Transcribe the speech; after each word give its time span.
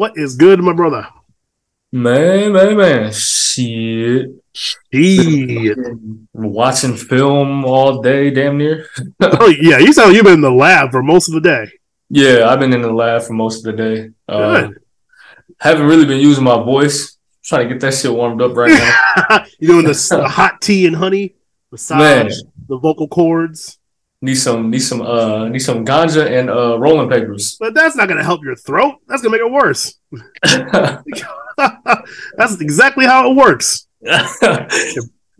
What 0.00 0.16
is 0.16 0.34
good, 0.34 0.60
my 0.60 0.72
brother? 0.72 1.06
Man, 1.92 2.54
man, 2.54 2.74
man. 2.74 3.12
Shit. 3.12 4.30
Shit. 4.54 5.76
Watching 6.32 6.96
film 6.96 7.66
all 7.66 8.00
day, 8.00 8.30
damn 8.30 8.56
near. 8.56 8.86
oh 9.20 9.48
yeah, 9.60 9.76
you 9.76 9.92
sound 9.92 10.14
you've 10.14 10.24
been 10.24 10.36
in 10.36 10.40
the 10.40 10.50
lab 10.50 10.90
for 10.90 11.02
most 11.02 11.28
of 11.28 11.34
the 11.34 11.42
day. 11.42 11.70
Yeah, 12.08 12.48
I've 12.48 12.60
been 12.60 12.72
in 12.72 12.80
the 12.80 12.90
lab 12.90 13.24
for 13.24 13.34
most 13.34 13.58
of 13.58 13.76
the 13.76 13.82
day. 13.82 14.10
Uh, 14.26 14.70
haven't 15.58 15.84
really 15.86 16.06
been 16.06 16.20
using 16.20 16.44
my 16.44 16.56
voice. 16.56 17.18
trying 17.44 17.68
to 17.68 17.74
get 17.74 17.82
that 17.82 17.92
shit 17.92 18.10
warmed 18.10 18.40
up 18.40 18.56
right 18.56 18.70
now. 18.70 19.44
you 19.58 19.68
doing 19.68 19.84
the, 19.84 20.16
the 20.18 20.26
hot 20.26 20.62
tea 20.62 20.86
and 20.86 20.96
honey, 20.96 21.34
massage, 21.70 21.98
Man. 21.98 22.30
the 22.70 22.78
vocal 22.78 23.06
cords. 23.06 23.78
Need 24.22 24.34
some, 24.34 24.68
need 24.70 24.80
some, 24.80 25.00
uh, 25.00 25.48
need 25.48 25.60
some 25.60 25.84
ganja 25.84 26.26
and 26.30 26.50
uh, 26.50 26.78
rolling 26.78 27.08
papers. 27.08 27.56
But 27.60 27.72
that's 27.74 27.96
not 27.96 28.06
gonna 28.08 28.22
help 28.24 28.42
your 28.44 28.54
throat. 28.56 28.96
That's 29.08 29.22
gonna 29.22 29.32
make 29.32 29.40
it 29.40 29.50
worse. 29.50 29.94
that's 32.36 32.60
exactly 32.60 33.06
how 33.06 33.30
it 33.30 33.34
works. 33.36 33.86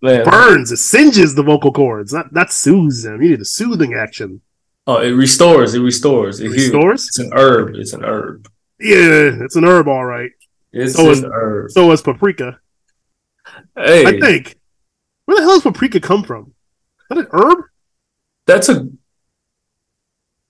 Man, 0.02 0.24
Burns, 0.24 0.72
it 0.72 0.78
singes 0.78 1.34
the 1.34 1.42
vocal 1.42 1.72
cords. 1.72 2.10
That 2.12 2.32
that 2.32 2.50
soothes 2.52 3.02
them. 3.02 3.20
You 3.20 3.30
need 3.30 3.40
a 3.40 3.44
soothing 3.44 3.92
action. 3.94 4.40
oh, 4.86 4.96
it 5.02 5.10
restores. 5.10 5.74
It 5.74 5.80
restores. 5.80 6.40
It 6.40 6.44
heals. 6.44 6.54
Restores? 6.56 7.06
It's 7.08 7.18
an 7.18 7.32
herb. 7.34 7.74
It's 7.74 7.92
an 7.92 8.02
herb. 8.04 8.48
Yeah, 8.80 9.44
it's 9.44 9.56
an 9.56 9.64
herb, 9.64 9.88
all 9.88 10.06
right. 10.06 10.30
It's 10.72 10.94
So 10.94 11.04
an 11.04 11.10
is- 11.10 11.24
herb. 11.24 11.70
So 11.70 11.92
is 11.92 12.00
paprika. 12.00 12.58
Hey, 13.76 14.06
I 14.06 14.18
think. 14.20 14.56
Where 15.26 15.36
the 15.36 15.42
hell 15.42 15.54
does 15.56 15.62
paprika 15.64 16.00
come 16.00 16.22
from? 16.22 16.54
Is 17.00 17.06
that 17.10 17.18
an 17.18 17.26
herb? 17.32 17.64
That's 18.50 18.68
a. 18.68 18.86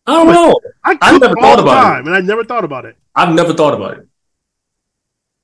I 0.06 0.12
don't 0.24 0.32
know. 0.32 0.58
I 0.82 0.94
cook 0.96 1.20
never 1.20 1.34
thought 1.40 1.60
about 1.60 1.98
it. 2.00 2.06
and 2.06 2.14
I 2.14 2.20
never 2.20 2.44
thought 2.44 2.64
about 2.64 2.84
it. 2.86 2.96
I've 3.14 3.34
never 3.34 3.52
thought 3.52 3.74
about 3.74 3.98
it. 3.98 4.08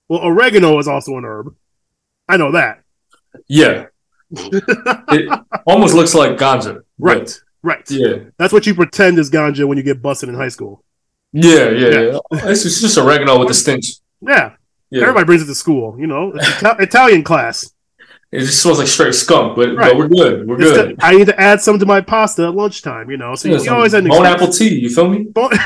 Well, 0.09 0.21
oregano 0.21 0.79
is 0.79 0.89
also 0.89 1.17
an 1.19 1.25
herb. 1.25 1.55
I 2.29 2.37
know 2.37 2.53
that. 2.53 2.83
Yeah, 3.49 3.87
it 4.31 5.41
almost 5.67 5.95
looks 5.95 6.15
like 6.15 6.33
ganja. 6.39 6.81
Right. 6.99 7.39
Right. 7.63 7.89
Yeah. 7.91 8.17
That's 8.39 8.53
what 8.53 8.67
you 8.67 8.75
pretend 8.75 9.19
is 9.19 9.31
ganja 9.31 9.67
when 9.67 9.77
you 9.77 9.85
get 9.85 10.01
busted 10.01 10.29
in 10.29 10.35
high 10.37 10.49
school. 10.49 10.83
Yeah, 11.33 11.69
yeah, 11.71 11.89
Yeah. 11.89 12.01
yeah. 12.01 12.19
It's 12.49 12.63
just, 12.63 12.81
just 12.81 12.97
oregano 12.97 13.39
with 13.41 13.51
a 13.51 13.55
stench. 13.55 13.87
Yeah. 14.21 14.53
Yeah. 14.91 15.03
Everybody 15.03 15.27
brings 15.27 15.43
it 15.43 15.47
to 15.47 15.55
school. 15.55 15.99
You 16.01 16.07
know, 16.07 16.33
it's 16.35 16.63
Ita- 16.63 16.77
Italian 16.81 17.25
class. 17.25 17.73
It 18.33 18.41
just 18.41 18.61
smells 18.61 18.79
like 18.81 18.89
straight 18.89 19.15
skunk, 19.15 19.55
but, 19.57 19.75
Right. 19.77 19.93
but 19.93 19.97
we're 19.97 20.09
good. 20.09 20.49
We're 20.49 20.61
It's 20.61 20.73
good. 20.73 20.97
the- 20.99 21.05
I 21.07 21.13
need 21.17 21.27
to 21.29 21.41
add 21.41 21.61
some 21.61 21.79
to 21.79 21.87
my 21.87 22.01
pasta 22.01 22.45
at 22.49 22.55
lunchtime. 22.55 23.09
You 23.11 23.17
know, 23.17 23.35
so 23.37 23.49
Yeah, 23.49 23.59
you, 23.61 23.71
always 23.71 23.93
had 23.93 24.03
an 24.03 24.11
bone 24.11 24.27
excuse. 24.27 24.35
apple 24.43 24.53
tea. 24.53 24.75
You 24.81 24.91
feel 24.91 25.09
me? 25.09 25.19
Bone- 25.25 25.51
Bone 25.51 25.59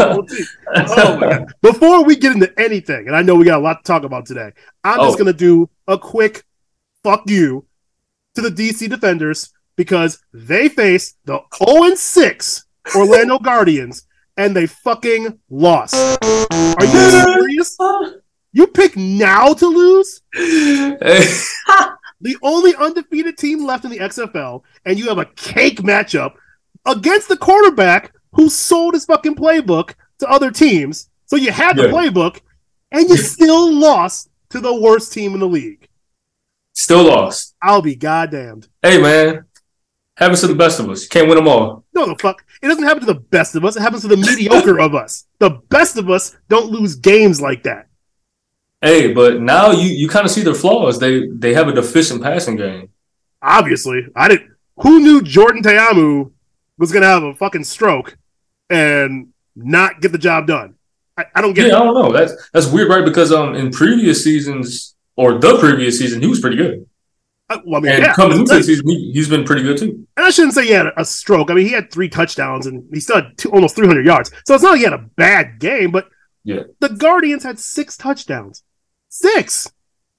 apple 0.00 0.26
tea. 0.26 0.44
Oh 0.76 1.16
my 1.18 1.28
god! 1.30 1.52
Before 1.62 2.04
we 2.04 2.16
get 2.16 2.32
into 2.32 2.52
anything, 2.60 3.06
and 3.06 3.16
I 3.16 3.22
know 3.22 3.34
we 3.36 3.44
got 3.46 3.60
a 3.60 3.62
lot 3.62 3.82
to 3.84 3.86
talk 3.92 4.04
about 4.04 4.26
today, 4.26 4.50
I'm 4.84 4.98
just 5.00 5.14
Oh. 5.14 5.18
gonna 5.18 5.32
do 5.32 5.70
a 5.88 5.96
quick 5.96 6.44
fuck 7.02 7.22
you 7.28 7.64
to 8.34 8.40
the 8.42 8.50
DC 8.50 8.88
Defenders 8.88 9.50
because 9.76 10.18
they 10.32 10.68
faced 10.68 11.16
the 11.24 11.38
0 11.56 11.94
6 11.94 12.64
Orlando 12.94 13.38
Guardians 13.50 14.06
and 14.36 14.54
they 14.54 14.66
fucking 14.66 15.38
lost. 15.48 15.94
Are 15.94 16.84
you 16.84 17.10
serious? 17.10 17.76
You 18.54 18.68
pick 18.68 18.96
now 18.96 19.52
to 19.52 19.66
lose? 19.66 20.22
The 22.20 22.36
only 22.42 22.74
undefeated 22.74 23.36
team 23.36 23.66
left 23.66 23.84
in 23.84 23.90
the 23.90 23.98
XFL, 23.98 24.62
and 24.86 24.98
you 24.98 25.08
have 25.08 25.18
a 25.18 25.26
cake 25.26 25.80
matchup 25.82 26.32
against 26.86 27.28
the 27.28 27.36
quarterback 27.36 28.14
who 28.32 28.48
sold 28.48 28.94
his 28.94 29.04
fucking 29.04 29.34
playbook 29.34 29.92
to 30.20 30.30
other 30.30 30.50
teams. 30.50 31.10
So 31.26 31.36
you 31.36 31.52
had 31.52 31.76
the 31.76 31.82
Yeah. 31.82 31.90
playbook, 31.90 32.40
and 32.92 33.10
you 33.10 33.18
still 33.18 33.70
lost 33.70 34.30
to 34.50 34.60
the 34.60 34.74
worst 34.74 35.12
team 35.12 35.34
in 35.34 35.40
the 35.40 35.48
league. 35.48 35.86
Still 36.72 37.02
lost. 37.02 37.56
I'll 37.60 37.82
be 37.82 37.94
goddamned. 37.96 38.68
Hey, 38.82 38.98
man. 39.02 39.44
Happens 40.16 40.40
to 40.40 40.46
the 40.46 40.54
best 40.54 40.80
of 40.80 40.88
us. 40.88 41.02
You 41.02 41.08
can't 41.10 41.28
win 41.28 41.36
them 41.36 41.48
all. 41.48 41.84
No, 41.92 42.06
the 42.06 42.16
fuck. 42.22 42.42
It 42.62 42.68
doesn't 42.68 42.84
happen 42.84 43.00
to 43.00 43.06
the 43.12 43.20
best 43.20 43.54
of 43.54 43.66
us. 43.66 43.76
It 43.76 43.82
happens 43.82 44.02
to 44.02 44.08
the 44.08 44.16
mediocre 44.16 44.78
of 44.86 44.94
us. 44.94 45.26
The 45.40 45.50
best 45.68 45.98
of 45.98 46.08
us 46.08 46.36
don't 46.48 46.70
lose 46.70 46.94
games 46.94 47.38
like 47.40 47.64
that. 47.64 47.88
Hey, 48.84 49.12
but 49.12 49.40
now 49.40 49.70
you, 49.70 49.88
you 49.88 50.08
kind 50.08 50.26
of 50.26 50.30
see 50.30 50.42
their 50.42 50.54
flaws. 50.54 50.98
They 51.00 51.26
they 51.28 51.54
have 51.54 51.68
a 51.68 51.72
deficient 51.72 52.22
passing 52.22 52.56
game. 52.56 52.90
Obviously, 53.42 54.06
I 54.14 54.28
didn't. 54.28 54.50
Who 54.82 55.00
knew 55.00 55.22
Jordan 55.22 55.62
Ta'amu 55.62 56.30
was 56.78 56.92
gonna 56.92 57.06
have 57.06 57.22
a 57.22 57.34
fucking 57.34 57.64
stroke 57.64 58.16
and 58.68 59.28
not 59.56 60.00
get 60.00 60.12
the 60.12 60.18
job 60.18 60.46
done? 60.46 60.74
I, 61.16 61.26
I 61.34 61.40
don't 61.40 61.54
get 61.54 61.68
Yeah, 61.68 61.76
I 61.80 61.84
don't 61.84 61.94
know. 61.94 62.12
That's 62.12 62.32
that's 62.52 62.66
weird, 62.66 62.88
right? 62.90 63.04
Because 63.04 63.32
um 63.32 63.54
in 63.54 63.70
previous 63.70 64.22
seasons 64.22 64.94
or 65.16 65.38
the 65.38 65.58
previous 65.58 65.98
season, 65.98 66.20
he 66.20 66.26
was 66.26 66.40
pretty 66.40 66.56
good. 66.56 66.86
I, 67.48 67.60
well, 67.64 67.76
I 67.76 67.80
mean, 67.80 67.92
And 67.92 68.02
yeah, 68.04 68.14
coming 68.14 68.38
into 68.40 68.54
the 68.54 68.62
season, 68.62 68.88
he, 68.88 69.12
he's 69.12 69.28
been 69.28 69.44
pretty 69.44 69.62
good 69.62 69.78
too. 69.78 70.06
And 70.16 70.26
I 70.26 70.30
shouldn't 70.30 70.54
say 70.54 70.64
he 70.66 70.72
had 70.72 70.86
a 70.96 71.04
stroke. 71.04 71.50
I 71.50 71.54
mean, 71.54 71.66
he 71.66 71.72
had 71.72 71.90
three 71.92 72.08
touchdowns 72.08 72.66
and 72.66 72.84
he 72.92 73.00
still 73.00 73.16
had 73.16 73.36
two, 73.38 73.50
almost 73.50 73.76
300 73.76 74.04
yards. 74.04 74.30
So 74.46 74.54
it's 74.54 74.62
not 74.64 74.70
like 74.70 74.78
he 74.78 74.84
had 74.84 74.94
a 74.94 75.06
bad 75.16 75.58
game, 75.60 75.90
but 75.90 76.08
Yeah. 76.42 76.62
the 76.80 76.88
Guardians 76.88 77.44
had 77.44 77.58
six 77.58 77.96
touchdowns. 77.96 78.62
Six. 79.14 79.70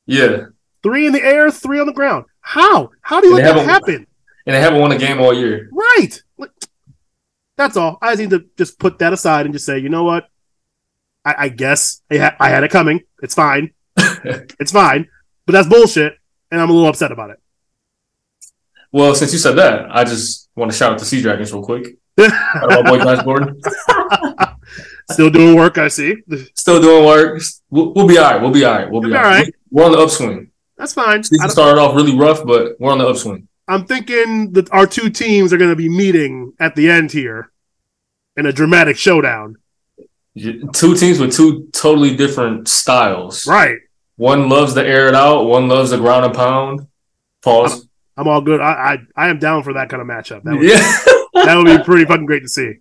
Yeah, 0.06 0.46
Three 0.82 1.06
in 1.06 1.12
the 1.12 1.22
air, 1.22 1.52
three 1.52 1.80
on 1.82 1.86
the 1.86 1.92
ground. 1.94 2.26
How? 2.40 2.92
How 3.02 3.20
do 3.20 3.28
you 3.28 3.36
And 3.38 3.44
let 3.46 3.56
that 3.56 3.66
happen? 3.66 4.08
and 4.46 4.56
they 4.56 4.62
haven't 4.62 4.80
won 4.80 4.92
a 4.94 4.98
game 4.98 5.20
all 5.20 5.34
year. 5.34 5.68
Right. 5.74 6.22
That's 7.58 7.76
all. 7.76 7.98
I 8.02 8.12
just 8.12 8.20
need 8.22 8.30
to 8.30 8.46
just 8.58 8.80
put 8.80 9.00
that 9.00 9.12
aside 9.12 9.46
and 9.46 9.54
just 9.54 9.66
say, 9.66 9.80
you 9.80 9.90
know 9.90 10.04
what? 10.06 10.30
I, 11.26 11.36
I 11.40 11.50
guess 11.50 12.02
I, 12.12 12.18
ha- 12.18 12.36
I 12.40 12.50
had 12.50 12.64
it 12.64 12.72
coming. 12.72 13.02
It's 13.22 13.34
fine. 13.36 13.72
it's 13.98 14.72
fine. 14.72 15.08
But 15.46 15.54
that's 15.54 15.68
bullshit, 15.68 16.14
and 16.52 16.62
I'm 16.62 16.70
a 16.70 16.74
little 16.74 16.88
upset 16.90 17.12
about 17.12 17.32
it. 17.32 17.40
Well, 18.92 19.14
since 19.16 19.34
you 19.34 19.40
said 19.40 19.56
that, 19.56 19.88
I 19.90 20.04
just 20.06 20.50
want 20.56 20.72
to 20.72 20.78
shout 20.78 20.94
out 20.94 21.00
the 21.00 21.06
Sea 21.06 21.22
Dragons 21.22 21.52
real 21.52 21.64
quick. 21.64 21.98
My 22.18 22.82
boy 22.86 23.22
Gordon. 23.24 23.60
Still 25.12 25.30
doing 25.30 25.56
work, 25.56 25.78
I 25.78 25.88
see. 25.88 26.16
Still 26.56 26.82
doing 26.82 27.06
work. 27.06 27.42
We'll, 27.70 27.94
we'll 27.94 28.08
be 28.08 28.18
all 28.18 28.32
right. 28.32 28.42
We'll 28.42 28.52
be 28.52 28.66
all 28.66 28.74
right. 28.74 28.90
We'll 28.90 29.02
be 29.02 29.10
You'll 29.10 29.18
all 29.18 29.24
be 29.24 29.30
right. 29.30 29.44
right. 29.46 29.56
We're 29.70 29.86
on 29.86 29.92
the 29.92 30.00
upswing. 30.00 30.52
That's 30.78 30.94
fine. 30.94 31.24
Season 31.24 31.50
started 31.50 31.80
off 31.80 31.96
really 31.96 32.18
rough, 32.18 32.44
but 32.46 32.80
we're 32.80 32.92
on 32.92 32.98
the 32.98 33.08
upswing. 33.08 33.48
I'm 33.68 33.86
thinking 33.86 34.52
that 34.54 34.72
our 34.72 34.86
two 34.86 35.10
teams 35.10 35.54
are 35.54 35.58
going 35.58 35.70
to 35.70 35.76
be 35.76 35.90
meeting 35.90 36.54
at 36.60 36.76
the 36.76 36.90
end 36.90 37.12
here 37.12 37.52
in 38.36 38.46
a 38.46 38.52
dramatic 38.52 38.98
showdown. 38.98 39.58
Two 40.38 40.96
teams 40.96 41.20
with 41.20 41.34
two 41.34 41.70
totally 41.72 42.16
different 42.16 42.68
styles. 42.68 43.48
Right. 43.48 43.78
One 44.18 44.50
loves 44.50 44.74
to 44.74 44.86
air 44.86 45.08
it 45.08 45.16
out. 45.16 45.44
One 45.44 45.68
loves 45.68 45.92
the 45.92 45.98
ground 45.98 46.26
and 46.26 46.34
pound. 46.34 46.88
Pause. 47.42 47.88
I'm 48.18 48.28
all 48.28 48.42
good. 48.42 48.60
I 48.60 48.98
I, 49.16 49.26
I 49.26 49.30
am 49.30 49.40
down 49.40 49.64
for 49.64 49.74
that 49.74 49.90
kind 49.90 50.02
of 50.02 50.08
matchup. 50.08 50.44
That 50.44 50.56
would, 50.56 50.68
yeah. 50.68 51.46
that 51.46 51.56
would 51.56 51.66
be 51.66 51.84
pretty 51.84 52.06
fucking 52.06 52.26
great 52.26 52.44
to 52.44 52.50
see. 52.50 52.76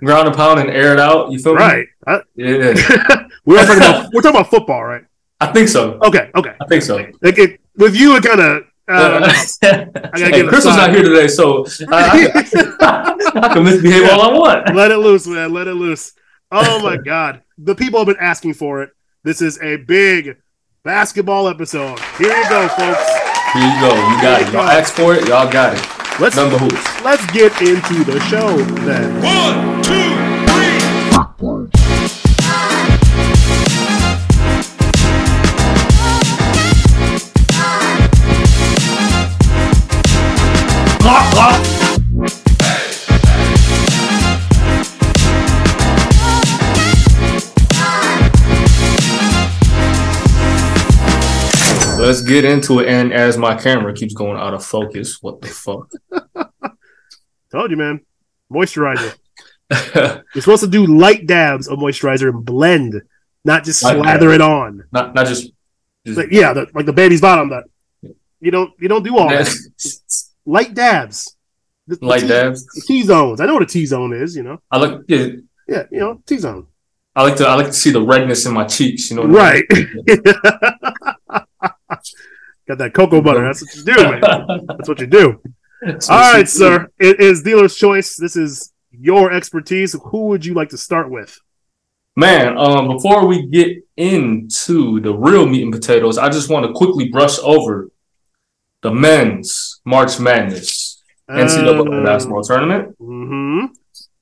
Ground 0.00 0.28
and 0.28 0.36
pound 0.36 0.60
and 0.60 0.70
air 0.70 0.92
it 0.92 1.00
out. 1.00 1.30
You 1.30 1.38
feel 1.38 1.54
me? 1.54 1.60
Right. 1.60 1.86
Yeah. 2.06 2.18
we're 3.44 3.64
talking 3.64 3.76
about 3.76 4.10
we're 4.12 4.22
talking 4.22 4.38
about 4.38 4.50
football, 4.50 4.84
right? 4.84 5.04
I 5.40 5.52
think 5.52 5.68
so. 5.68 5.98
Okay. 6.02 6.30
Okay. 6.34 6.54
I 6.60 6.66
think 6.66 6.82
so. 6.82 6.96
Like 7.20 7.38
it, 7.38 7.60
with 7.76 7.96
you, 7.96 8.16
it 8.16 8.24
kind 8.24 8.40
of. 8.40 8.64
Uh, 8.86 9.32
hey, 9.62 9.86
give 10.30 10.34
it 10.34 10.44
a 10.44 10.48
Chris 10.48 10.66
was 10.66 10.76
not 10.76 10.90
here 10.90 11.02
today, 11.02 11.26
so 11.26 11.64
I, 11.90 12.30
I, 12.34 13.14
I 13.40 13.54
can 13.54 13.64
misbehave 13.64 14.10
all 14.10 14.20
I 14.20 14.32
want. 14.32 14.74
let 14.74 14.90
it 14.90 14.98
loose, 14.98 15.26
man. 15.26 15.54
Let 15.54 15.68
it 15.68 15.74
loose. 15.74 16.12
Oh 16.50 16.82
my 16.82 16.98
god, 16.98 17.40
the 17.56 17.74
people 17.74 17.98
have 17.98 18.06
been 18.06 18.22
asking 18.22 18.54
for 18.54 18.82
it. 18.82 18.90
This 19.22 19.40
is 19.40 19.58
a 19.62 19.76
big 19.76 20.36
basketball 20.82 21.48
episode. 21.48 21.98
Here 22.18 22.36
you 22.36 22.48
go, 22.50 22.68
folks. 22.68 23.10
Here 23.54 23.62
you 23.62 23.80
go. 23.80 23.94
You 23.94 24.20
got 24.20 24.42
it. 24.42 24.52
Y'all 24.52 24.62
asked 24.62 24.92
for 24.92 25.14
it. 25.14 25.26
Y'all 25.28 25.50
got 25.50 25.74
it. 25.78 25.93
Let's 26.20 26.36
Number 26.36 26.58
hoops. 26.58 27.02
let's 27.02 27.26
get 27.32 27.52
into 27.60 28.04
the 28.04 28.20
show 28.30 28.56
then. 28.86 29.20
One, 29.20 29.82
two, 29.82 29.90
three. 30.52 30.54
Let's 52.04 52.20
get 52.22 52.44
into 52.44 52.80
it. 52.80 52.88
And 52.88 53.12
as 53.12 53.36
my 53.38 53.54
camera 53.56 53.92
keeps 53.94 54.14
going 54.14 54.36
out 54.38 54.54
of 54.54 54.64
focus, 54.64 55.22
what 55.22 55.40
the 55.40 55.48
fuck? 55.48 55.90
Told 57.50 57.70
you, 57.70 57.76
man. 57.76 58.00
Moisturizer. 58.52 59.16
You're 60.34 60.42
supposed 60.42 60.62
to 60.62 60.68
do 60.68 60.86
light 60.86 61.26
dabs 61.26 61.66
of 61.68 61.78
moisturizer 61.78 62.28
and 62.28 62.44
blend, 62.44 63.00
not 63.44 63.64
just 63.64 63.82
Light 63.82 63.96
slather 63.96 64.30
it 64.32 64.40
on. 64.40 64.84
not 64.92 65.14
not 65.14 65.26
just. 65.26 65.50
just 66.04 66.18
Like, 66.18 66.28
yeah, 66.30 66.52
the, 66.52 66.66
like 66.74 66.84
the 66.86 66.92
baby's 66.92 67.20
bottom. 67.22 67.48
That 67.50 67.64
you 68.40 68.50
don't 68.50 68.72
you 68.78 68.88
don't 68.88 69.02
do 69.02 69.16
all 69.16 69.28
that. 69.30 69.48
Light 70.46 70.74
dabs. 70.74 71.34
The- 71.86 71.98
Light 72.02 72.28
dabs. 72.28 72.66
T 72.86 73.02
zones. 73.02 73.40
I 73.40 73.46
know 73.46 73.54
what 73.54 73.62
a 73.62 73.66
T 73.66 73.86
zone 73.86 74.12
is. 74.12 74.36
You 74.36 74.42
know. 74.42 74.60
I 74.70 74.78
look. 74.78 75.04
Yeah, 75.08 75.26
Yeah, 75.66 75.84
you 75.90 76.00
know 76.00 76.20
T 76.26 76.36
zone. 76.38 76.66
I 77.16 77.22
like 77.22 77.36
to 77.36 77.46
I 77.46 77.54
like 77.54 77.66
to 77.66 77.72
see 77.72 77.90
the 77.90 78.02
redness 78.02 78.44
in 78.44 78.52
my 78.52 78.64
cheeks. 78.64 79.10
You 79.10 79.16
know, 79.16 79.24
Right. 79.26 79.64
Got 82.68 82.78
that 82.78 82.94
cocoa 82.94 83.20
butter. 83.20 83.44
That's 83.44 83.62
what 83.62 83.74
you 83.76 83.84
do, 83.84 84.10
man. 84.10 84.66
That's 84.66 84.88
what 84.88 85.00
you 85.00 85.06
do. 85.06 85.40
All 86.08 86.32
right, 86.32 86.48
sir. 86.48 86.88
It 86.98 87.20
is 87.20 87.42
dealer's 87.42 87.76
choice. 87.76 88.16
This 88.16 88.36
is 88.36 88.72
your 88.90 89.32
expertise. 89.32 89.94
Who 90.06 90.28
would 90.28 90.46
you 90.46 90.54
like 90.54 90.70
to 90.70 90.78
start 90.78 91.10
with? 91.10 91.38
Man, 92.16 92.56
um, 92.56 92.88
before 92.88 93.26
we 93.26 93.46
get 93.46 93.76
into 93.96 95.00
the 95.00 95.12
real 95.12 95.46
meat 95.46 95.62
and 95.62 95.72
potatoes, 95.72 96.16
I 96.16 96.28
just 96.28 96.48
want 96.48 96.64
to 96.64 96.72
quickly 96.72 97.08
brush 97.08 97.38
over 97.40 97.90
the 98.82 98.92
men's 98.92 99.80
March 99.84 100.20
Madness 100.20 101.02
NCAA 101.28 102.04
basketball 102.04 102.42
tournament. 102.42 102.94
hmm 102.98 103.66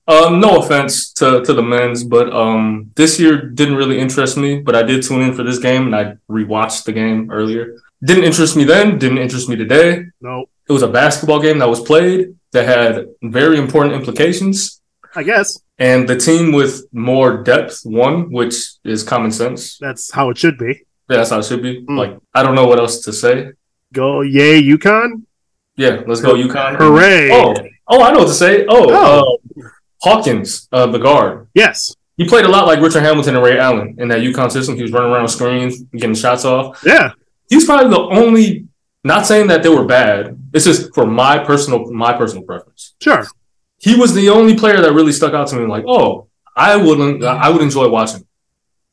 Um, 0.08 0.40
no 0.40 0.58
offense 0.58 1.12
to, 1.14 1.42
to 1.44 1.52
the 1.52 1.62
men's, 1.62 2.02
but 2.02 2.32
um, 2.32 2.90
this 2.96 3.20
year 3.20 3.40
didn't 3.40 3.76
really 3.76 3.98
interest 4.00 4.36
me. 4.36 4.60
But 4.60 4.74
I 4.74 4.82
did 4.82 5.02
tune 5.02 5.22
in 5.22 5.32
for 5.32 5.44
this 5.44 5.58
game 5.58 5.86
and 5.86 5.96
I 5.96 6.16
rewatched 6.30 6.84
the 6.84 6.92
game 6.92 7.30
earlier. 7.30 7.76
Didn't 8.04 8.24
interest 8.24 8.56
me 8.56 8.64
then. 8.64 8.98
Didn't 8.98 9.18
interest 9.18 9.48
me 9.48 9.54
today. 9.56 10.06
No, 10.20 10.46
It 10.68 10.72
was 10.72 10.82
a 10.82 10.88
basketball 10.88 11.40
game 11.40 11.58
that 11.60 11.68
was 11.68 11.80
played 11.80 12.34
that 12.50 12.66
had 12.66 13.06
very 13.22 13.58
important 13.58 13.94
implications. 13.94 14.80
I 15.14 15.22
guess 15.22 15.60
And 15.78 16.08
the 16.08 16.16
team 16.16 16.52
with 16.52 16.86
more 16.92 17.42
depth 17.42 17.82
won, 17.84 18.32
which 18.32 18.54
is 18.84 19.02
common 19.04 19.30
sense. 19.30 19.78
that's 19.78 20.10
how 20.10 20.30
it 20.30 20.38
should 20.38 20.58
be. 20.58 20.84
Yeah, 21.08 21.18
that's 21.18 21.30
how 21.30 21.38
it 21.38 21.44
should 21.44 21.62
be. 21.62 21.84
Mm. 21.84 21.96
Like, 21.98 22.18
I 22.34 22.42
don't 22.42 22.54
know 22.54 22.66
what 22.66 22.78
else 22.78 23.00
to 23.02 23.12
say. 23.12 23.52
Go, 23.92 24.22
yay, 24.22 24.62
UConn! 24.62 25.22
Yeah, 25.76 26.02
let's 26.06 26.22
go, 26.22 26.34
UConn. 26.34 26.76
Hooray! 26.76 27.30
Oh, 27.30 27.54
oh, 27.88 28.02
I 28.02 28.10
know 28.12 28.20
what 28.20 28.28
to 28.28 28.34
say. 28.34 28.64
Oh, 28.68 28.86
Oh. 28.90 29.38
Uh, 29.62 29.68
Hawkins, 30.02 30.68
uh, 30.72 30.86
the 30.86 30.98
guard. 30.98 31.48
Yes, 31.54 31.94
He 32.16 32.28
played 32.28 32.44
a 32.44 32.48
lot 32.48 32.66
like 32.66 32.80
Richard 32.80 33.02
Hamilton 33.02 33.36
and 33.36 33.44
Ray 33.44 33.58
Allen 33.58 33.96
in 33.98 34.08
that 34.08 34.20
UConn 34.20 34.50
system. 34.50 34.76
He 34.76 34.82
was 34.82 34.92
running 34.92 35.10
around 35.12 35.28
screens, 35.28 35.80
getting 35.92 36.14
shots 36.14 36.44
off. 36.44 36.82
yeah, 36.84 37.12
He's 37.48 37.64
probably 37.66 37.90
the 37.90 38.00
only. 38.00 38.66
Not 39.04 39.26
saying 39.26 39.48
that 39.48 39.64
they 39.64 39.68
were 39.68 39.84
bad. 39.84 40.38
It's 40.52 40.64
just 40.64 40.94
for 40.94 41.04
my 41.06 41.36
personal 41.38 41.90
my 41.92 42.12
personal 42.12 42.44
preference. 42.44 42.94
sure. 43.02 43.26
He 43.78 43.96
was 43.96 44.14
the 44.14 44.28
only 44.30 44.56
player 44.56 44.80
that 44.80 44.92
really 44.92 45.10
stuck 45.10 45.34
out 45.34 45.48
to 45.48 45.56
me. 45.56 45.66
Like, 45.66 45.84
oh, 45.88 46.28
I 46.54 46.76
wouldn't. 46.76 47.24
I 47.24 47.48
would 47.50 47.62
enjoy 47.62 47.88
watching. 47.88 48.24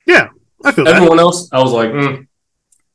Yeah. 0.07 0.29
I 0.65 0.71
feel 0.71 0.85
that. 0.85 0.95
Everyone 0.95 1.19
else, 1.19 1.47
I 1.51 1.59
was 1.61 1.71
like, 1.71 1.91
mm, 1.91 2.25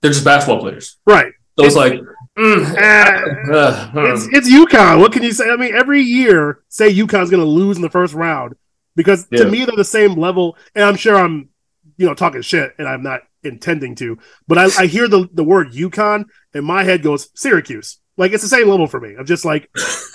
they're 0.00 0.10
just 0.10 0.24
basketball 0.24 0.58
players. 0.60 0.98
Right. 1.06 1.32
So 1.56 1.64
it's 1.64 1.76
like, 1.76 2.00
mm, 2.38 2.74
Uh, 3.44 3.52
uh, 3.52 3.90
it's 4.12 4.24
uh, 4.24 4.28
it's 4.32 4.50
UConn. 4.50 5.00
What 5.00 5.12
can 5.12 5.22
you 5.22 5.32
say? 5.32 5.50
I 5.50 5.56
mean, 5.56 5.74
every 5.74 6.02
year, 6.02 6.60
say 6.68 6.92
UConn's 6.92 7.30
going 7.30 7.42
to 7.42 7.48
lose 7.48 7.76
in 7.76 7.82
the 7.82 7.90
first 7.90 8.14
round 8.14 8.54
because 8.96 9.26
to 9.28 9.48
me 9.48 9.64
they're 9.64 9.76
the 9.76 9.84
same 9.84 10.14
level. 10.14 10.56
And 10.74 10.84
I'm 10.84 10.96
sure 10.96 11.16
I'm, 11.16 11.50
you 11.96 12.06
know, 12.06 12.14
talking 12.14 12.42
shit, 12.42 12.74
and 12.78 12.88
I'm 12.88 13.02
not 13.02 13.20
intending 13.42 13.94
to. 13.96 14.18
But 14.48 14.58
I, 14.58 14.82
I 14.82 14.86
hear 14.86 15.08
the 15.08 15.28
the 15.32 15.44
word 15.44 15.72
UConn, 15.72 16.24
and 16.52 16.64
my 16.64 16.84
head 16.84 17.02
goes 17.02 17.30
Syracuse. 17.34 17.98
Like 18.16 18.32
it's 18.32 18.42
the 18.42 18.48
same 18.48 18.68
level 18.68 18.86
for 18.86 19.00
me. 19.00 19.14
I'm 19.18 19.26
just 19.26 19.44
like, 19.44 19.70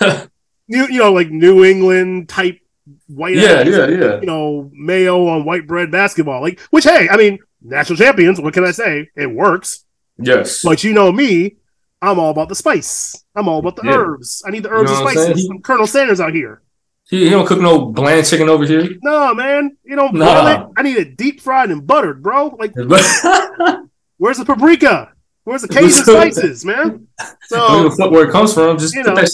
you 0.66 0.86
you 0.88 0.98
know, 0.98 1.12
like 1.12 1.30
New 1.30 1.64
England 1.64 2.28
type 2.28 2.60
white. 3.06 3.36
yeah, 3.36 3.62
yeah, 3.62 3.86
yeah. 3.88 4.20
You 4.20 4.26
know, 4.26 4.70
mayo 4.72 5.26
on 5.28 5.44
white 5.44 5.66
bread 5.66 5.90
basketball. 5.90 6.40
Like, 6.40 6.60
which 6.70 6.84
hey, 6.84 7.08
I 7.08 7.16
mean, 7.16 7.38
national 7.62 7.98
champions. 7.98 8.40
What 8.40 8.54
can 8.54 8.64
I 8.64 8.72
say? 8.72 9.08
It 9.16 9.30
works. 9.30 9.84
Yes. 10.18 10.62
But 10.62 10.84
you 10.84 10.92
know 10.92 11.10
me, 11.12 11.56
I'm 12.02 12.18
all 12.18 12.30
about 12.30 12.48
the 12.48 12.54
spice. 12.54 13.24
I'm 13.36 13.48
all 13.48 13.58
about 13.58 13.76
the 13.76 13.82
Yeah. 13.84 13.96
herbs. 13.96 14.42
I 14.46 14.50
need 14.50 14.62
the 14.62 14.70
herbs 14.70 14.90
You 14.90 14.96
know 14.96 15.00
and 15.06 15.08
I'm 15.08 15.14
spices. 15.24 15.48
I'm 15.50 15.60
Colonel 15.62 15.86
Sanders 15.86 16.20
out 16.20 16.32
here. 16.34 16.62
He, 17.08 17.24
he 17.24 17.30
don't 17.30 17.46
cook 17.46 17.60
no 17.60 17.86
bland 17.86 18.26
chicken 18.26 18.48
over 18.48 18.64
here. 18.64 18.88
No, 19.02 19.34
man. 19.34 19.76
You 19.84 19.96
know, 19.96 20.08
Nah. 20.08 20.24
boil 20.24 20.46
it. 20.46 20.66
I 20.78 20.82
need 20.82 20.96
it 20.96 21.16
deep 21.16 21.40
fried 21.40 21.70
and 21.70 21.86
buttered, 21.86 22.22
bro. 22.22 22.56
Like, 22.58 22.72
where's 24.16 24.38
the 24.38 24.44
paprika? 24.46 25.12
Where's 25.44 25.62
the 25.62 25.68
Cajun 25.68 25.90
spices, 25.90 26.64
man? 26.64 27.08
I 27.20 27.24
don't 27.24 27.36
So, 27.48 27.82
give 27.84 27.92
a 27.92 27.96
fuck 27.96 28.10
where 28.12 28.28
it 28.28 28.32
comes 28.32 28.54
from. 28.54 28.78
Just 28.78 28.94
You 28.94 29.02
know. 29.02 29.14
that 29.14 29.28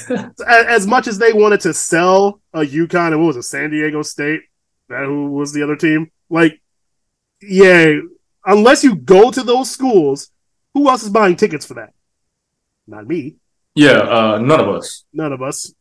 shit 0.00 0.10
on. 0.10 0.34
a- 0.48 0.70
as 0.70 0.86
much 0.86 1.06
as 1.06 1.18
they 1.18 1.32
wanted 1.32 1.60
to 1.62 1.74
sell 1.74 2.40
a 2.54 2.60
UConn 2.60 3.08
and 3.08 3.18
what 3.20 3.26
was 3.28 3.36
it, 3.36 3.42
San 3.42 3.70
Diego 3.70 4.02
State? 4.02 4.40
That 4.88 5.04
who 5.04 5.30
was 5.32 5.52
the 5.52 5.62
other 5.62 5.76
team? 5.76 6.10
Like, 6.30 6.60
yeah, 7.42 7.96
unless 8.46 8.82
you 8.82 8.94
go 8.96 9.30
to 9.30 9.42
those 9.42 9.70
schools, 9.70 10.30
who 10.74 10.88
else 10.88 11.02
is 11.02 11.10
buying 11.10 11.36
tickets 11.36 11.66
for 11.66 11.74
that? 11.74 11.92
Not 12.88 13.06
me. 13.06 13.36
yeah, 13.74 13.98
uh, 14.00 14.38
none 14.38 14.60
of 14.60 14.68
us. 14.68 15.04
none 15.12 15.32
of 15.32 15.42
us, 15.42 15.72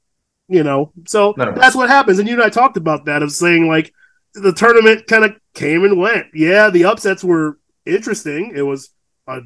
you 0.47 0.63
know. 0.63 0.91
So 1.07 1.33
that's 1.37 1.75
what 1.75 1.89
happens. 1.89 2.19
And 2.19 2.27
you 2.27 2.35
and 2.35 2.43
I 2.43 2.49
talked 2.49 2.77
about 2.77 3.05
that 3.05 3.23
of 3.23 3.31
saying 3.31 3.67
like 3.67 3.93
the 4.33 4.51
tournament 4.53 5.07
kind 5.07 5.23
of 5.25 5.31
came 5.53 5.83
and 5.85 5.97
went. 5.97 6.27
Yeah, 6.35 6.69
the 6.69 6.85
upsets 6.85 7.23
were 7.23 7.57
interesting. 7.85 8.51
It 8.55 8.61
was 8.63 8.89
a 9.25 9.39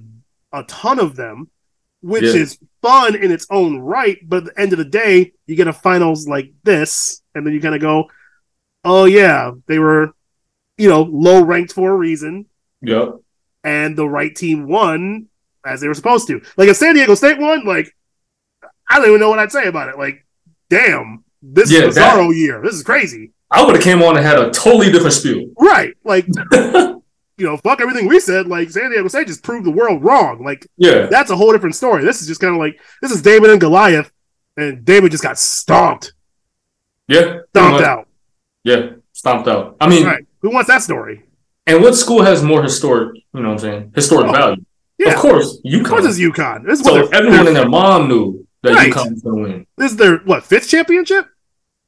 a 0.51 0.63
ton 0.63 0.99
of 0.99 1.15
them, 1.15 1.49
which 2.01 2.23
Yeah. 2.23 2.41
is 2.41 2.57
fun 2.81 3.15
in 3.15 3.31
its 3.31 3.45
own 3.49 3.79
right. 3.79 4.17
But 4.27 4.37
at 4.39 4.43
the 4.55 4.59
end 4.61 4.73
of 4.73 4.79
the 4.79 4.85
day, 4.85 5.31
you 5.47 5.55
get 5.55 5.67
a 5.67 5.73
finals 5.73 6.27
like 6.27 6.51
this, 6.63 7.21
and 7.35 7.45
then 7.45 7.53
you 7.53 7.61
kind 7.61 7.75
of 7.75 7.79
go, 7.81 8.09
"Oh 8.83 9.05
yeah, 9.05 9.51
they 9.67 9.79
were, 9.79 10.11
you 10.77 10.89
know, 10.89 11.03
low 11.03 11.41
ranked 11.43 11.73
for 11.73 11.91
a 11.91 11.95
reason." 11.95 12.47
Yep. 12.81 13.19
and 13.63 13.95
the 13.95 14.09
right 14.09 14.35
team 14.35 14.65
won 14.67 15.27
as 15.65 15.81
they 15.81 15.87
were 15.87 15.93
supposed 15.93 16.27
to. 16.27 16.41
Like 16.57 16.69
if 16.69 16.77
San 16.77 16.95
Diego 16.95 17.15
State 17.15 17.37
won, 17.39 17.65
like 17.65 17.95
I 18.89 18.97
don't 18.99 19.07
even 19.07 19.19
know 19.19 19.29
what 19.29 19.39
I'd 19.39 19.51
say 19.51 19.67
about 19.67 19.89
it. 19.89 19.97
Like, 19.97 20.25
damn, 20.69 21.23
this 21.41 21.71
Yeah, 21.71 21.81
is 21.85 21.95
that- 21.95 22.15
Bizarro 22.15 22.35
year. 22.35 22.61
This 22.63 22.75
is 22.75 22.83
crazy. 22.83 23.31
I 23.49 23.65
would 23.65 23.75
have 23.75 23.83
came 23.83 24.01
on 24.01 24.15
and 24.15 24.25
had 24.25 24.39
a 24.39 24.49
totally 24.51 24.91
different 24.91 25.13
spiel. 25.13 25.49
Right. 25.59 25.93
Like, 26.05 26.25
you 26.53 27.01
know, 27.39 27.57
fuck 27.57 27.81
everything 27.81 28.07
we 28.07 28.19
said. 28.19 28.47
Like 28.47 28.69
San 28.69 28.91
Diego 28.91 29.07
State 29.09 29.27
just 29.27 29.43
proved 29.43 29.65
the 29.65 29.71
world 29.71 30.03
wrong. 30.03 30.43
Like 30.43 30.65
yeah. 30.77 31.07
that's 31.07 31.31
a 31.31 31.35
whole 31.35 31.51
different 31.51 31.75
story. 31.75 32.03
This 32.03 32.21
is 32.21 32.27
just 32.27 32.39
kind 32.39 32.53
of 32.53 32.59
like 32.59 32.79
this 33.01 33.11
is 33.11 33.21
David 33.21 33.49
and 33.49 33.59
Goliath, 33.59 34.11
and 34.57 34.85
David 34.85 35.11
just 35.11 35.23
got 35.23 35.37
stomped, 35.37 36.13
Yeah. 37.07 37.39
stomped 37.49 37.83
out. 37.83 38.07
Yeah. 38.63 38.91
Stomped 39.13 39.47
out. 39.49 39.75
I 39.81 39.89
mean, 39.89 40.05
Right. 40.05 40.25
Who 40.39 40.49
wants 40.51 40.69
that 40.69 40.81
story? 40.81 41.25
and 41.67 41.81
what 41.83 41.93
school 41.95 42.23
has 42.23 42.41
more 42.41 42.63
historic, 42.63 43.15
you 43.33 43.41
know 43.41 43.49
what 43.49 43.53
I'm 43.53 43.59
saying? 43.59 43.91
Historic 43.95 44.27
Oh, 44.29 44.31
value. 44.31 44.63
Yeah. 45.01 45.13
Of 45.13 45.19
course, 45.25 45.49
UConn. 45.65 45.81
Of 45.81 45.87
course, 45.91 46.05
it's 46.09 46.19
UConn. 46.19 46.31
UConn. 46.59 46.65
This 46.67 46.79
is 46.79 46.85
So 46.85 47.07
everyone 47.09 47.47
and 47.47 47.55
their 47.55 47.69
mom 47.69 48.07
knew 48.09 48.25
that 48.63 48.73
Right. 48.75 48.91
UConn 48.93 49.11
was 49.13 49.21
going 49.25 49.37
to 49.43 49.49
win. 49.49 49.67
this 49.77 49.91
is 49.93 49.97
their 49.97 50.17
what 50.29 50.43
fifth 50.43 50.67
championship? 50.73 51.25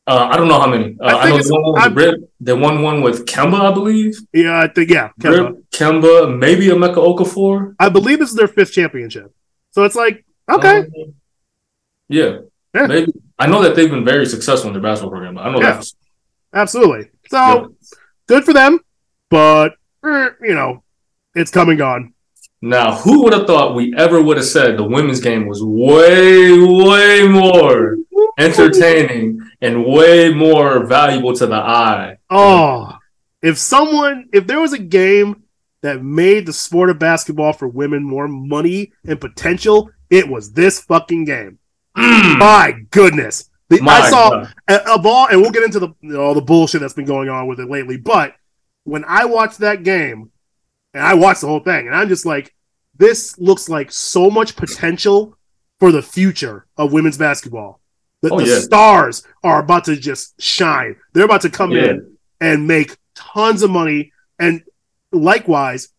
Uh, 0.06 0.28
I 0.32 0.36
don't 0.38 0.50
know 0.52 0.60
how 0.60 0.68
many. 0.76 0.98
Uh, 1.00 1.06
I 1.06 1.12
I, 1.28 1.30
know 1.30 1.38
they 1.38 1.50
won 1.52 1.64
one 1.64 1.94
with 1.96 1.96
Rip. 2.04 2.16
They 2.48 2.54
won 2.66 2.76
one 2.90 3.02
with 3.02 3.26
Kemba, 3.26 3.60
I 3.70 3.74
believe. 3.74 4.14
Yeah, 4.34 4.60
I 4.60 4.68
think 4.68 4.90
yeah. 4.90 5.10
Kemba. 5.22 5.46
Rip, 5.46 5.70
Kemba, 5.72 6.38
maybe 6.46 6.70
a 6.70 6.76
Emeka 6.76 6.96
Okafor. 6.96 7.76
I 7.80 7.88
believe 7.90 8.20
this 8.20 8.30
is 8.32 8.36
their 8.36 8.50
fifth 8.58 8.74
championship. 8.74 9.34
So 9.72 9.84
it's 9.84 9.96
like, 9.96 10.26
okay, 10.52 10.80
Um, 10.80 11.14
yeah. 12.10 12.40
Yeah. 12.76 12.88
Maybe. 12.88 13.14
I 13.40 13.48
know 13.48 13.62
that 13.62 13.76
they've 13.76 13.90
been 13.90 14.04
very 14.04 14.26
successful 14.26 14.68
in 14.70 14.74
their 14.74 14.82
basketball 14.82 15.12
program. 15.12 15.38
I 15.38 15.50
know 15.52 15.62
Yeah. 15.62 15.78
that. 15.78 15.86
absolutely. 16.54 17.10
So 17.30 17.38
Yeah. 17.38 17.66
good 18.28 18.44
for 18.44 18.54
them, 18.54 18.80
but 19.30 19.70
eh, 20.06 20.30
you 20.42 20.56
know, 20.56 20.84
it's 21.36 21.52
come 21.52 21.70
and 21.70 21.78
gone. 21.78 22.14
Now, 22.66 22.96
who 22.96 23.24
would 23.24 23.34
have 23.34 23.46
thought 23.46 23.76
we 23.76 23.94
ever 23.98 24.22
would 24.22 24.38
have 24.38 24.46
said 24.46 24.78
the 24.78 24.86
women's 24.86 25.20
game 25.20 25.48
was 25.48 25.62
way, 25.62 26.58
way 26.58 27.28
more 27.28 27.98
entertaining 28.38 29.42
and 29.62 29.86
way 29.86 30.34
more 30.34 30.86
valuable 30.86 31.36
to 31.36 31.46
the 31.46 31.56
eye? 31.56 32.18
Oh, 32.30 32.98
if 33.42 33.58
someone, 33.58 34.30
if 34.32 34.48
there 34.48 34.62
was 34.62 34.72
a 34.72 34.78
game 34.80 35.44
that 35.82 36.02
made 36.02 36.46
the 36.46 36.54
sport 36.54 36.90
of 36.90 37.00
basketball 37.00 37.52
for 37.52 37.68
women 37.68 38.02
more 38.02 38.28
money 38.30 38.94
and 39.06 39.20
potential, 39.20 39.90
it 40.10 40.30
was 40.30 40.54
this 40.54 40.80
fucking 40.80 41.26
game. 41.26 41.60
Mm, 41.98 42.40
My 42.40 42.74
goodness. 42.92 43.50
The, 43.70 43.82
my 43.82 43.94
I 44.00 44.10
saw 44.10 44.30
God. 44.30 44.54
a- 44.70 44.90
of 44.94 45.06
all, 45.06 45.28
and 45.28 45.42
we'll 45.42 45.52
get 45.52 45.64
into 45.64 45.80
the 45.80 45.90
you 46.02 46.14
know, 46.14 46.22
all 46.22 46.34
the 46.34 46.42
bullshit 46.42 46.80
that's 46.82 46.94
been 46.94 47.06
going 47.06 47.28
on 47.30 47.48
with 47.48 47.60
it 47.60 47.70
lately. 47.70 47.98
But 47.98 48.36
when 48.84 49.04
I 49.06 49.26
watched 49.26 49.60
that 49.60 49.84
game, 49.84 50.32
and 50.94 51.04
I 51.04 51.14
watched 51.14 51.42
the 51.42 51.48
whole 51.48 51.60
thing, 51.60 51.88
and 51.88 51.96
I'm 51.96 52.08
just 52.10 52.26
like, 52.26 52.54
this 52.98 53.38
looks 53.40 53.70
like 53.70 53.92
so 53.92 54.30
much 54.30 54.56
potential 54.56 55.38
for 55.80 55.92
the 55.92 56.02
future 56.02 56.66
of 56.78 56.94
women's 56.94 57.18
basketball. 57.18 57.80
The, 58.22 58.30
Oh, 58.34 58.40
the 58.40 58.46
yeah. 58.48 58.60
stars 58.60 59.24
are 59.44 59.60
about 59.60 59.86
to 59.86 59.96
just 59.98 60.40
shine. 60.42 60.96
They're 61.14 61.26
about 61.26 61.42
to 61.42 61.50
come 61.50 61.72
Yeah. 61.72 61.86
in 61.92 62.18
and 62.40 62.68
make 62.68 62.98
tons 63.16 63.64
of 63.64 63.72
money, 63.72 64.12
and 64.40 64.64
likewise 65.12 65.90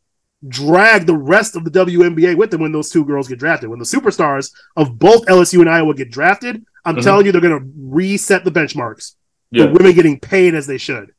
drag 0.47 1.07
the 1.07 1.17
rest 1.17 1.57
of 1.57 1.65
the 1.65 1.71
WNBA 1.71 2.35
with 2.37 2.51
them 2.51 2.61
when 2.61 2.73
those 2.73 2.91
two 2.91 3.05
girls 3.05 3.29
get 3.29 3.39
drafted. 3.39 3.71
When 3.71 3.79
the 3.79 3.85
superstars 3.85 4.53
of 4.77 4.99
both 4.99 5.25
LSU 5.27 5.61
and 5.61 5.71
Iowa 5.71 5.95
get 5.95 6.11
drafted, 6.11 6.63
I'm 6.85 6.97
Mhm. 6.97 7.03
telling 7.03 7.27
you, 7.27 7.33
they're 7.33 7.41
going 7.41 7.59
to 7.59 7.67
reset 7.79 8.45
the 8.45 8.51
benchmarks. 8.51 9.15
Yeah. 9.51 9.67
The 9.67 9.73
women 9.73 9.93
getting 9.95 10.21
paid 10.21 10.55
as 10.55 10.67
they 10.67 10.77
should. 10.77 11.13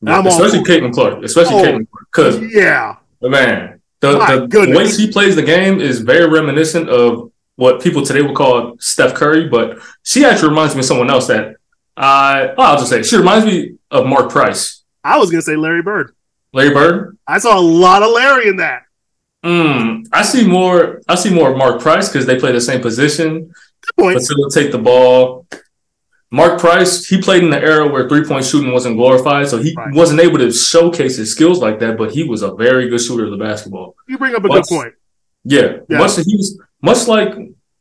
Yeah, 0.00 0.18
I'm 0.18 0.26
especially 0.26 0.60
it. 0.60 0.64
Caitlin 0.66 0.94
Clark. 0.94 1.22
Especially 1.24 1.54
Oh. 1.56 1.62
Caitlin 1.62 1.86
Clark. 1.90 2.06
Because 2.40 2.54
Yeah. 2.54 2.96
Man, 3.28 3.80
the, 4.00 4.18
My 4.18 4.36
the, 4.36 4.46
goodness. 4.46 4.76
way 4.76 4.88
she 4.88 5.10
plays 5.12 5.36
the 5.36 5.42
game 5.42 5.80
is 5.80 6.00
very 6.00 6.26
reminiscent 6.28 6.88
of 6.88 7.30
what 7.56 7.82
people 7.82 8.02
today 8.04 8.22
would 8.22 8.34
call 8.34 8.76
Steph 8.78 9.14
Curry, 9.14 9.48
but 9.48 9.78
she 10.02 10.24
actually 10.24 10.48
reminds 10.48 10.74
me 10.74 10.80
of 10.80 10.86
someone 10.86 11.10
else 11.10 11.26
that 11.26 11.56
I 11.96 12.54
oh, 12.56 12.62
I'll 12.62 12.78
just 12.78 12.88
say 12.88 13.02
she 13.02 13.16
reminds 13.16 13.44
me 13.44 13.76
of 13.90 14.06
Mark 14.06 14.30
Price. 14.30 14.82
I 15.04 15.18
was 15.18 15.30
going 15.30 15.40
to 15.40 15.44
say 15.44 15.56
Larry 15.56 15.82
Bird. 15.82 16.14
Larry 16.52 16.72
Bird. 16.72 17.18
I 17.26 17.38
saw 17.38 17.58
a 17.58 17.60
lot 17.60 18.02
of 18.02 18.10
Larry 18.10 18.48
in 18.48 18.56
that. 18.56 18.82
Mm, 19.44 20.06
I 20.12 20.22
see 20.22 20.46
more. 20.46 21.02
I 21.08 21.14
see 21.14 21.32
more 21.32 21.50
of 21.50 21.56
Mark 21.58 21.80
Price 21.80 22.08
because 22.08 22.26
they 22.26 22.38
play 22.38 22.52
the 22.52 22.60
same 22.60 22.80
position, 22.80 23.52
Good 23.96 24.02
point. 24.02 24.18
facilitate 24.18 24.72
the 24.72 24.78
ball. 24.78 25.46
Mark 26.32 26.60
Price, 26.60 27.06
he 27.06 27.20
played 27.20 27.42
in 27.42 27.50
the 27.50 27.60
era 27.60 27.88
where 27.88 28.08
three 28.08 28.24
point 28.24 28.44
shooting 28.44 28.72
wasn't 28.72 28.96
glorified, 28.96 29.48
so 29.48 29.58
he 29.58 29.74
Right. 29.76 29.92
wasn't 29.94 30.20
able 30.20 30.38
to 30.38 30.52
showcase 30.52 31.16
his 31.16 31.32
skills 31.32 31.58
like 31.60 31.80
that. 31.80 31.98
But 31.98 32.12
he 32.12 32.22
was 32.22 32.42
a 32.42 32.52
very 32.54 32.88
good 32.88 33.00
shooter 33.00 33.24
of 33.24 33.30
the 33.32 33.36
basketball. 33.36 33.96
You 34.08 34.16
bring 34.16 34.34
up 34.34 34.44
a 34.44 34.48
What's- 34.48 34.68
good 34.68 34.74
point. 34.76 34.94
Yeah, 35.44 35.78
Yeah. 35.88 35.98
much 35.98 36.16
he 36.16 36.36
was 36.36 36.58
much 36.82 37.08
like 37.08 37.34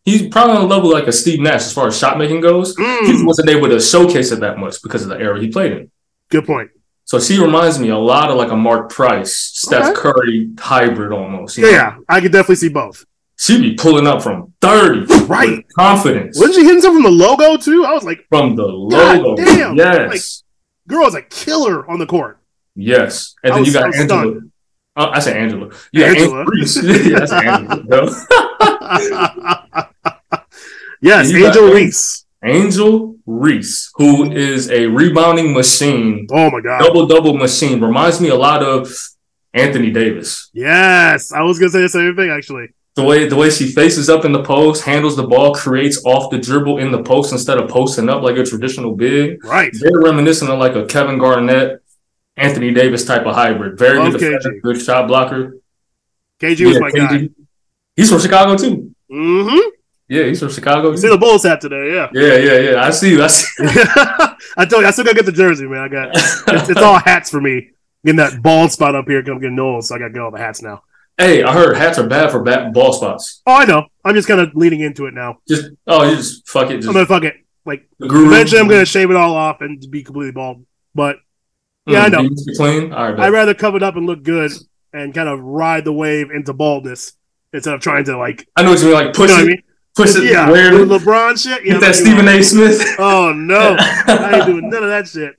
he's 0.06 0.27
probably 0.29 0.56
on 0.56 0.62
a 0.63 0.65
level 0.65 0.89
like 0.91 1.08
a 1.08 1.12
Steve 1.12 1.39
Nash 1.41 1.62
as 1.62 1.74
far 1.74 1.88
as 1.88 1.98
shot 1.98 2.18
making 2.18 2.41
goes. 2.41 2.75
He 2.75 2.84
Mm, 2.84 3.25
wasn't 3.27 3.50
able 3.50 3.68
to 3.70 3.79
showcase 3.79 4.32
it 4.32 4.39
that 4.39 4.58
much 4.58 4.82
because 4.82 5.03
of 5.03 5.10
the 5.10 5.20
era 5.20 5.39
he 5.39 5.50
played 5.50 5.72
in. 5.74 5.91
good 6.32 6.46
point. 6.46 6.70
So 7.06 7.20
she 7.20 7.39
reminds 7.39 7.79
me 7.79 7.89
a 7.89 7.98
lot 7.98 8.29
of 8.29 8.38
like 8.38 8.51
a 8.51 8.56
Mark 8.56 8.89
Price, 8.91 9.34
Steph 9.36 9.89
Okay. 9.89 9.94
Curry 9.96 10.50
hybrid 10.60 11.12
almost. 11.12 11.58
Yeah, 11.58 11.63
know? 11.65 11.72
yeah, 11.72 11.94
I 12.08 12.22
could 12.22 12.32
definitely 12.32 12.56
see 12.58 12.70
both. 12.70 13.03
She'd 13.39 13.62
be 13.62 13.74
pulling 13.75 14.05
up 14.05 14.22
from 14.22 14.53
30. 14.62 15.05
Right. 15.25 15.65
Confidence. 15.74 16.38
Wasn't 16.38 16.55
she 16.55 16.65
hitting 16.65 16.81
something 16.81 17.01
from 17.03 17.17
the 17.17 17.24
logo 17.25 17.55
too? 17.55 17.86
I 17.86 17.93
was 17.93 18.03
like, 18.03 18.25
From 18.29 18.55
the 18.58 18.67
God 18.91 19.22
logo. 19.22 19.36
damn. 19.43 19.75
Yes. 19.77 20.43
girl 20.88 21.08
is 21.08 21.15
a 21.15 21.22
killer 21.22 21.89
on 21.89 22.00
the 22.00 22.05
court. 22.05 22.39
yes. 22.75 23.36
And 23.43 23.53
I 23.53 23.55
then 23.55 23.62
was 23.63 23.67
you 23.74 23.79
got 23.79 23.93
so 23.93 24.00
Angela. 24.01 24.22
stunned. 24.22 24.51
Uh, 24.98 25.10
I 25.13 25.19
said 25.19 25.38
Angela. 25.38 25.69
Got 25.69 25.77
Angela. 25.96 26.39
Angela. 26.41 26.46
Reese. 26.50 26.84
yeah, 26.84 27.19
that's 27.19 27.31
Angela. 27.31 27.84
yes, 31.01 31.31
You 31.31 31.39
got 31.39 31.48
Angel 31.48 31.63
Angel. 31.65 31.74
Reese. 31.74 32.25
Angel 32.43 33.15
Reese, 33.25 33.91
who 33.96 34.31
is 34.31 34.69
a 34.72 34.86
rebounding 34.88 35.53
machine, 35.53 36.27
Oh 36.31 36.50
my 36.51 36.62
god. 36.62 36.79
double 36.79 37.05
double 37.08 37.34
machine, 37.38 37.81
reminds 37.81 38.22
me 38.22 38.29
a 38.29 38.36
lot 38.36 38.63
of 38.63 38.89
Anthony 39.53 39.91
Davis. 39.91 40.50
Yes, 40.53 41.31
I 41.34 41.41
was 41.41 41.60
gonna 41.60 41.72
say 41.72 41.81
the 41.81 41.89
same 41.89 42.15
thing 42.15 42.29
actually. 42.29 42.67
The 43.00 43.06
way 43.06 43.29
the 43.29 43.36
way 43.38 43.50
she 43.50 43.72
faces 43.72 44.10
up 44.10 44.25
in 44.25 44.34
the 44.34 44.44
post, 44.44 44.84
handles 44.84 45.15
the 45.15 45.25
ball, 45.25 45.56
creates 45.56 46.03
off 46.03 46.29
the 46.29 46.38
dribble 46.38 46.79
in 46.79 46.91
the 46.91 47.01
post 47.01 47.32
instead 47.32 47.58
of 47.58 47.70
posting 47.70 48.10
up 48.10 48.24
like 48.24 48.36
a 48.36 48.44
traditional 48.44 48.94
big. 48.94 49.41
Right. 49.41 49.72
Very 49.74 50.03
reminiscent 50.03 50.51
of 50.51 50.60
like 50.60 50.75
a 50.75 50.86
Kevin 50.86 51.18
Garnett, 51.18 51.82
Anthony 52.36 52.74
Davis 52.74 53.06
type 53.06 53.25
of 53.25 53.36
hybrid. 53.36 53.79
Very 53.79 54.12
good 54.12 54.20
defender, 54.20 54.60
good 54.60 54.82
shot 54.82 55.08
blocker. 55.08 55.56
KG 56.41 56.65
was 56.65 56.75
Yeah, 56.75 56.79
my 56.79 56.91
guy. 56.91 57.29
He's 57.96 58.10
from 58.10 58.20
Chicago 58.20 58.58
too. 58.58 58.94
Mm-hmm. 59.10 59.70
Yeah, 60.10 60.24
he's 60.25 60.41
from 60.41 60.50
Chicago. 60.50 60.94
See 60.98 61.08
the 61.08 61.18
Bulls 61.18 61.44
hat 61.44 61.62
today, 61.62 61.94
yeah. 61.94 62.10
Yeah, 62.12 62.36
yeah, 62.36 62.72
yeah. 62.72 62.84
I 62.84 62.89
see 62.89 63.12
you. 63.12 63.24
I 63.24 63.27
see. 63.27 63.48
I 64.58 64.65
told 64.65 64.82
you, 64.82 64.88
I 64.89 64.91
still 64.91 65.06
gotta 65.06 65.15
get 65.15 65.25
the 65.25 65.32
jersey, 65.32 65.68
man. 65.68 65.79
I 65.79 65.88
got 65.88 66.10
it's, 66.13 66.70
it's 66.70 66.82
all 66.82 67.00
hats 67.00 67.29
for 67.29 67.39
me. 67.39 67.70
Getting 68.03 68.18
that 68.18 68.41
bald 68.41 68.74
spot 68.74 68.94
up 68.94 69.08
here, 69.08 69.20
I'm 69.20 69.39
getting 69.39 69.58
old, 69.58 69.86
so 69.86 69.96
I 69.96 70.00
gotta 70.00 70.12
get 70.12 70.22
all 70.22 70.32
the 70.32 70.38
hats 70.38 70.62
now. 70.62 70.84
Hey, 71.20 71.44
I 71.44 71.54
heard 71.54 71.78
hats 71.78 72.00
are 72.00 72.08
bad 72.08 72.32
for 72.32 72.42
bat 72.42 72.74
ball 72.74 72.94
spots. 72.94 73.42
Oh, 73.46 73.54
I 73.54 73.66
know. 73.66 73.86
I'm 74.04 74.16
just 74.16 74.28
kind 74.28 74.40
of 74.42 74.56
leaning 74.56 74.80
into 74.80 75.06
it 75.06 75.14
now. 75.14 75.38
Just 75.48 75.70
oh, 75.86 76.10
you 76.10 76.16
just 76.16 76.48
fuck 76.50 76.72
it. 76.72 76.78
Just 76.78 76.88
I'm 76.88 76.94
gonna 76.96 77.06
fuck 77.06 77.24
it. 77.24 77.36
Like 77.66 77.88
eventually, 78.00 78.60
I'm 78.60 78.68
gonna 78.68 78.86
shave 78.86 79.12
it 79.12 79.16
all 79.16 79.36
off 79.36 79.62
and 79.62 79.80
be 79.92 80.02
completely 80.04 80.32
bald. 80.32 80.66
But 80.96 81.18
yeah, 81.86 82.04
I 82.06 82.10
know. 82.10 82.22
Mm, 82.24 82.58
Clean. 82.58 82.94
All 82.94 83.04
right, 83.10 83.16
bet. 83.16 83.26
I'd 83.26 83.34
rather 83.34 83.54
cover 83.54 83.78
it 83.78 83.84
up 83.84 83.96
and 83.96 84.08
look 84.08 84.24
good 84.24 84.52
and 84.94 85.14
kind 85.14 85.30
of 85.30 85.40
ride 85.40 85.86
the 85.86 85.94
wave 85.94 86.32
into 86.32 86.54
baldness 86.54 87.14
instead 87.54 87.74
of 87.76 87.82
trying 87.82 88.06
to 88.06 88.18
like 88.18 88.48
I 88.56 88.64
know 88.64 88.72
what 88.72 88.80
you 88.80 88.86
mean. 88.86 88.94
Like 88.96 89.06
you 89.08 89.12
push 89.14 89.30
know 89.30 89.36
what 89.36 89.40
I 89.40 89.44
it, 89.44 89.48
mean? 89.48 89.64
push 89.96 90.16
it 90.16 90.24
Yeah, 90.24 90.50
weird. 90.50 90.74
LeBron 90.74 91.42
shit. 91.42 91.64
Yeah, 91.66 91.74
Get 91.74 91.82
that 91.82 91.96
Stephen 91.96 92.28
A. 92.28 92.42
Smith. 92.42 92.82
Oh 92.98 93.34
no, 93.34 93.76
I 93.80 94.38
ain't 94.38 94.46
doing 94.48 94.70
none 94.70 94.84
of 94.84 94.90
that 94.90 95.08
shit. 95.08 95.36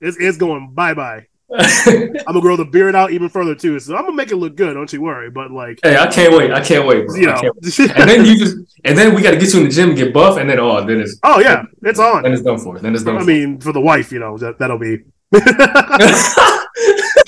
It's, 0.00 0.18
it's 0.18 0.36
going 0.36 0.72
bye 0.74 0.92
bye. 0.94 1.26
I'm 1.52 2.24
gonna 2.26 2.40
grow 2.40 2.56
the 2.56 2.64
beard 2.64 2.94
out 2.94 3.10
even 3.10 3.28
further 3.28 3.54
too, 3.54 3.80
so 3.80 3.96
I'm 3.96 4.04
gonna 4.04 4.14
make 4.14 4.30
it 4.30 4.36
look 4.36 4.56
good. 4.56 4.74
Don't 4.74 4.92
you 4.92 5.02
worry. 5.02 5.30
But 5.30 5.50
like, 5.50 5.80
hey, 5.82 5.96
I 5.96 6.06
can't 6.06 6.36
wait. 6.36 6.52
I 6.52 6.60
can't 6.60 6.86
wait, 6.86 7.06
bro. 7.06 7.16
you 7.16 7.26
know, 7.26 7.40
wait. 7.42 7.90
And 7.96 8.08
then 8.08 8.24
you 8.24 8.38
just, 8.38 8.56
and 8.84 8.96
then 8.96 9.14
we 9.14 9.22
got 9.22 9.32
to 9.32 9.36
get 9.36 9.52
you 9.52 9.60
in 9.60 9.66
the 9.66 9.70
gym 9.70 9.94
get 9.94 10.12
buff, 10.14 10.38
and 10.38 10.48
then 10.48 10.60
oh, 10.60 10.84
then 10.84 11.00
it's 11.00 11.18
oh 11.24 11.40
yeah, 11.40 11.64
it's 11.82 11.98
on. 11.98 12.22
then 12.22 12.32
it's 12.32 12.42
done 12.42 12.58
for. 12.58 12.78
Then 12.78 12.94
it's 12.94 13.02
done. 13.02 13.16
I 13.16 13.20
for. 13.20 13.26
mean, 13.26 13.60
for 13.60 13.72
the 13.72 13.80
wife, 13.80 14.12
you 14.12 14.20
know, 14.20 14.38
that 14.38 14.58
that'll 14.58 14.78
be. 14.78 14.98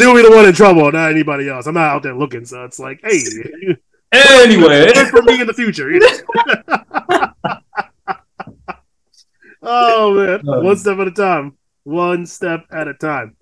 She'll 0.00 0.14
be 0.14 0.22
the 0.22 0.30
one 0.34 0.46
in 0.46 0.54
trouble, 0.54 0.90
not 0.90 1.10
anybody 1.10 1.48
else. 1.48 1.66
I'm 1.66 1.74
not 1.74 1.90
out 1.90 2.02
there 2.02 2.14
looking, 2.16 2.44
so 2.44 2.64
it's 2.64 2.78
like, 2.78 3.00
hey, 3.04 3.20
anyway, 4.12 4.92
for 5.10 5.22
me 5.22 5.40
in 5.40 5.46
the 5.46 5.52
future. 5.54 5.90
You 5.90 6.00
know? 6.00 7.28
oh 9.62 10.14
man, 10.14 10.48
Uh. 10.48 10.60
one 10.62 10.76
step 10.76 10.98
at 10.98 11.08
a 11.08 11.12
time. 11.12 11.56
One 11.84 12.26
step 12.26 12.66
at 12.70 12.88
a 12.88 12.94
time. 12.94 13.36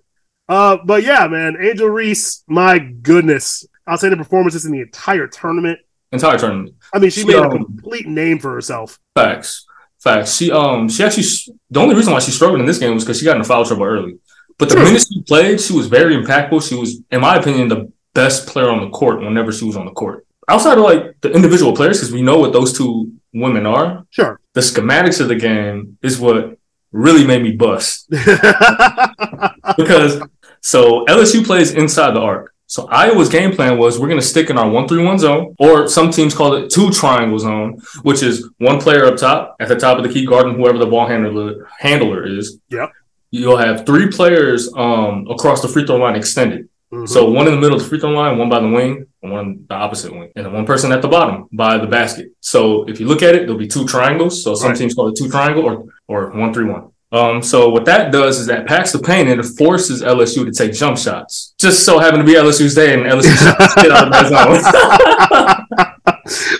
Uh, 0.51 0.79
but 0.85 1.05
yeah, 1.05 1.29
man, 1.29 1.57
Angel 1.61 1.89
Reese, 1.89 2.43
my 2.49 2.81
goodness, 2.81 3.65
I'll 3.87 3.97
say 3.97 4.09
the 4.09 4.17
performances 4.17 4.67
in 4.67 4.73
the 4.73 4.81
entire 4.81 5.29
tournament. 5.29 5.79
entire 6.11 6.39
tournament. 6.39 6.75
I 6.93 6.99
mean, 6.99 7.11
she 7.11 7.21
She, 7.21 7.27
made 7.27 7.37
a 7.37 7.45
um, 7.45 7.53
complete 7.53 8.09
name 8.09 8.41
for 8.41 8.53
herself. 8.53 8.99
Facts, 9.15 9.65
facts. 10.01 10.37
She 10.37 10.51
um 10.51 10.89
she 10.89 11.05
actually 11.05 11.27
the 11.71 11.79
only 11.81 11.95
reason 11.95 12.13
why 12.13 12.19
she 12.19 12.33
struggled 12.33 12.59
in 12.61 12.67
this 12.67 12.79
game 12.79 12.93
was 12.95 13.05
because 13.05 13.21
she 13.21 13.25
got 13.25 13.37
in 13.37 13.45
foul 13.45 13.65
trouble 13.65 13.85
early. 13.85 14.19
But 14.59 14.69
the 14.71 14.75
True. 14.75 14.85
minute 14.85 15.07
she 15.09 15.23
played, 15.23 15.61
she 15.61 15.73
was 15.73 15.87
very 15.87 16.17
impactful. 16.17 16.69
She 16.69 16.75
was, 16.75 17.01
in 17.13 17.21
my 17.21 17.37
opinion, 17.37 17.69
the 17.69 17.93
best 18.13 18.49
player 18.49 18.69
on 18.69 18.81
the 18.81 18.91
court 18.91 19.21
whenever 19.21 19.53
she 19.53 19.65
was 19.65 19.77
on 19.77 19.87
the 19.87 19.93
court. 19.93 20.27
Outside 20.49 20.79
of 20.79 20.85
like 20.85 21.21
the 21.21 21.31
individual 21.31 21.75
players, 21.77 21.99
because 21.99 22.13
we 22.13 22.23
know 22.23 22.39
what 22.41 22.53
those 22.53 22.77
two 22.77 23.13
women 23.33 23.67
are. 23.67 24.05
Sure. 24.11 24.41
The 24.55 24.61
schematics 24.61 25.21
of 25.21 25.29
the 25.29 25.37
game 25.37 25.97
is 26.03 26.19
what 26.19 26.59
really 26.93 27.25
made 27.25 27.43
me 27.43 27.53
bust. 27.53 28.11
because 29.77 30.21
so 30.61 31.05
LSU 31.07 31.45
plays 31.45 31.73
inside 31.73 32.13
the 32.15 32.21
arc. 32.21 32.53
So 32.67 32.87
Iowa's 32.87 33.29
game 33.29 33.53
plan 33.53 33.79
was 33.79 33.99
we're 33.99 34.07
going 34.07 34.21
to 34.21 34.27
stick 34.27 34.49
in 34.49 34.57
our 34.57 34.71
one 34.71 34.87
three 34.87 35.03
one 35.05 35.19
zone, 35.19 35.57
or 35.59 35.89
some 35.89 36.11
teams 36.13 36.35
call 36.35 36.55
it 36.55 36.71
two 36.71 36.91
triangle 36.91 37.39
zone, 37.39 37.81
which 38.03 38.23
is 38.23 38.49
one 38.59 38.81
player 38.81 39.07
up 39.07 39.17
top 39.17 39.57
at 39.59 39.67
the 39.69 39.75
top 39.77 39.99
of 39.99 40.05
the 40.05 40.13
key 40.13 40.25
guarding 40.25 40.55
whoever 40.55 40.79
the 40.79 40.87
ball 40.87 41.07
handler 41.09 41.67
handler 41.81 42.25
is. 42.25 42.59
Yep. 42.69 42.93
You'll 43.33 43.57
have 43.57 43.87
three 43.87 44.09
players 44.09 44.73
um, 44.77 45.27
across 45.29 45.63
the 45.63 45.69
free 45.69 45.85
throw 45.85 45.97
line 45.97 46.15
extended. 46.15 46.69
Mhm. 46.93 47.09
So 47.09 47.31
one 47.31 47.47
in 47.49 47.55
the 47.55 47.61
middle 47.61 47.77
of 47.77 47.83
the 47.83 47.89
free 47.89 47.99
throw 48.01 48.11
line, 48.11 48.39
one 48.39 48.49
by 48.49 48.61
the 48.61 48.69
wing, 48.69 49.07
and 49.23 49.33
one 49.33 49.65
the 49.69 49.75
opposite 49.75 50.13
wing, 50.13 50.31
and 50.37 50.47
then 50.47 50.53
one 50.53 50.65
person 50.67 50.91
at 50.93 51.03
the 51.03 51.09
bottom 51.09 51.47
by 51.53 51.77
the 51.79 51.87
basket. 51.87 52.29
So 52.41 52.85
if 52.89 52.99
you 53.01 53.07
look 53.07 53.23
at 53.23 53.35
it, 53.35 53.41
there'll 53.43 53.57
be 53.59 53.69
two 53.69 53.85
triangles. 53.87 54.43
So 54.45 54.55
some 54.55 54.71
Right. 54.71 54.79
teams 54.79 54.95
call 54.95 55.09
it 55.09 55.17
two 55.17 55.29
triangle 55.29 55.65
or 55.65 55.85
or 56.09 56.31
one 56.31 56.53
three 56.55 56.65
one. 56.65 56.85
Um, 57.13 57.43
so 57.43 57.71
what 57.71 57.85
that 57.87 58.13
does 58.13 58.39
is 58.39 58.47
that 58.47 58.67
packs 58.69 58.93
the 58.93 59.01
paint 59.01 59.29
and 59.29 59.41
it 59.41 59.45
forces 59.59 60.01
LSU 60.03 60.45
to 60.45 60.53
take 60.53 60.73
jump 60.73 60.97
shots. 60.97 61.55
Just 61.59 61.85
so 61.85 61.99
happened 61.99 62.25
to 62.25 62.33
be 62.33 62.39
LSU's 62.39 62.75
day, 62.75 62.95
and 62.95 63.03
LSU 63.03 63.35
shots 63.59 63.75
get 63.75 63.91
out 63.91 64.07
of 64.07 64.13
that 64.13 64.29
zone. 64.29 65.67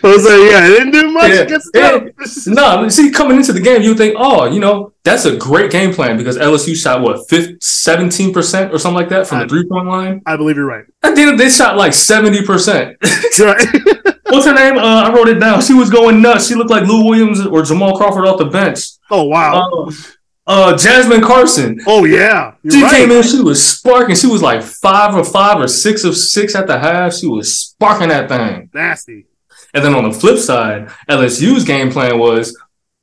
I 0.03 0.07
was 0.09 0.25
like, 0.25 0.51
yeah, 0.51 0.67
it 0.67 0.71
didn't 0.71 0.91
do 0.91 1.11
much 1.13 1.31
Yeah. 1.31 1.41
against 1.43 1.71
Yeah. 1.75 1.99
them. 1.99 2.11
no, 2.49 2.89
see, 2.89 3.11
coming 3.11 3.37
into 3.37 3.53
the 3.53 3.61
game, 3.61 3.83
you 3.83 3.95
think, 3.95 4.17
oh, 4.19 4.47
you 4.47 4.59
know, 4.59 4.93
that's 5.05 5.25
a 5.25 5.37
great 5.37 5.71
game 5.71 5.95
plan 5.95 6.17
because 6.17 6.37
LSU 6.37 6.75
shot 6.75 7.01
what, 7.01 7.21
17 7.63 8.33
percent 8.33 8.73
or 8.73 8.79
something 8.79 8.97
like 8.97 9.09
that 9.11 9.27
from 9.29 9.39
the 9.39 9.45
I- 9.45 9.49
three 9.49 9.65
point 9.67 9.87
line. 9.87 10.23
I 10.27 10.37
believe 10.37 10.57
you're 10.57 10.67
right. 10.67 10.85
I 11.03 11.15
think 11.15 11.39
they 11.39 11.49
shot 11.49 11.77
like 11.77 11.93
seventy 11.93 12.45
percent. 12.45 12.97
Right. 13.39 13.65
What's 14.29 14.45
her 14.47 14.53
name? 14.55 14.77
Uh, 14.77 15.05
I 15.05 15.13
wrote 15.15 15.29
it 15.29 15.41
down. 15.41 15.63
She 15.63 15.73
was 15.73 15.89
going 15.91 16.21
nuts. 16.21 16.47
She 16.47 16.55
looked 16.55 16.71
like 16.71 16.87
Lou 16.87 17.05
Williams 17.07 17.45
or 17.47 17.63
Jamal 17.63 17.97
Crawford 17.97 18.27
off 18.27 18.39
the 18.39 18.45
bench. 18.45 18.81
oh 19.11 19.25
wow. 19.25 19.87
Uh, 19.89 19.93
uh, 20.47 20.77
Jasmine 20.77 21.21
Carson. 21.23 21.81
oh 21.87 22.05
yeah. 22.05 22.55
You're 22.63 22.73
She 22.73 22.83
right. 22.83 22.91
came 22.93 23.11
in. 23.11 23.23
She 23.23 23.41
was 23.41 23.63
sparking. 23.63 24.17
She 24.17 24.27
was 24.27 24.43
like 24.43 24.63
five 24.63 25.15
or 25.15 25.25
five 25.25 25.61
or 25.61 25.69
six 25.69 26.05
of 26.05 26.17
six 26.17 26.55
at 26.55 26.67
the 26.67 26.79
half. 26.79 27.15
She 27.15 27.27
was 27.27 27.55
sparking 27.55 28.09
that 28.09 28.29
thing. 28.29 28.71
Nasty. 28.75 29.27
And 29.75 29.85
then 29.85 29.95
on 29.95 30.05
the 30.11 30.13
flip 30.19 30.39
side, 30.39 30.89
LSU's 31.09 31.65
game 31.65 31.91
plan 31.93 32.19
was 32.19 32.59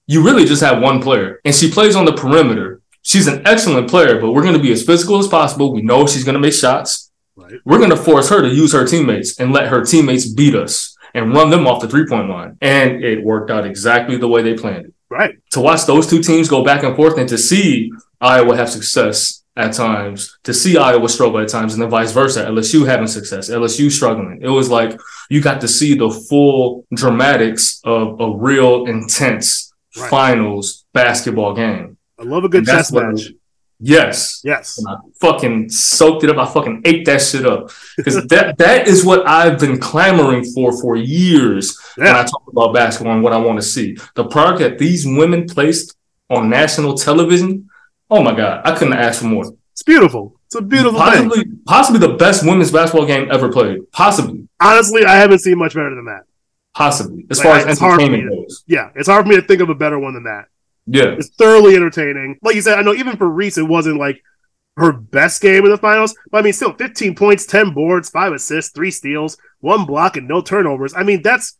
you 0.07 0.23
really 0.23 0.45
just 0.45 0.61
have 0.61 0.81
one 0.81 1.01
player, 1.01 1.39
and 1.45 1.53
she 1.55 1.71
plays 1.71 1.95
on 1.95 2.05
the 2.05 2.13
perimeter. 2.13 2.81
She's 3.03 3.27
an 3.27 3.47
excellent 3.47 3.89
player, 3.89 4.19
but 4.19 4.31
we're 4.33 4.41
going 4.41 4.55
to 4.55 4.61
be 4.61 4.71
as 4.73 4.83
physical 4.85 5.17
as 5.17 5.27
possible. 5.27 5.71
We 5.71 5.81
know 5.81 6.05
she's 6.07 6.25
going 6.25 6.33
to 6.33 6.39
make 6.41 6.53
shots. 6.53 7.09
Right. 7.37 7.53
We're 7.63 7.77
going 7.77 7.91
to 7.91 7.95
force 7.95 8.29
her 8.29 8.41
to 8.41 8.49
use 8.49 8.73
her 8.73 8.85
teammates 8.85 9.39
and 9.39 9.53
let 9.53 9.67
her 9.69 9.85
teammates 9.85 10.27
beat 10.27 10.55
us 10.55 10.97
and 11.13 11.33
run 11.33 11.49
them 11.49 11.65
off 11.67 11.81
the 11.81 11.87
three 11.87 12.05
point 12.05 12.29
line. 12.29 12.57
And 12.61 13.01
it 13.03 13.23
worked 13.23 13.49
out 13.49 13.65
exactly 13.65 14.17
the 14.17 14.27
way 14.27 14.41
they 14.41 14.55
planned 14.55 14.87
it. 14.87 14.93
Right. 15.09 15.35
To 15.51 15.61
watch 15.61 15.85
those 15.85 16.07
two 16.07 16.21
teams 16.21 16.49
go 16.49 16.63
back 16.63 16.83
and 16.83 16.95
forth 16.95 17.17
and 17.17 17.29
to 17.29 17.37
see 17.37 17.91
Iowa 18.19 18.55
have 18.57 18.69
success 18.69 19.43
at 19.55 19.73
times, 19.73 20.37
to 20.43 20.53
see 20.53 20.77
Iowa 20.77 21.07
struggle 21.09 21.39
at 21.39 21.47
times, 21.49 21.73
and 21.73 21.81
then 21.81 21.89
vice 21.89 22.11
versa. 22.11 22.45
LSU 22.45 22.85
having 22.85 23.07
success, 23.07 23.49
LSU 23.49 23.89
struggling. 23.91 24.39
It 24.41 24.49
was 24.49 24.69
like 24.69 24.99
you 25.29 25.41
got 25.41 25.61
to 25.61 25.67
see 25.67 25.95
the 25.95 26.09
full 26.09 26.85
dramatics 26.93 27.81
of 27.83 28.19
a 28.19 28.29
real 28.31 28.85
intense 28.85 29.71
Right. 29.97 30.09
finals 30.11 30.85
basketball 30.93 31.55
game. 31.55 31.97
I 32.19 32.23
love 32.23 32.43
a 32.43 32.49
good 32.49 32.65
chess 32.65 32.91
match. 32.91 33.31
Yes. 33.79 34.41
Yes. 34.43 34.77
And 34.79 34.87
I 34.87 34.95
fucking 35.21 35.69
soaked 35.69 36.23
it 36.23 36.29
up. 36.31 36.37
I 36.37 36.51
fucking 36.51 36.81
ate 36.85 37.05
that 37.05 37.21
shit 37.21 37.45
up 37.45 37.69
because 37.95 38.25
that 38.27 38.57
that 38.63 38.87
is 38.87 39.05
what 39.05 39.27
I've 39.27 39.59
been 39.59 39.79
clamoring 39.79 40.43
for 40.45 40.71
for 40.81 40.95
years 40.95 41.77
when 41.95 42.07
I 42.07 42.23
talk 42.23 42.43
about 42.51 42.73
basketball 42.73 43.13
and 43.13 43.23
what 43.23 43.33
I 43.33 43.37
want 43.37 43.59
to 43.59 43.65
see. 43.65 43.95
The 44.15 44.25
product 44.25 44.59
that 44.59 44.79
these 44.79 45.05
women 45.05 45.47
placed 45.47 45.95
on 46.29 46.49
national 46.49 46.95
television. 46.97 47.69
Oh 48.09 48.23
my 48.23 48.33
god, 48.35 48.61
I 48.65 48.75
couldn't 48.75 48.93
ask 48.93 49.19
for 49.21 49.27
more. 49.27 49.45
It's 49.73 49.83
beautiful. 49.83 50.39
It's 50.47 50.55
a 50.55 50.61
beautiful 50.61 50.93
thing. 50.99 51.29
possibly 51.29 51.45
possibly 51.65 51.99
the 51.99 52.13
best 52.15 52.43
women's 52.45 52.71
basketball 52.71 53.05
game 53.05 53.29
ever 53.31 53.51
played. 53.51 53.91
Possibly, 53.91 54.47
Honestly, 54.59 55.05
I 55.05 55.17
haven't 55.17 55.39
seen 55.39 55.57
much 55.59 55.75
better 55.75 55.93
than 55.93 56.05
that. 56.05 56.23
possibly 56.73 57.25
as 57.29 57.37
Like, 57.39 57.45
far 57.45 57.57
as 57.69 57.79
entertainment 57.81 58.23
to- 58.23 58.35
goes. 58.37 58.63
Yeah, 58.65 58.89
it's 58.95 59.07
hard 59.07 59.25
for 59.25 59.29
me 59.29 59.35
to 59.35 59.41
think 59.43 59.61
of 59.61 59.69
a 59.69 59.75
better 59.75 59.99
one 59.99 60.13
than 60.15 60.23
that. 60.23 60.45
Yeah, 60.87 61.15
It's 61.17 61.29
thoroughly 61.29 61.75
entertaining. 61.75 62.39
Like 62.41 62.55
you 62.55 62.61
said, 62.61 62.79
I 62.79 62.81
know 62.81 62.93
even 62.93 63.17
for 63.17 63.27
Reese, 63.29 63.57
it 63.57 63.63
wasn't 63.67 63.97
like 63.99 64.21
her 64.77 64.93
best 64.93 65.41
game 65.41 65.65
in 65.65 65.71
the 65.71 65.77
finals, 65.77 66.15
but 66.31 66.37
I 66.39 66.41
mean, 66.43 66.53
still 66.53 66.73
15 66.73 67.15
points, 67.15 67.45
10 67.45 67.73
boards, 67.73 68.09
five 68.09 68.31
assists, 68.33 68.71
three 68.71 68.91
steals, 68.91 69.37
one 69.59 69.85
block, 69.85 70.17
and 70.17 70.27
no 70.27 70.41
turnovers. 70.41 70.93
I 70.95 71.03
mean, 71.03 71.21
that's 71.21 71.57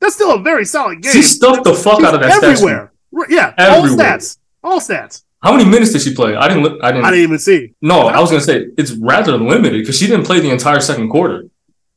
that's 0.00 0.14
still 0.14 0.32
a 0.34 0.40
very 0.42 0.64
solid 0.64 1.02
game. 1.02 1.12
she 1.12 1.22
stuffed 1.22 1.64
the 1.64 1.74
fuck 1.74 1.98
She's 1.98 2.06
out 2.06 2.14
of 2.14 2.20
that 2.22 2.42
everywhere. 2.42 2.92
Yeah, 3.28 3.52
Everywhere. 3.58 3.90
all 3.90 3.96
stats, 3.96 4.38
all 4.64 4.80
stats. 4.80 5.22
How 5.42 5.52
many 5.56 5.68
minutes 5.68 5.92
did 5.92 6.02
she 6.02 6.14
play? 6.14 6.34
I 6.36 6.48
didn't. 6.48 6.62
look- 6.62 6.78
I 6.82 6.92
didn't. 6.92 7.04
I 7.04 7.10
didn't 7.10 7.24
even 7.24 7.38
see. 7.38 7.74
no, 7.82 8.02
I 8.06 8.20
was 8.20 8.30
gonna 8.30 8.42
say 8.42 8.68
it's 8.78 8.92
rather 8.92 9.36
limited 9.36 9.80
because 9.82 9.98
she 9.98 10.06
didn't 10.06 10.24
play 10.24 10.40
the 10.40 10.50
entire 10.50 10.80
second 10.80 11.10
quarter. 11.10 11.44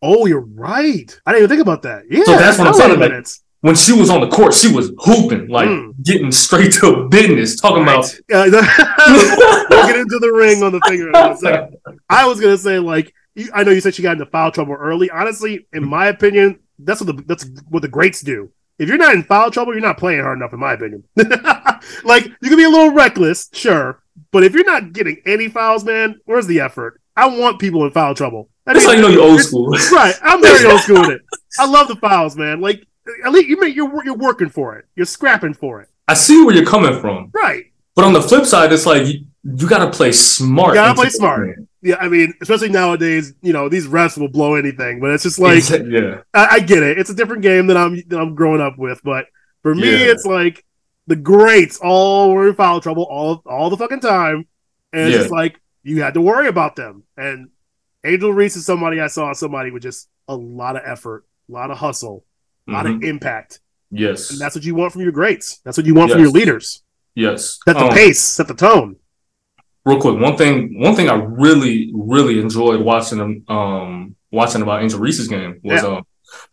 Oh, 0.01 0.25
you're 0.25 0.41
right. 0.41 1.20
I 1.25 1.32
didn't 1.32 1.46
even 1.46 1.50
think 1.50 1.62
about 1.62 1.84
that. 1.84 2.03
Yeah, 2.10 2.24
So 2.25 2.36
that's 2.38 2.58
what 2.60 2.67
I'm 2.67 2.74
saying, 2.74 3.00
minutes. 3.00 3.44
When 3.65 3.74
she 3.74 3.93
was 3.93 4.12
on 4.12 4.22
the 4.22 4.27
court, 4.27 4.53
she 4.53 4.72
was 4.72 4.91
hooping, 5.00 5.48
like 5.48 5.67
Mm. 5.67 5.93
getting 6.03 6.31
straight 6.31 6.72
to 6.74 7.07
business, 7.10 7.55
talking 7.60 7.81
about. 7.81 8.05
Right. 8.31 8.51
We'll 8.51 9.88
get 9.88 9.95
into 9.95 10.19
the 10.19 10.31
ring 10.31 10.62
on 10.62 10.72
the 10.72 10.79
finger 10.88 11.10
in. 11.10 11.15
I 12.10 12.25
was 12.27 12.39
gonna 12.39 12.60
say 12.60 12.77
like 12.77 13.12
I 13.53 13.63
know 13.63 13.72
you 13.72 13.81
said 13.81 13.95
she 13.95 14.03
got 14.03 14.13
into 14.13 14.27
foul 14.27 14.51
trouble 14.51 14.75
early. 14.75 15.10
Honestly, 15.10 15.65
in 15.74 15.84
my 15.84 16.07
opinion, 16.07 16.60
that's 16.77 17.01
what 17.01 17.15
the 17.15 17.24
that's 17.24 17.50
what 17.69 17.81
the 17.81 17.88
greats 17.88 18.22
do. 18.22 18.51
If 18.77 18.88
you're 18.88 19.00
not 19.00 19.15
in 19.15 19.24
foul 19.24 19.50
trouble, 19.50 19.74
you're 19.74 19.81
not 19.81 19.98
playing 19.98 20.22
hard 20.22 20.38
enough, 20.38 20.53
in 20.53 20.60
my 20.60 20.74
opinion. 20.74 21.03
like 22.03 22.25
you 22.25 22.50
can 22.50 22.57
be 22.57 22.65
a 22.65 22.69
little 22.69 22.91
reckless, 22.91 23.50
sure, 23.53 24.03
but 24.31 24.43
if 24.43 24.53
you're 24.53 24.63
not 24.65 24.93
getting 24.93 25.17
any 25.25 25.50
fouls, 25.50 25.84
man, 25.84 26.19
where's 26.25 26.45
the 26.45 26.60
effort? 26.60 27.01
I 27.17 27.25
want 27.27 27.60
people 27.60 27.84
in 27.86 27.91
foul 27.91 28.13
trouble. 28.13 28.50
That's 28.65 28.86
how 28.86 28.91
you 28.91 29.01
know 29.01 29.07
you're 29.07 29.24
old 29.24 29.41
school. 29.41 29.69
right. 29.91 30.13
I'm 30.22 30.41
very 30.41 30.69
old 30.69 30.81
school 30.81 31.01
with 31.01 31.10
it. 31.12 31.22
I 31.60 31.65
love 31.65 31.88
the 31.88 31.95
fouls, 31.95 32.36
man. 32.36 32.62
Like 32.62 32.86
at 33.24 33.31
least 33.31 33.47
you 33.47 33.59
mean 33.59 33.74
you're 33.74 34.03
you're 34.05 34.17
working 34.17 34.50
for 34.50 34.77
it. 34.77 34.85
You're 34.95 35.05
scrapping 35.05 35.53
for 35.53 35.81
it. 35.81 35.89
I 36.07 36.13
see 36.13 36.43
where 36.43 36.55
you're 36.55 36.65
coming 36.65 37.00
from, 37.00 37.31
Right. 37.33 37.65
but 37.95 38.05
on 38.05 38.13
the 38.13 38.21
flip 38.21 38.45
side, 38.45 38.71
it's 38.71 38.85
like 38.85 39.07
you, 39.07 39.25
you 39.43 39.67
got 39.67 39.79
to 39.79 39.91
play 39.95 40.12
smart. 40.12 40.69
You 40.69 40.75
gotta 40.75 40.93
play 40.95 41.09
smart. 41.09 41.57
Yeah, 41.81 41.97
I 42.00 42.09
mean, 42.09 42.33
especially 42.41 42.69
nowadays, 42.69 43.33
you 43.41 43.53
know, 43.53 43.69
these 43.69 43.85
refs 43.88 44.17
will 44.17 44.27
blow 44.27 44.55
anything, 44.55 45.00
but 45.00 45.12
it's 45.12 45.24
just 45.24 45.38
like 45.39 45.63
yeah, 45.69 46.21
I, 46.33 46.47
I 46.53 46.59
get 46.59 46.81
it. 46.83 46.97
It's 46.97 47.09
a 47.12 47.15
different 47.15 47.41
game 47.43 47.67
that 47.67 47.77
I'm 47.77 48.01
that 48.07 48.19
I'm 48.19 48.33
growing 48.35 48.62
up 48.62 48.77
with, 48.77 49.01
but 49.03 49.25
for 49.62 49.74
me, 49.75 49.91
Yeah. 49.91 50.12
it's 50.12 50.25
like 50.25 50.63
the 51.07 51.15
greats 51.15 51.77
all 51.81 52.31
were 52.33 52.47
in 52.50 52.55
foul 52.55 52.81
trouble 52.81 53.03
all 53.03 53.43
all 53.45 53.69
the 53.69 53.77
fucking 53.77 54.00
time, 54.00 54.47
and 54.93 55.03
it's 55.07 55.13
Yeah. 55.15 55.21
just 55.21 55.31
like 55.31 55.62
you 55.83 56.01
had 56.01 56.15
to 56.15 56.21
worry 56.21 56.47
about 56.47 56.75
them. 56.75 57.03
And 57.17 57.50
Angel 58.03 58.33
Reese 58.33 58.55
is 58.55 58.65
somebody 58.65 59.00
I 59.00 59.07
saw 59.07 59.31
somebody 59.33 59.69
with 59.69 59.83
just 59.83 60.09
a 60.27 60.35
lot 60.35 60.75
of 60.75 60.81
effort, 60.85 61.24
a 61.47 61.51
lot 61.51 61.69
of 61.69 61.77
hustle, 61.77 62.25
a 62.67 62.72
lot 62.72 62.86
Mhm. 62.86 62.95
of 62.98 63.03
impact, 63.03 63.60
yes, 63.91 64.31
and 64.31 64.39
that's 64.39 64.55
what 64.55 64.63
you 64.63 64.75
want 64.75 64.91
from 64.93 65.01
your 65.01 65.12
greats. 65.12 65.60
That's 65.63 65.77
what 65.77 65.86
you 65.86 65.93
want 65.93 66.12
from 66.12 66.22
your 66.22 66.31
leaders. 66.31 66.81
yes. 67.15 67.60
Set 67.65 67.75
the 67.77 67.86
Um, 67.86 67.89
pace, 67.93 68.19
set 68.22 68.48
the 68.48 68.53
tone. 68.53 68.98
real 69.86 70.00
quick, 70.00 70.19
one 70.19 70.36
thing, 70.36 70.79
one 70.79 70.95
thing 70.95 71.10
I 71.10 71.15
really, 71.15 71.91
really 71.93 72.39
enjoyed 72.39 72.81
watching 72.81 73.19
them, 73.19 73.43
um, 73.48 74.15
watching 74.31 74.62
about 74.63 74.81
Angel 74.81 75.00
Reese's 75.00 75.27
game 75.27 75.60
was 75.63 75.84
Yeah. 75.84 75.88
um, 75.89 76.03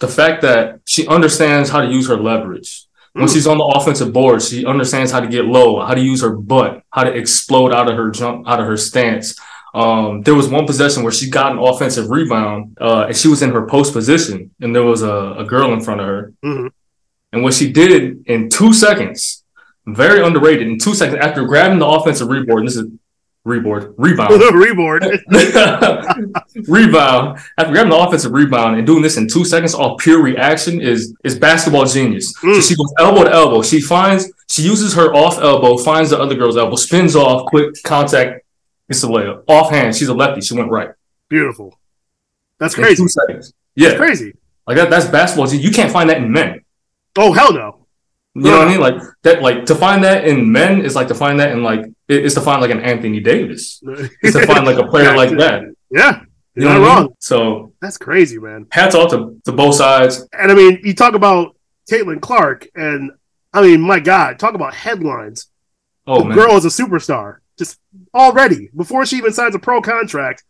the 0.00 0.08
fact 0.08 0.42
that 0.42 0.80
she 0.86 1.06
understands 1.06 1.70
how 1.70 1.80
to 1.80 1.88
use 1.88 2.06
her 2.08 2.16
leverage. 2.16 2.86
When 3.14 3.26
Mm. 3.26 3.32
she's 3.32 3.46
on 3.46 3.58
the 3.58 3.64
offensive 3.64 4.12
board, 4.12 4.42
she 4.42 4.64
understands 4.66 5.10
how 5.12 5.20
to 5.20 5.26
get 5.26 5.44
low, 5.46 5.80
how 5.84 5.94
to 5.94 6.00
use 6.00 6.20
her 6.22 6.30
butt, 6.30 6.82
how 6.90 7.04
to 7.04 7.10
explode 7.12 7.72
out 7.72 7.90
of 7.90 7.96
her 7.96 8.10
jump, 8.10 8.46
out 8.48 8.60
of 8.60 8.66
her 8.66 8.76
stance. 8.76 9.34
Um, 9.74 10.22
there 10.22 10.34
was 10.34 10.48
one 10.48 10.66
possession 10.66 11.02
where 11.02 11.12
she 11.12 11.30
got 11.30 11.52
an 11.52 11.58
offensive 11.58 12.10
rebound, 12.10 12.76
uh, 12.80 13.06
and 13.08 13.16
she 13.16 13.28
was 13.28 13.40
in 13.42 13.50
her 13.52 13.66
post 13.66 13.92
position, 13.94 14.50
and 14.60 14.74
there 14.74 14.82
was 14.84 15.02
a, 15.02 15.34
a 15.38 15.44
girl 15.44 15.72
in 15.72 15.80
front 15.80 16.00
of 16.00 16.06
her. 16.06 16.32
Mhm. 16.44 16.70
And 17.32 17.42
what 17.42 17.54
she 17.54 17.72
did 17.72 18.24
in 18.26 18.50
two 18.50 18.74
seconds, 18.74 19.42
very 19.86 20.22
underrated, 20.22 20.66
in 20.68 20.78
two 20.78 20.94
seconds 20.94 21.18
after 21.22 21.44
grabbing 21.46 21.78
the 21.78 21.86
offensive 21.86 22.28
rebound, 22.28 22.68
this 22.68 22.76
is 22.76 22.86
rebound, 23.44 23.94
rebound, 23.96 24.30
Reboard. 24.66 25.00
rebound. 26.68 27.38
After 27.58 27.72
grabbing 27.72 27.90
the 27.90 27.96
offensive 27.96 28.32
rebound 28.32 28.76
and 28.76 28.86
doing 28.86 29.02
this 29.02 29.16
in 29.16 29.26
two 29.28 29.44
seconds 29.44 29.74
off 29.74 29.98
pure 30.00 30.22
reaction 30.22 30.80
is 30.80 31.14
is 31.24 31.38
basketball 31.38 31.86
genius. 31.86 32.32
So 32.40 32.48
Mm. 32.48 32.68
she 32.68 32.76
goes 32.76 32.92
elbow 32.98 33.24
to 33.24 33.32
elbow. 33.32 33.62
She 33.62 33.80
finds 33.80 34.30
she 34.48 34.62
uses 34.62 34.94
her 34.94 35.14
off 35.14 35.38
elbow, 35.40 35.78
finds 35.78 36.10
the 36.10 36.18
other 36.20 36.34
girl's 36.34 36.56
elbow, 36.56 36.76
spins 36.76 37.16
off, 37.16 37.46
quick 37.46 37.70
contact, 37.84 38.44
gets 38.88 39.00
the 39.02 39.08
layup. 39.08 39.44
Offhand, 39.48 39.94
she's 39.96 40.08
a 40.08 40.14
lefty. 40.14 40.40
She 40.40 40.54
went 40.54 40.70
right. 40.70 40.90
Beautiful. 41.28 41.78
That's 42.58 42.76
In 42.76 42.82
crazy. 42.84 43.02
two 43.02 43.08
seconds. 43.08 43.52
That's 43.76 43.92
Yeah, 43.92 43.96
crazy. 43.98 44.34
like 44.66 44.76
that. 44.76 44.90
That's 44.90 45.06
basketball. 45.06 45.48
You 45.52 45.70
can't 45.70 45.90
find 45.92 46.08
that 46.10 46.18
in 46.18 46.30
men. 46.30 46.60
Oh 47.16 47.32
hell 47.32 47.52
no. 47.52 47.86
You 48.34 48.42
know 48.44 48.58
what 48.60 48.68
I 48.68 48.70
mean? 48.70 48.80
Like 48.80 48.94
that. 49.22 49.42
Like 49.42 49.66
to 49.66 49.74
find 49.74 50.02
that 50.04 50.24
in 50.26 50.50
men 50.50 50.82
is 50.84 50.94
like 50.94 51.08
to 51.08 51.14
find 51.14 51.38
that 51.40 51.52
in 51.52 51.62
like 51.62 51.80
it- 52.08 52.24
it's 52.24 52.34
to 52.36 52.40
find 52.40 52.60
like 52.62 52.70
an 52.70 52.80
Anthony 52.80 53.20
Davis. 53.20 53.82
It's 54.22 54.36
to 54.36 54.46
find 54.46 54.64
like 54.64 54.78
a 54.78 54.86
player 54.86 55.14
like 55.16 55.30
that. 55.38 55.64
Yeah, 55.90 56.20
You 56.54 56.62
you're 56.62 56.70
know 56.72 56.80
not 56.80 56.88
I 56.90 56.94
wrong. 56.94 57.02
mean? 57.08 57.14
So 57.18 57.72
That's 57.82 57.98
crazy, 57.98 58.38
man. 58.38 58.66
hats 58.70 58.94
off 58.94 59.10
to, 59.10 59.38
to 59.44 59.52
both 59.52 59.74
sides. 59.74 60.26
And 60.32 60.50
I 60.50 60.54
mean, 60.54 60.80
you 60.82 60.94
talk 60.94 61.14
about 61.14 61.54
Caitlin 61.90 62.22
Clark, 62.22 62.68
and 62.74 63.10
I 63.52 63.60
mean, 63.60 63.82
my 63.82 64.00
God, 64.00 64.38
talk 64.38 64.54
about 64.54 64.72
headlines. 64.74 65.48
Oh 66.06 66.20
the 66.20 66.28
man. 66.30 66.38
girl 66.38 66.56
is 66.56 66.64
a 66.64 66.68
superstar, 66.68 67.38
just 67.58 67.78
already 68.14 68.70
before 68.76 69.04
she 69.06 69.16
even 69.16 69.32
signs 69.32 69.54
a 69.54 69.58
pro 69.58 69.80
contract. 69.80 70.44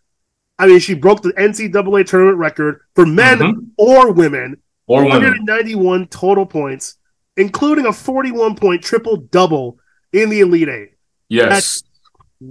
I 0.58 0.66
mean, 0.66 0.78
she 0.80 0.94
broke 0.94 1.22
the 1.22 1.32
NCAA 1.32 2.06
tournament 2.06 2.38
record 2.38 2.80
for 2.94 3.04
men 3.06 3.38
Mhm. 3.38 3.66
or 3.76 4.12
women. 4.12 4.56
or 4.88 5.04
women. 5.04 5.22
191 5.22 6.06
total 6.08 6.44
points, 6.44 6.96
including 7.36 7.86
a 7.86 7.92
41 7.92 8.54
point 8.56 8.82
triple 8.82 9.16
double 9.16 9.78
in 10.12 10.28
the 10.28 10.40
Elite 10.40 10.68
Eight. 10.68 10.88
Yes. 11.28 11.48
That's 11.48 11.82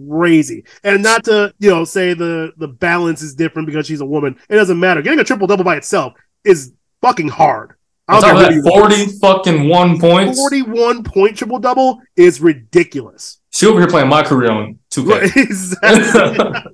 crazy. 0.10 0.64
And 0.84 1.04
not 1.04 1.26
to, 1.26 1.54
you 1.60 1.70
know, 1.70 1.84
say 1.84 2.14
the 2.14 2.54
the 2.58 2.68
balance 2.70 3.22
is 3.22 3.36
different 3.36 3.68
because 3.68 3.86
she's 3.86 4.02
a 4.02 4.06
woman. 4.06 4.38
It 4.50 4.56
doesn't 4.56 4.80
matter. 4.80 5.02
Getting 5.02 5.20
a 5.20 5.24
triple 5.26 5.46
double 5.46 5.66
by 5.66 5.76
itself 5.76 6.14
is 6.44 6.72
fucking 7.02 7.28
hard. 7.28 7.74
I 8.08 8.16
On 8.16 8.22
don't 8.22 8.30
top 8.32 8.40
care 8.40 8.50
of 8.50 8.56
who 8.56 8.62
that, 8.64 8.74
you 8.76 8.82
are. 8.82 8.90
40 8.90 9.06
fucking 9.20 9.68
one 9.68 10.00
points. 10.00 10.40
41 10.40 11.04
point 11.04 11.38
triple 11.38 11.60
double 11.60 12.00
is 12.16 12.40
ridiculous. 12.42 13.40
She 13.54 13.66
over 13.68 13.80
here 13.80 13.90
playing 13.90 14.08
my 14.08 14.24
career 14.24 14.50
on 14.52 14.80
2K. 14.92 15.36
exactly. 15.36 16.72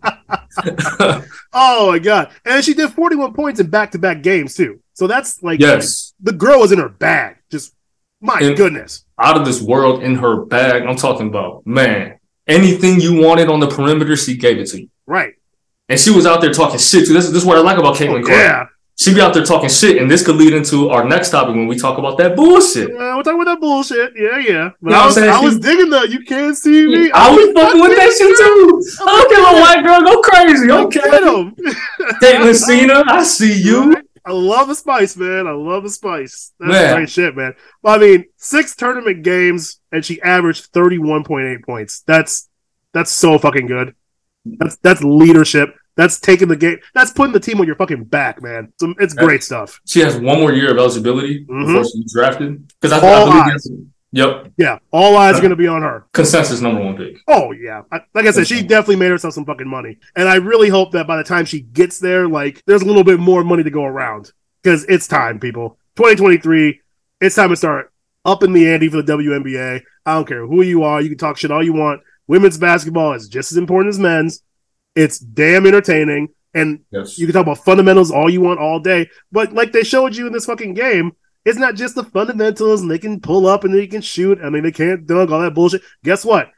oh 1.53 1.87
my 1.91 1.99
god. 1.99 2.31
And 2.45 2.63
she 2.63 2.73
did 2.73 2.91
41 2.91 3.33
points 3.33 3.59
in 3.59 3.69
back 3.69 3.91
to 3.91 3.99
back 3.99 4.21
games 4.21 4.55
too. 4.55 4.79
So 4.93 5.07
that's 5.07 5.41
like 5.43 5.59
yes. 5.59 6.13
the 6.19 6.33
girl 6.33 6.59
was 6.59 6.71
in 6.71 6.79
her 6.79 6.89
bag. 6.89 7.37
Just 7.51 7.73
my 8.21 8.39
And- 8.39 8.55
goodness. 8.57 9.05
Out 9.19 9.37
of 9.37 9.45
this 9.45 9.61
world 9.61 10.03
in 10.03 10.15
her 10.15 10.45
bag. 10.45 10.83
I'm 10.83 10.95
talking 10.95 11.27
about, 11.27 11.65
man, 11.65 12.19
anything 12.47 12.99
you 13.01 13.19
wanted 13.21 13.49
on 13.49 13.59
the 13.59 13.67
perimeter, 13.67 14.15
she 14.15 14.37
gave 14.37 14.59
it 14.59 14.67
to 14.67 14.81
you. 14.81 14.89
Right. 15.07 15.33
And 15.89 15.99
she 15.99 16.11
was 16.11 16.25
out 16.27 16.41
there 16.41 16.53
talking 16.53 16.77
shit 16.79 17.07
too. 17.07 17.13
This, 17.13 17.25
this 17.27 17.37
is 17.41 17.45
what 17.45 17.57
I 17.57 17.61
like 17.61 17.77
about 17.79 17.95
Caitlin 17.95 18.21
Oh, 18.21 18.25
Clark. 18.25 18.29
yeah. 18.39 18.65
She 18.99 19.13
be 19.13 19.21
out 19.21 19.31
there 19.35 19.45
talking 19.45 19.69
shit, 19.69 20.01
and 20.01 20.09
this 20.09 20.25
could 20.25 20.37
lead 20.37 20.53
into 20.53 20.89
our 20.89 21.07
next 21.07 21.29
topic 21.29 21.53
when 21.55 21.67
we 21.67 21.77
talk 21.77 21.99
about 21.99 22.17
that 22.17 22.35
bullshit. 22.35 22.89
Uh, 22.89 23.13
we're 23.15 23.21
talking 23.21 23.39
about 23.39 23.53
that 23.53 23.59
bullshit. 23.59 24.13
Yeah, 24.15 24.39
yeah. 24.39 24.69
But 24.81 24.89
You 24.89 24.95
know 24.95 25.01
I 25.01 25.05
was? 25.05 25.17
I 25.19 25.39
was 25.39 25.59
digging 25.59 25.91
that. 25.91 26.09
you 26.09 26.23
can't 26.23 26.57
see 26.57 26.87
me. 26.87 27.11
I 27.13 27.29
was 27.29 27.53
fucking 27.53 27.79
with 27.79 27.95
that 27.95 28.11
shit 28.17 28.37
too. 28.37 28.81
Okay, 29.25 29.35
little 29.39 29.61
white 29.61 29.83
girl, 29.83 30.01
go 30.01 30.19
crazy. 30.21 30.71
Okay. 30.71 30.99
Caitlin 32.21 32.55
Cena, 32.65 33.03
I 33.07 33.23
see 33.23 33.61
you. 33.61 33.95
I 34.25 34.31
love 34.31 34.67
the 34.67 34.75
spice, 34.75 35.15
man. 35.15 35.47
I 35.47 35.51
love 35.51 35.83
the 35.83 35.89
spice. 35.89 36.51
That's 36.59 36.71
Man. 36.71 36.95
great 36.95 37.09
shit, 37.09 37.35
man. 37.37 37.53
Well, 37.81 37.95
I 37.95 37.97
mean, 37.99 38.25
six 38.35 38.75
tournament 38.75 39.23
games 39.23 39.79
and 39.91 40.03
she 40.03 40.21
averaged 40.21 40.65
thirty-one 40.73 41.23
point 41.23 41.47
eight 41.47 41.63
points. 41.63 42.01
That's 42.05 42.49
that's 42.93 43.11
so 43.11 43.37
fucking 43.37 43.67
good. 43.67 43.95
That's 44.43 44.75
that's 44.77 45.03
leadership. 45.03 45.75
That's 45.97 46.19
taking 46.19 46.47
the 46.47 46.55
game. 46.55 46.77
That's 46.93 47.11
putting 47.11 47.33
the 47.33 47.39
team 47.39 47.59
on 47.59 47.65
your 47.67 47.75
fucking 47.75 48.05
back, 48.05 48.41
man. 48.41 48.71
So 48.79 48.93
it's 48.99 49.13
great 49.13 49.43
stuff. 49.43 49.81
She 49.85 49.99
has 50.01 50.15
one 50.17 50.39
more 50.39 50.53
year 50.53 50.71
of 50.71 50.77
eligibility 50.77 51.43
Mhm. 51.45 51.65
before 51.67 51.83
she's 51.83 52.13
drafted. 52.13 52.71
Because 52.79 52.93
I, 52.93 53.05
All 53.05 53.29
I 53.29 53.31
believe 53.41 53.53
eyes. 53.55 53.67
Yep. 54.13 54.51
Yeah, 54.57 54.79
all 54.91 55.17
eyes 55.17 55.35
are 55.35 55.41
going 55.41 55.49
to 55.49 55.57
be 55.57 55.67
on 55.67 55.81
her. 55.81 56.05
Consensus 56.13 56.61
number 56.61 56.81
one 56.81 56.95
pick. 56.95 57.17
Oh 57.27 57.51
yeah, 57.51 57.81
I, 57.91 57.99
like 58.13 58.25
I 58.25 58.31
said, 58.31 58.47
she 58.47 58.61
definitely 58.61 58.95
made 58.95 59.11
herself 59.11 59.33
some 59.33 59.43
fucking 59.43 59.67
money, 59.67 59.97
and 60.15 60.29
I 60.29 60.35
really 60.35 60.69
hope 60.69 60.93
that 60.93 61.07
by 61.07 61.17
the 61.17 61.25
time 61.25 61.43
she 61.43 61.59
gets 61.59 61.99
there, 61.99 62.25
like 62.27 62.63
there's 62.65 62.83
a 62.83 62.85
little 62.85 63.03
bit 63.03 63.19
more 63.19 63.43
money 63.43 63.63
to 63.63 63.69
go 63.69 63.83
around 63.83 64.31
because 64.63 64.85
it's 64.85 65.07
time, 65.07 65.39
people. 65.39 65.77
2023, 65.97 66.79
it's 67.19 67.35
time 67.35 67.49
to 67.49 67.55
start 67.57 67.91
up 68.23 68.43
in 68.43 68.53
the 68.53 68.69
ante 68.71 68.87
for 68.87 69.01
the 69.01 69.11
WNBA. 69.13 69.81
I 70.05 70.13
don't 70.13 70.27
care 70.27 70.45
who 70.47 70.61
you 70.61 70.83
are, 70.83 71.01
you 71.01 71.09
can 71.09 71.17
talk 71.17 71.37
shit 71.37 71.51
all 71.51 71.63
you 71.63 71.73
want. 71.73 72.01
Women's 72.27 72.57
basketball 72.57 73.13
is 73.13 73.27
just 73.27 73.51
as 73.51 73.57
important 73.57 73.89
as 73.93 73.99
men's. 73.99 74.41
It's 74.97 75.19
damn 75.19 75.67
entertaining, 75.67 76.29
and 76.55 76.79
Yes. 76.91 77.19
you 77.19 77.27
can 77.27 77.33
talk 77.33 77.43
about 77.43 77.63
fundamentals 77.63 78.09
all 78.11 78.29
you 78.29 78.41
want 78.41 78.59
all 78.59 78.79
day, 78.79 79.09
but 79.31 79.53
like 79.53 79.71
they 79.71 79.83
showed 79.83 80.15
you 80.15 80.25
in 80.25 80.33
this 80.33 80.45
fucking 80.47 80.73
game, 80.73 81.11
it's 81.45 81.59
not 81.59 81.75
just 81.75 81.93
the 81.95 82.03
fundamentals 82.03 82.81
and 82.81 82.89
they 82.89 82.97
can 82.97 83.19
pull 83.21 83.45
up 83.47 83.63
and 83.63 83.73
they 83.73 83.85
can 83.87 84.01
shoot. 84.01 84.39
I 84.43 84.49
mean, 84.49 84.63
they 84.63 84.71
can't 84.71 85.05
dunk 85.05 85.29
all 85.29 85.39
that 85.41 85.53
bullshit. 85.53 85.81
Guess 86.03 86.25
what? 86.25 86.49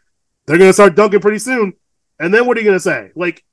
They're 0.45 0.57
gonna 0.57 0.71
start 0.73 0.95
dunking 0.95 1.19
pretty 1.19 1.39
soon. 1.39 1.73
And 2.17 2.33
then 2.33 2.45
what 2.47 2.55
are 2.57 2.61
you 2.61 2.65
gonna 2.65 2.79
say? 2.79 3.11
Like, 3.13 3.43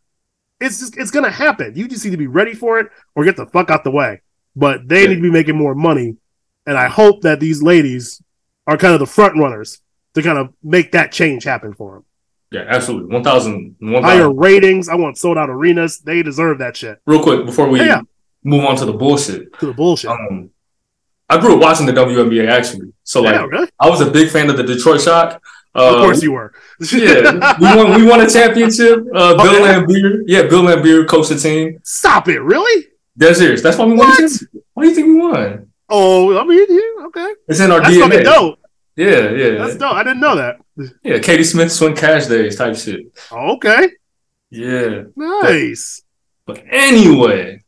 it's 0.61 0.79
just 0.79 0.97
it's 0.97 1.11
gonna 1.11 1.31
happen. 1.31 1.75
You 1.75 1.89
just 1.89 2.05
need 2.05 2.13
to 2.13 2.17
be 2.17 2.29
ready 2.29 2.55
for 2.55 2.79
it 2.79 2.87
or 3.17 3.25
get 3.25 3.37
the 3.37 3.47
fuck 3.47 3.69
out 3.71 3.83
the 3.85 3.91
way. 3.91 4.23
But 4.55 4.89
they 4.89 5.03
Yeah. 5.03 5.09
need 5.09 5.17
to 5.17 5.23
be 5.23 5.31
making 5.31 5.57
more 5.57 5.75
money, 5.75 6.17
and 6.65 6.79
I 6.79 6.87
hope 6.89 7.23
that 7.23 7.41
these 7.41 7.61
ladies 7.61 8.23
are 8.69 8.77
kind 8.79 8.95
of 8.95 9.01
the 9.01 9.07
front 9.07 9.37
runners 9.37 9.83
to 10.15 10.23
kind 10.23 10.39
of 10.39 10.55
make 10.63 10.93
that 10.93 11.13
change 11.13 11.45
happen 11.45 11.75
for 11.75 11.95
them. 11.97 12.05
Yeah, 12.53 12.65
absolutely. 12.69 13.13
1,000. 13.13 13.77
1,000. 13.81 14.05
Higher 14.05 14.33
ratings. 14.33 14.89
I 14.89 14.95
want 14.95 15.19
sold 15.19 15.37
out 15.39 15.51
arenas. 15.51 15.99
They 16.01 16.23
deserve 16.23 16.59
that 16.59 16.77
shit. 16.77 17.01
Real 17.07 17.23
quick 17.23 17.45
before 17.45 17.69
we 17.69 17.81
Yeah. 17.81 18.03
move 18.45 18.65
on 18.65 18.77
to 18.77 18.85
the 18.85 18.93
bullshit. 18.93 19.53
To 19.59 19.67
the 19.67 19.73
bullshit. 19.73 20.11
Um, 20.11 20.51
I 21.29 21.39
grew 21.41 21.55
up 21.57 21.61
watching 21.61 21.87
the 21.87 21.93
WNBA 21.93 22.49
actually. 22.49 22.93
So 23.03 23.21
like 23.23 23.35
yeah, 23.35 23.45
really? 23.47 23.69
I 23.81 23.89
was 23.91 24.01
a 24.01 24.11
big 24.11 24.31
fan 24.31 24.49
of 24.49 24.57
the 24.57 24.63
Detroit 24.63 25.01
Shock. 25.01 25.43
Uh, 25.75 25.97
of 25.97 26.03
course 26.05 26.23
you 26.23 26.33
were. 26.33 26.53
yeah, 26.93 27.55
we 27.61 27.67
won. 27.77 28.01
We 28.01 28.07
won 28.09 28.21
a 28.21 28.31
championship. 28.31 29.01
Uh, 29.15 29.35
Oh, 29.39 29.43
Bill 29.43 29.61
yeah? 29.67 29.81
Lambier, 29.81 30.23
yeah, 30.27 30.43
Bill 30.43 30.63
Laimbeer 30.63 31.07
coached 31.07 31.29
the 31.31 31.37
team. 31.37 31.81
Stop 31.83 32.29
it, 32.29 32.41
really? 32.41 32.87
Dead 33.19 33.37
serious. 33.37 33.61
That's 33.61 33.77
why 33.77 33.85
we 33.87 33.91
won. 33.95 33.99
What? 34.09 34.17
Championship. 34.19 34.49
Why 34.73 34.83
do 34.85 34.89
you 34.89 34.95
think 34.95 35.07
we 35.09 35.15
won? 35.17 35.67
Oh, 35.89 36.39
I 36.39 36.45
mean, 36.45 36.65
yeah, 36.69 37.07
okay. 37.09 37.35
It's 37.49 37.61
in 37.61 37.71
our 37.73 37.81
That's 37.81 37.95
DNA. 37.95 38.25
dope. 38.25 38.59
Yeah, 38.97 39.31
yeah, 39.31 39.59
That's 39.59 39.77
dope. 39.77 39.93
I 39.93 40.03
didn't 40.03 40.21
know 40.21 40.37
that. 40.37 40.57
yeah. 41.03 41.19
Katie 41.19 41.45
Smith 41.45 41.71
Swin 41.71 41.95
Cash 41.95 42.27
days 42.27 42.57
type 42.57 42.77
shit. 42.77 43.01
Oh, 43.31 43.55
okay, 43.57 43.91
Yeah, 44.51 45.05
nice. 45.15 46.03
but 46.47 46.63
anyway, 46.71 47.61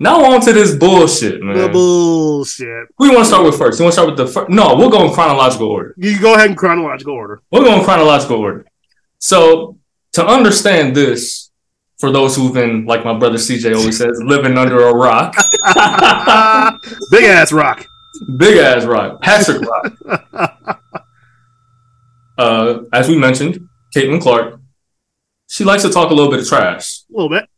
now 0.00 0.24
on 0.32 0.40
to 0.42 0.52
this 0.52 0.74
bullshit, 0.76 1.38
The 1.40 1.44
man. 1.44 1.72
bullshit. 1.72 2.88
Who 2.98 3.06
you 3.06 3.12
want 3.12 3.24
to 3.24 3.28
start 3.28 3.44
with 3.44 3.56
first? 3.56 3.78
You 3.78 3.84
want 3.84 3.94
to 3.94 4.00
start 4.00 4.08
with 4.08 4.16
the 4.18 4.26
first? 4.26 4.50
No, 4.50 4.74
we'll 4.76 4.90
go 4.90 5.04
in 5.06 5.12
chronological 5.12 5.68
order. 5.68 5.94
You 5.96 6.12
can 6.14 6.22
go 6.22 6.34
ahead 6.34 6.50
in 6.50 6.56
chronological 6.56 7.14
order. 7.14 7.40
We'll 7.52 7.62
go 7.64 7.74
in 7.78 7.84
chronological 7.84 8.36
order. 8.38 8.66
So 9.20 9.78
to 10.14 10.26
understand 10.26 10.94
this, 10.96 11.50
for 11.98 12.10
those 12.12 12.34
who've 12.36 12.54
been, 12.54 12.84
like 12.86 13.04
my 13.04 13.16
brother 13.18 13.38
CJ 13.38 13.76
always 13.76 13.98
says, 13.98 14.20
living 14.24 14.56
under 14.56 14.86
a 14.88 14.92
rock, 14.94 15.34
Big 17.10 17.24
ass 17.24 17.52
rock. 17.52 17.84
Big 18.36 18.58
ass 18.58 18.84
rock, 18.84 19.20
Patrick 19.20 19.62
Rock. 19.62 20.80
uh, 22.38 22.80
as 22.92 23.08
we 23.08 23.16
mentioned, 23.18 23.68
Caitlin 23.94 24.20
Clark, 24.20 24.60
she 25.48 25.64
likes 25.64 25.82
to 25.82 25.90
talk 25.90 26.10
a 26.10 26.14
little 26.14 26.30
bit 26.30 26.40
of 26.40 26.48
trash. 26.48 27.00
A 27.10 27.12
little 27.12 27.28
bit. 27.28 27.48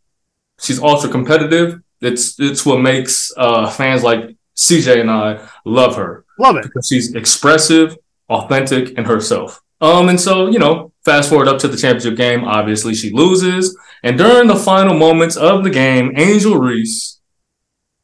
She's 0.60 0.80
ultra 0.80 1.10
competitive. 1.10 1.80
It's 2.00 2.38
it's 2.38 2.64
what 2.64 2.80
makes 2.80 3.32
uh, 3.36 3.68
fans 3.70 4.02
like 4.02 4.36
CJ 4.56 5.00
and 5.00 5.10
I 5.10 5.46
love 5.64 5.96
her. 5.96 6.24
Love 6.38 6.56
it. 6.56 6.64
because 6.64 6.86
she's 6.86 7.14
expressive, 7.14 7.96
authentic, 8.28 8.96
and 8.96 9.06
herself. 9.06 9.60
Um, 9.80 10.08
and 10.08 10.20
so 10.20 10.48
you 10.48 10.58
know, 10.58 10.92
fast 11.04 11.28
forward 11.28 11.48
up 11.48 11.58
to 11.60 11.68
the 11.68 11.76
championship 11.76 12.16
game. 12.16 12.44
Obviously, 12.44 12.94
she 12.94 13.10
loses, 13.10 13.76
and 14.02 14.16
during 14.16 14.48
the 14.48 14.56
final 14.56 14.96
moments 14.96 15.36
of 15.36 15.64
the 15.64 15.70
game, 15.70 16.12
Angel 16.16 16.56
Reese 16.56 17.19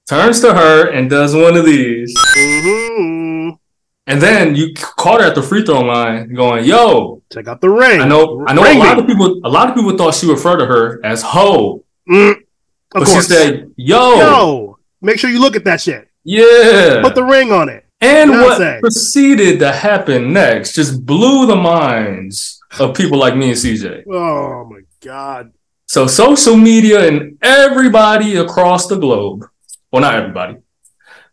turns 0.09 0.41
to 0.41 0.55
her 0.55 0.91
and 0.91 1.11
does 1.11 1.35
one 1.35 1.57
of 1.57 1.65
these, 1.65 2.15
hmm 2.37 3.51
and 4.09 4.23
then 4.23 4.55
you 4.55 4.73
caught 4.75 5.21
her 5.21 5.27
at 5.27 5.35
the 5.35 5.43
free 5.43 5.65
throw 5.65 5.81
line, 5.81 6.33
going, 6.33 6.65
"Yo, 6.65 7.23
Check 7.33 7.49
out 7.49 7.61
the 7.61 7.69
ring. 7.71 8.01
I 8.01 8.07
know, 8.07 8.45
I 8.47 8.53
know." 8.53 8.63
A 8.63 8.79
lot 8.79 8.99
of 9.01 9.07
people, 9.07 9.41
a 9.45 9.49
lot 9.49 9.69
of 9.69 9.75
people 9.75 9.97
thought 9.97 10.15
she 10.15 10.31
referred 10.31 10.59
to 10.59 10.67
her 10.67 11.01
as 11.05 11.23
"ho," 11.23 11.85
Mm, 12.09 12.31
of 12.31 12.37
but 12.93 13.05
course. 13.07 13.27
she 13.27 13.33
said, 13.33 13.71
"Yo, 13.77 14.15
Yo, 14.19 14.79
make 15.03 15.19
sure 15.19 15.29
you 15.29 15.41
look 15.41 15.57
at 15.57 15.65
that 15.65 15.81
shit. 15.81 16.07
yeah." 16.23 17.01
Put 17.03 17.17
the 17.17 17.25
ring 17.25 17.51
on 17.51 17.69
it. 17.69 17.83
And 18.01 18.31
what 18.31 18.61
proceeded 18.81 19.59
to 19.61 19.73
happen 19.73 20.33
next 20.33 20.75
just 20.75 21.05
blew 21.05 21.47
the 21.47 21.57
minds 21.57 22.61
of 22.79 22.95
people 22.95 23.19
like 23.19 23.35
me 23.35 23.49
and 23.49 23.57
CJ. 23.59 24.05
Oh 24.09 24.67
my 24.71 24.81
god. 25.03 25.51
So 25.87 26.07
social 26.07 26.57
media 26.57 27.09
and 27.09 27.39
everybody 27.43 28.37
across 28.37 28.87
the 28.87 28.97
globe, 28.99 29.47
well, 29.97 30.03
not 30.13 30.15
everybody, 30.15 30.57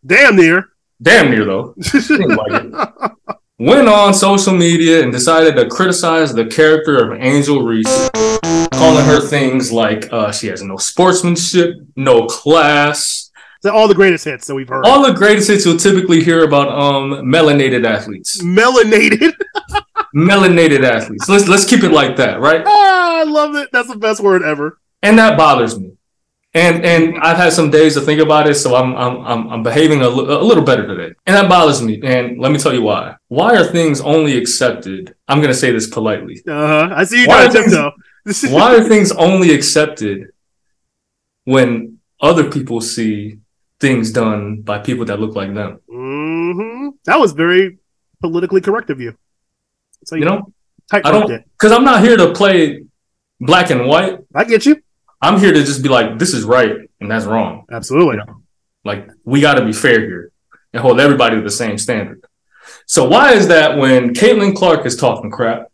Damn 0.06 0.36
near. 0.38 0.70
damn 1.02 1.30
near 1.30 1.44
though, 1.46 1.76
like 2.10 3.12
went 3.60 3.88
on 3.90 4.14
social 4.14 4.54
media 4.54 5.04
and 5.04 5.12
decided 5.12 5.56
to 5.58 5.68
criticize 5.68 6.34
the 6.34 6.46
character 6.46 7.04
of 7.04 7.20
Angel 7.22 7.62
Reese, 7.64 8.10
calling 8.74 9.06
her 9.06 9.20
things 9.20 9.72
like 9.72 10.12
uh, 10.14 10.32
she 10.32 10.48
has 10.48 10.62
no 10.64 10.78
sportsmanship, 10.78 11.76
no 11.98 12.26
class, 12.28 13.32
All 13.66 13.88
the 13.90 13.96
greatest 13.96 14.24
hits 14.26 14.48
that 14.48 14.56
we've 14.56 14.70
heard. 14.70 14.86
all 14.86 15.06
the 15.06 15.14
greatest 15.14 15.50
hits 15.50 15.66
you'll 15.66 15.78
typically 15.78 16.24
hear 16.24 16.44
about 16.46 16.70
um, 16.70 17.12
melanated 17.26 17.86
athletes. 17.86 18.42
Melanated. 18.42 19.34
melanated 20.16 20.84
athletes. 20.84 21.28
Let's 21.28 21.48
let's 21.50 21.66
keep 21.66 21.84
it 21.84 21.92
like 21.92 22.16
that, 22.18 22.40
right? 22.40 22.64
ah, 22.66 23.20
I 23.20 23.24
love 23.24 23.56
it. 23.56 23.70
That's 23.74 23.90
the 23.90 23.98
best 23.98 24.22
word 24.22 24.42
ever. 24.44 24.80
And 25.02 25.20
that 25.20 25.38
bothers 25.38 25.78
me. 25.80 25.98
And 26.56 26.86
and 26.86 27.18
I've 27.18 27.38
had 27.38 27.52
some 27.52 27.72
days 27.72 27.96
to 27.96 28.02
think 28.02 28.22
about 28.22 28.48
it, 28.48 28.56
so 28.56 28.76
I'm 28.76 28.96
I'm 28.96 29.26
I'm, 29.26 29.50
I'm 29.50 29.64
behaving 29.64 30.02
a, 30.02 30.10
little 30.10 30.64
better 30.64 30.86
today. 30.86 31.16
And 31.26 31.36
that 31.36 31.50
bothers 31.50 31.82
me. 31.82 32.00
And 32.04 32.40
let 32.40 32.52
me 32.52 32.60
tell 32.60 32.74
you 32.74 32.84
why. 32.84 33.16
Why 33.28 33.56
are 33.56 33.66
things 33.66 34.02
only 34.02 34.38
accepted? 34.38 35.16
I'm 35.28 35.42
gonna 35.42 35.56
say 35.56 35.72
this 35.72 35.88
politely. 35.88 36.44
Uh 36.48 36.52
huh. 36.52 36.94
I 36.96 37.04
see 37.06 37.22
you 37.22 37.28
Why 37.28 37.48
trying 37.48 37.70
to 37.72 37.80
are. 37.86 37.94
Why 38.50 38.76
are 38.76 38.84
things 38.84 39.12
only 39.12 39.54
accepted 39.54 40.32
when 41.46 41.98
other 42.22 42.50
people 42.50 42.82
see 42.82 43.40
things 43.80 44.12
done 44.12 44.62
by 44.62 44.78
people 44.78 45.06
that 45.06 45.20
look 45.20 45.36
like 45.36 45.54
them? 45.56 45.80
Mm-hmm. 45.90 46.90
That 47.06 47.20
was 47.20 47.34
very 47.34 47.80
politically 48.22 48.62
correct 48.62 48.92
of 48.92 49.02
you. 49.02 49.18
So 50.06 50.16
You 50.16 50.26
know, 50.26 50.54
I 50.92 51.00
don't 51.00 51.28
because 51.28 51.72
I'm 51.72 51.84
not 51.84 52.04
here 52.04 52.16
to 52.16 52.32
play 52.32 52.84
black 53.40 53.72
and 53.72 53.88
white. 53.88 54.20
I 54.36 54.44
get 54.44 54.68
you. 54.68 54.84
I'm 55.24 55.40
here 55.40 55.54
to 55.54 55.64
just 55.64 55.82
be 55.82 55.90
like, 55.90 56.20
this 56.20 56.34
is 56.34 56.44
right 56.44 56.76
and 57.00 57.10
that's 57.10 57.26
wrong. 57.26 57.66
Absolutely. 57.72 58.18
You 58.18 58.26
know, 58.26 58.42
Like 58.84 59.08
we 59.24 59.42
got 59.42 59.56
to 59.56 59.66
be 59.66 59.74
fair 59.74 60.00
here 60.02 60.32
and 60.74 60.82
hold 60.82 61.00
everybody 61.00 61.36
to 61.38 61.42
the 61.42 61.52
same 61.64 61.78
standard. 61.78 62.24
So 62.86 63.08
why 63.08 63.34
is 63.34 63.48
that 63.48 63.78
when 63.78 64.14
Caitlin 64.14 64.56
Clark 64.56 64.86
is 64.86 64.96
talking 64.96 65.32
crap, 65.32 65.68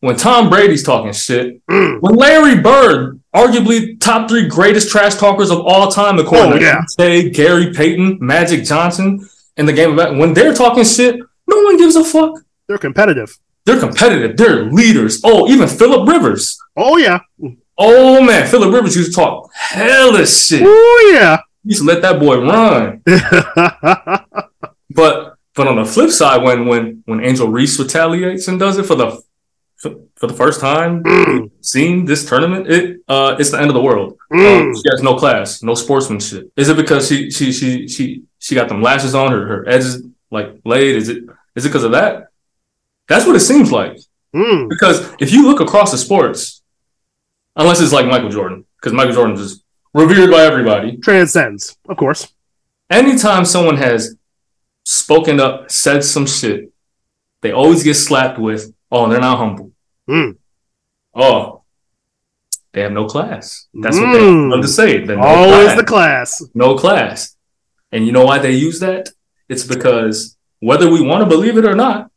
when 0.00 0.16
Tom 0.16 0.50
Brady's 0.50 0.82
talking 0.82 1.12
shit, 1.12 1.60
Mm. 1.70 2.00
when 2.00 2.14
Larry 2.16 2.60
Bird, 2.60 3.20
arguably 3.34 3.98
top 4.00 4.28
three 4.28 4.46
greatest 4.48 4.90
trash 4.90 5.14
talkers 5.14 5.50
of 5.50 5.60
all 5.60 5.90
time, 5.90 6.18
according 6.18 6.54
Oh, 6.54 6.58
to 6.58 6.64
yeah. 6.64 6.80
say 6.98 7.30
Gary 7.30 7.72
Payton, 7.72 8.18
Magic 8.20 8.64
Johnson, 8.64 9.26
in 9.56 9.66
the 9.66 9.72
game 9.72 9.96
of 9.98 10.16
when 10.16 10.34
they're 10.34 10.54
talking 10.54 10.84
shit, 10.84 11.20
no 11.46 11.58
one 11.62 11.76
gives 11.76 11.94
a 11.96 12.02
fuck. 12.04 12.32
They're 12.66 12.78
competitive. 12.78 13.38
They're 13.64 13.78
competitive. 13.78 14.36
They're 14.36 14.64
leaders. 14.64 15.20
Oh, 15.24 15.48
even 15.48 15.68
Philip 15.68 16.08
Rivers. 16.08 16.58
Oh 16.76 16.96
yeah. 16.96 17.20
Oh 17.84 18.22
man, 18.22 18.46
Philip 18.46 18.72
Rivers 18.72 18.94
used 18.96 19.10
to 19.12 19.16
talk 19.22 19.50
hella 19.54 20.24
shit. 20.26 20.62
Oh 20.64 21.10
yeah. 21.14 21.38
He 21.64 21.70
used 21.70 21.82
to 21.82 21.86
let 21.86 22.00
that 22.02 22.18
boy 22.20 22.36
run. 22.40 23.02
But 24.94 25.36
but 25.54 25.66
on 25.68 25.76
the 25.76 25.84
flip 25.84 26.10
side, 26.10 26.42
when 26.42 26.66
when 26.66 27.02
when 27.06 27.24
Angel 27.24 27.48
Reese 27.48 27.78
retaliates 27.78 28.46
and 28.48 28.58
does 28.58 28.76
it 28.78 28.84
for 28.86 28.94
the 28.94 29.08
for, 29.76 29.90
for 30.16 30.26
the 30.26 30.34
first 30.34 30.60
time 30.60 31.02
Mm. 31.02 31.50
seeing 31.60 32.04
this 32.04 32.28
tournament, 32.28 32.68
it 32.70 33.00
uh 33.08 33.36
it's 33.38 33.50
the 33.50 33.58
end 33.60 33.70
of 33.70 33.74
the 33.74 33.82
world. 33.82 34.10
Um, 34.30 34.38
Mm. 34.40 34.74
she 34.76 34.88
has 34.92 35.02
no 35.02 35.14
class, 35.16 35.62
no 35.62 35.74
sportsmanship. 35.74 36.52
Is 36.56 36.68
it 36.68 36.76
because 36.76 37.08
she 37.08 37.30
she 37.30 37.52
she 37.52 37.88
she 37.88 38.22
she 38.38 38.54
got 38.54 38.68
them 38.68 38.82
lashes 38.82 39.14
on 39.14 39.32
her 39.32 39.46
her 39.46 39.68
edges 39.68 40.02
like 40.30 40.48
laid? 40.64 40.96
Is 40.96 41.08
it 41.08 41.18
is 41.56 41.64
it 41.64 41.68
because 41.70 41.84
of 41.84 41.92
that? 41.92 42.28
That's 43.08 43.26
what 43.26 43.36
it 43.36 43.40
seems 43.50 43.72
like. 43.72 43.96
Mm. 44.34 44.68
Because 44.68 44.96
if 45.20 45.32
you 45.32 45.46
look 45.46 45.60
across 45.60 45.90
the 45.90 45.98
sports, 45.98 46.61
unless 47.56 47.80
it's 47.80 47.92
like 47.92 48.06
Michael 48.06 48.28
Jordan, 48.30 48.64
because 48.76 48.92
Michael 48.92 49.14
Jordan 49.14 49.36
is 49.36 49.62
revered 49.94 50.30
by 50.30 50.42
everybody. 50.42 50.96
Transcends, 50.98 51.76
of 51.88 51.96
course. 51.96 52.32
anytime 52.90 53.44
someone 53.44 53.76
has 53.78 54.16
spoken 54.84 55.40
up, 55.40 55.70
said 55.70 56.04
some 56.04 56.26
shit, 56.26 56.72
they 57.40 57.52
always 57.52 57.82
get 57.82 57.94
slapped 57.94 58.38
with, 58.38 58.72
oh, 58.90 59.08
they're 59.08 59.20
not 59.20 59.38
humble. 59.38 59.72
Hmm. 60.06 60.30
Oh, 61.14 61.62
they 62.72 62.80
have 62.82 62.92
no 62.92 63.06
class. 63.06 63.66
That's 63.74 63.96
what 63.98 64.06
Hmm. 64.08 64.12
they 64.12 64.56
love 64.56 64.62
to 64.62 64.68
say. 64.68 64.98
No 65.04 65.18
Always 65.20 65.66
class. 65.66 65.76
the 65.76 65.84
class. 65.84 66.42
no 66.54 66.74
class. 66.76 67.36
And 67.92 68.06
you 68.06 68.12
know 68.12 68.24
why 68.24 68.38
they 68.38 68.52
use 68.52 68.80
that? 68.80 69.10
It's 69.48 69.64
because 69.64 70.36
whether 70.60 70.90
we 70.90 71.00
want 71.02 71.22
to 71.22 71.28
believe 71.28 71.58
it 71.58 71.64
or 71.66 71.74
not, 71.74 72.10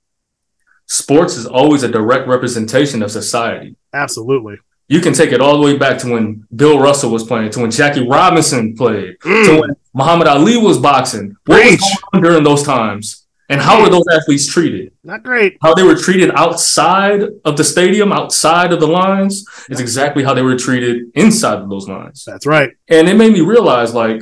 sports 0.86 1.36
is 1.36 1.46
always 1.46 1.84
a 1.84 1.90
direct 1.90 2.28
representation 2.28 3.02
of 3.04 3.12
society. 3.12 3.76
Absolutely. 3.94 4.58
You 4.88 5.00
can 5.02 5.14
take 5.14 5.32
it 5.32 5.42
all 5.42 5.58
the 5.60 5.64
way 5.66 5.78
back 5.78 5.98
to 6.00 6.12
when 6.12 6.46
Bill 6.56 6.80
Russell 6.80 7.10
was 7.12 7.24
playing, 7.24 7.50
to 7.52 7.60
when 7.62 7.72
Jackie 7.72 8.08
Robinson 8.08 8.76
played, 8.76 9.18
to 9.22 9.28
Mm. 9.28 9.62
when 9.62 9.70
Muhammad 9.94 10.28
Ali 10.28 10.58
was 10.58 10.78
boxing. 10.78 11.36
What 11.46 11.64
was 11.66 11.80
going 11.80 11.94
on 12.14 12.22
during 12.22 12.44
those 12.44 12.64
times? 12.64 13.24
And 13.50 13.62
how 13.62 13.82
were 13.82 13.90
those 13.90 14.06
athletes 14.12 14.48
treated? 14.52 14.92
Not 15.04 15.22
great. 15.24 15.58
How 15.62 15.74
they 15.76 15.84
were 15.84 15.96
treated 15.96 16.32
outside 16.36 17.22
of 17.46 17.58
the 17.58 17.64
stadium, 17.64 18.12
outside 18.12 18.74
of 18.74 18.80
the 18.80 18.88
lines, 18.88 19.46
is 19.70 19.80
exactly 19.80 20.24
how 20.24 20.34
they 20.34 20.42
were 20.42 20.56
treated 20.58 20.96
inside 21.14 21.60
of 21.60 21.70
those 21.70 21.88
lines. 21.88 22.24
That's 22.26 22.46
right. 22.48 22.72
And 22.88 23.08
it 23.08 23.16
made 23.16 23.34
me 23.34 23.42
realize, 23.42 23.94
like, 23.94 24.22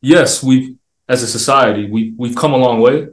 yes, 0.00 0.42
we 0.42 0.76
as 1.08 1.22
a 1.22 1.26
society, 1.26 1.88
we 1.90 2.14
we've 2.16 2.36
come 2.36 2.52
a 2.52 2.56
long 2.56 2.80
way, 2.80 3.08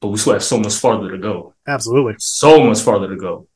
but 0.00 0.08
we 0.08 0.18
still 0.18 0.34
have 0.34 0.44
so 0.44 0.58
much 0.58 0.74
farther 0.74 1.10
to 1.10 1.18
go 1.18 1.54
Absolutely. 1.66 2.14
so 2.18 2.62
much 2.62 2.80
farther 2.82 3.08
to 3.08 3.16
go. 3.16 3.46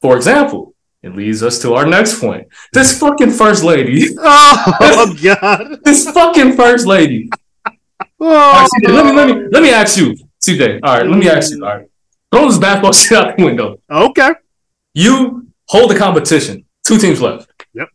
For 0.00 0.16
example, 0.16 0.74
it 1.08 1.16
leads 1.16 1.42
us 1.42 1.58
to 1.62 1.74
our 1.74 1.86
next 1.86 2.20
point. 2.20 2.46
This 2.72 2.98
fucking 2.98 3.30
first 3.30 3.64
lady, 3.64 4.06
Oh 4.18 5.16
God! 5.22 5.80
this 5.84 6.10
fucking 6.10 6.52
first 6.56 6.86
lady. 6.86 7.30
Oh, 8.20 8.68
Actually, 8.74 8.92
let 8.94 9.06
me 9.06 9.12
let 9.12 9.26
me 9.28 9.48
let 9.52 9.62
me 9.62 9.70
ask 9.70 9.96
you, 9.96 10.14
CJ. 10.44 10.80
All 10.82 10.96
right, 10.98 11.06
let 11.06 11.18
me 11.18 11.28
ask 11.28 11.50
you. 11.52 11.64
All 11.64 11.76
right, 11.78 11.86
throw 12.32 12.48
this 12.48 12.58
basketball 12.58 12.92
shit 13.00 13.16
out 13.18 13.36
the 13.36 13.44
window. 13.44 13.80
okay. 13.90 14.30
You 14.94 15.46
hold 15.68 15.90
the 15.90 15.98
competition. 15.98 16.64
Two 16.84 16.98
teams 16.98 17.20
left. 17.20 17.50
Yep. 17.74 17.88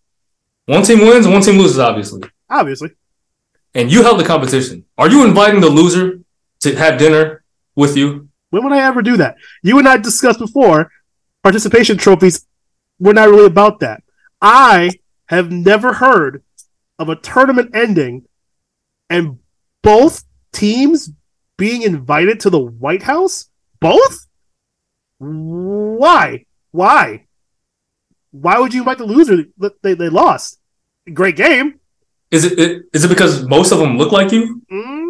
One 0.67 0.83
team 0.83 0.99
wins, 0.99 1.27
one 1.27 1.41
team 1.41 1.57
loses, 1.57 1.79
obviously. 1.79 2.21
Obviously, 2.49 2.91
And 3.73 3.91
you 3.91 4.03
held 4.03 4.19
the 4.19 4.23
competition. 4.25 4.85
Are 4.97 5.09
you 5.09 5.25
inviting 5.25 5.59
the 5.59 5.69
loser 5.69 6.19
to 6.61 6.75
have 6.75 6.97
dinner 6.99 7.43
with 7.75 7.97
you? 7.97 8.29
when 8.51 8.63
would 8.63 8.71
I 8.71 8.81
ever 8.85 9.01
do 9.01 9.17
that? 9.17 9.35
You 9.63 9.79
and 9.79 9.87
I 9.89 9.97
discussed 9.97 10.39
before. 10.39 10.91
Participation 11.41 11.97
trophies 11.97 12.45
were 12.99 13.13
not 13.13 13.29
really 13.29 13.45
about 13.45 13.79
that. 13.79 14.03
I 14.41 14.91
have 15.27 15.51
never 15.51 15.93
heard 15.93 16.43
of 16.99 17.09
a 17.09 17.15
tournament 17.15 17.71
ending 17.73 18.25
and 19.09 19.39
both 19.81 20.23
teams 20.51 21.11
being 21.57 21.81
invited 21.81 22.39
to 22.41 22.49
the 22.49 22.59
White 22.59 23.03
House. 23.03 23.49
Both? 23.79 24.27
Why? 25.19 26.45
Why? 26.71 27.25
Why 28.31 28.59
would 28.59 28.73
you 28.73 28.81
invite 28.81 28.97
the 28.97 29.05
loser? 29.05 29.45
They, 29.81 29.93
they 29.93 30.09
lost. 30.09 30.59
Great 31.13 31.35
game. 31.35 31.79
Is 32.31 32.45
it, 32.45 32.57
it 32.57 32.83
is 32.93 33.05
it 33.05 33.09
because 33.09 33.45
most 33.47 33.71
of 33.71 33.77
them 33.77 33.97
look 33.97 34.11
like 34.11 34.31
you? 34.31 34.61
Mm, 34.71 35.02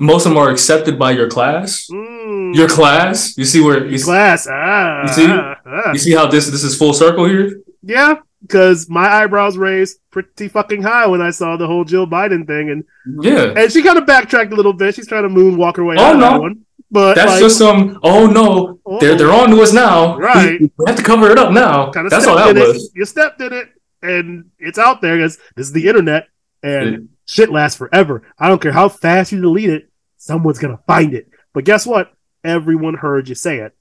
Most 0.00 0.24
of 0.26 0.30
them 0.32 0.38
are 0.38 0.50
accepted 0.50 0.98
by 0.98 1.10
your 1.12 1.28
class. 1.28 1.86
mm. 1.92 2.54
Your 2.54 2.68
class. 2.68 3.36
You 3.38 3.44
see 3.44 3.60
where 3.60 3.86
you 3.86 3.98
see, 3.98 4.04
class. 4.04 4.48
Ah, 4.50 5.02
You 5.02 5.08
see? 5.12 5.26
ah, 5.28 5.54
ah. 5.66 5.92
you 5.92 5.98
see 5.98 6.14
how 6.14 6.26
this 6.26 6.48
this 6.50 6.64
is 6.64 6.76
full 6.76 6.92
circle 6.94 7.26
here. 7.26 7.60
Yeah, 7.82 8.16
because 8.42 8.88
my 8.88 9.06
eyebrows 9.08 9.56
raised 9.56 9.98
pretty 10.10 10.48
fucking 10.48 10.82
high 10.82 11.06
when 11.06 11.20
I 11.22 11.30
saw 11.30 11.56
the 11.56 11.66
whole 11.66 11.84
Jill 11.84 12.06
Biden 12.06 12.46
thing, 12.46 12.70
and 12.70 12.84
Yeah, 13.22 13.52
and 13.56 13.70
she 13.72 13.82
kind 13.82 13.98
of 13.98 14.06
backtracked 14.06 14.52
a 14.52 14.56
little 14.56 14.72
bit. 14.72 14.94
She's 14.94 15.06
trying 15.06 15.22
to 15.24 15.28
moonwalk 15.28 15.76
her 15.76 15.84
way 15.84 15.96
Oh, 15.98 16.14
no. 16.14 16.20
that 16.20 16.40
one. 16.40 16.64
But 16.90 17.14
that's 17.14 17.32
like, 17.32 17.40
just 17.40 17.56
some. 17.58 18.00
Oh 18.02 18.26
no, 18.26 18.98
they're 19.00 19.14
they're 19.16 19.30
on 19.32 19.50
to 19.50 19.60
us 19.62 19.72
now. 19.72 20.16
Right. 20.18 20.60
we, 20.60 20.72
we 20.76 20.84
have 20.88 20.96
to 20.96 21.02
cover 21.04 21.30
it 21.30 21.38
up 21.38 21.52
now. 21.52 21.90
kind 21.92 22.06
of 22.06 22.10
That's 22.10 22.26
all 22.26 22.36
that 22.36 22.56
was. 22.56 22.86
it. 22.86 22.92
You 22.96 23.04
stepped 23.04 23.40
in 23.40 23.52
it, 23.52 23.68
and 24.02 24.50
it's 24.58 24.78
out 24.78 25.00
there 25.00 25.16
because 25.16 25.36
this 25.54 25.66
is 25.68 25.72
the 25.72 25.86
internet, 25.86 26.26
and 26.64 26.90
Yeah. 26.90 26.98
shit 27.26 27.50
lasts 27.50 27.78
forever. 27.78 28.22
I 28.38 28.48
don't 28.48 28.60
care 28.60 28.72
how 28.72 28.88
fast 28.88 29.30
you 29.30 29.40
delete 29.40 29.70
it, 29.70 29.88
someone's 30.20 30.58
gonna 30.58 30.78
find 30.86 31.14
it. 31.14 31.28
But 31.52 31.64
guess 31.64 31.86
what? 31.86 32.12
Everyone 32.44 32.94
heard 32.94 33.28
you 33.28 33.34
say 33.34 33.58
it, 33.58 33.74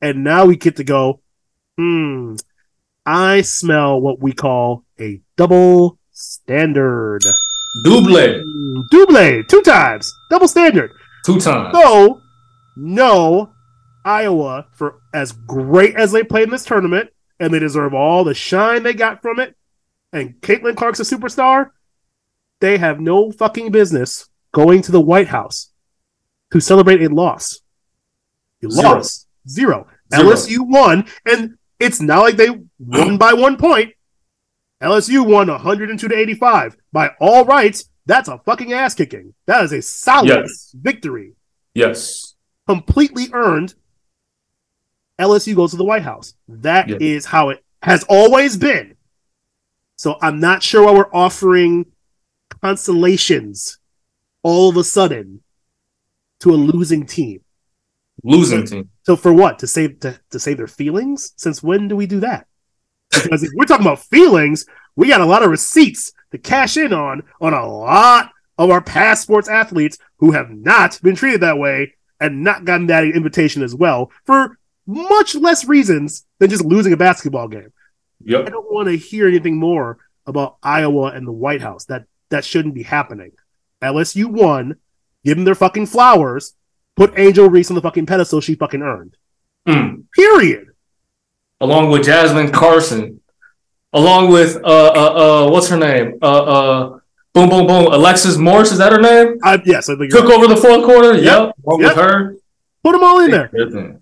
and 0.00 0.22
now 0.24 0.44
we 0.46 0.56
get 0.56 0.76
to 0.76 0.84
go. 0.84 1.20
Hmm. 1.78 2.34
I 3.06 3.42
smell 3.42 4.00
what 4.00 4.20
we 4.20 4.32
call 4.32 4.84
a 5.00 5.20
double 5.36 5.98
standard. 6.12 7.22
Double 7.84 8.02
Mm, 8.06 9.48
Two 9.48 9.62
times, 9.62 10.12
double 10.30 10.48
standard. 10.48 10.90
two 11.24 11.38
times. 11.40 11.76
So, 11.76 12.20
no, 12.76 13.50
Iowa, 14.04 14.66
for 14.72 15.00
as 15.12 15.32
great 15.32 15.96
as 15.96 16.12
they 16.12 16.22
played 16.22 16.44
in 16.44 16.50
this 16.50 16.64
tournament, 16.64 17.10
and 17.40 17.52
they 17.52 17.58
deserve 17.58 17.92
all 17.94 18.24
the 18.24 18.34
shine 18.34 18.82
they 18.84 18.94
got 18.94 19.20
from 19.22 19.40
it, 19.40 19.56
and 20.12 20.34
Caitlin 20.40 20.76
Clark's 20.76 21.00
a 21.00 21.02
superstar, 21.02 21.70
they 22.60 22.78
have 22.78 23.00
no 23.00 23.32
fucking 23.32 23.72
business 23.72 24.28
going 24.54 24.80
to 24.82 24.92
the 24.92 25.00
White 25.00 25.28
House 25.28 25.70
to 26.52 26.60
celebrate 26.60 27.02
a 27.02 27.08
loss. 27.12 27.60
You 28.60 28.70
Zero. 28.70 28.88
lost. 28.94 29.26
Zero. 29.46 29.86
Zero. 30.14 30.30
LSU 30.30 30.58
won, 30.60 31.06
and 31.26 31.58
it's 31.78 32.00
not 32.00 32.22
like 32.22 32.36
they 32.36 32.48
won 32.78 33.18
by 33.18 33.34
one 33.34 33.56
point. 33.58 33.92
LSU 34.82 35.26
won 35.26 35.48
102 35.48 36.08
to 36.08 36.16
85. 36.16 36.76
By 36.92 37.10
all 37.20 37.44
rights, 37.44 37.90
that's 38.06 38.28
a 38.28 38.38
fucking 38.38 38.72
ass 38.72 38.94
kicking. 38.94 39.34
That 39.46 39.64
is 39.64 39.72
a 39.72 39.82
solid 39.82 40.28
Yes. 40.28 40.74
victory. 40.78 41.32
Yes. 41.74 42.34
Completely 42.68 43.26
earned. 43.32 43.74
LSU 45.18 45.54
goes 45.54 45.70
to 45.72 45.76
the 45.76 45.84
White 45.84 46.02
House. 46.02 46.34
That 46.48 46.90
is 47.02 47.24
Yeah. 47.24 47.30
how 47.30 47.48
it 47.50 47.64
has 47.82 48.04
always 48.08 48.56
been. 48.56 48.94
So 49.96 50.16
I'm 50.22 50.38
not 50.40 50.62
sure 50.62 50.84
why 50.84 50.92
we're 50.92 51.12
offering 51.14 51.86
consolations 52.62 53.78
all 54.44 54.68
of 54.68 54.76
a 54.76 54.84
sudden 54.84 55.42
to 56.40 56.50
a 56.50 56.54
losing 56.54 57.04
team. 57.06 57.40
Losing 58.22 58.64
team. 58.64 58.90
So 59.02 59.16
for 59.16 59.32
what? 59.32 59.58
To 59.58 59.66
save 59.66 59.98
to, 60.00 60.20
to 60.30 60.38
save 60.38 60.58
their 60.58 60.68
feelings? 60.68 61.32
Since 61.36 61.62
when 61.62 61.88
do 61.88 61.96
we 61.96 62.06
do 62.06 62.20
that? 62.20 62.46
Because 63.10 63.42
if 63.42 63.50
we're 63.54 63.64
talking 63.64 63.86
about 63.86 64.04
feelings, 64.04 64.66
we 64.94 65.08
got 65.08 65.20
a 65.20 65.26
lot 65.26 65.42
of 65.42 65.50
receipts 65.50 66.12
to 66.30 66.38
cash 66.38 66.76
in 66.76 66.92
on 66.92 67.22
on 67.40 67.54
a 67.54 67.66
lot 67.66 68.30
of 68.56 68.70
our 68.70 68.80
past 68.80 69.22
sports 69.22 69.48
athletes 69.48 69.98
who 70.18 70.30
have 70.30 70.50
not 70.50 71.00
been 71.02 71.16
treated 71.16 71.40
that 71.40 71.58
way 71.58 71.94
and 72.20 72.44
not 72.44 72.64
gotten 72.64 72.86
that 72.86 73.04
invitation 73.04 73.62
as 73.62 73.74
well 73.74 74.12
for 74.24 74.58
much 74.86 75.34
less 75.34 75.64
reasons 75.64 76.24
than 76.38 76.50
just 76.50 76.64
losing 76.64 76.92
a 76.92 76.96
basketball 76.96 77.48
game. 77.48 77.72
Yep. 78.24 78.46
I 78.46 78.50
don't 78.50 78.72
want 78.72 78.88
to 78.88 78.96
hear 78.96 79.26
anything 79.26 79.56
more 79.56 79.98
about 80.26 80.56
Iowa 80.62 81.12
and 81.12 81.26
the 81.26 81.32
White 81.32 81.62
House. 81.62 81.86
That 81.86 82.04
that 82.30 82.44
shouldn't 82.44 82.74
be 82.74 82.82
happening. 82.82 83.32
LSU 83.84 84.26
won, 84.26 84.76
give 85.24 85.36
them 85.36 85.44
their 85.44 85.54
fucking 85.54 85.86
flowers, 85.86 86.54
put 86.96 87.18
Angel 87.18 87.48
Reese 87.48 87.70
on 87.70 87.74
the 87.76 87.82
fucking 87.82 88.06
pedestal 88.06 88.40
she 88.40 88.54
fucking 88.54 88.82
earned. 88.82 89.16
Mm. 89.68 90.04
Period. 90.14 90.68
Along 91.60 91.90
with 91.90 92.04
Jasmine 92.04 92.50
Carson. 92.50 93.20
Along 93.92 94.30
with 94.30 94.56
uh 94.56 94.92
uh 94.94 95.44
uh 95.46 95.50
what's 95.50 95.68
her 95.68 95.76
name? 95.76 96.18
Uh 96.20 96.42
uh 96.42 96.98
boom 97.32 97.48
boom 97.48 97.66
boom. 97.66 97.92
Alexis 97.92 98.36
Morris, 98.36 98.72
is 98.72 98.78
that 98.78 98.92
her 98.92 99.00
name? 99.00 99.38
I, 99.44 99.62
yes, 99.64 99.88
I 99.88 99.96
think 99.96 100.10
Took 100.12 100.24
right. 100.24 100.34
over 100.36 100.46
the 100.48 100.56
fourth 100.56 100.84
quarter. 100.84 101.14
Yep. 101.14 101.22
Yep. 101.24 101.54
Along 101.66 101.80
Yep. 101.80 101.96
with 101.96 102.04
her. 102.04 102.36
put 102.82 102.92
them 102.92 103.04
all 103.04 103.20
in 103.20 103.30
there. 103.30 103.50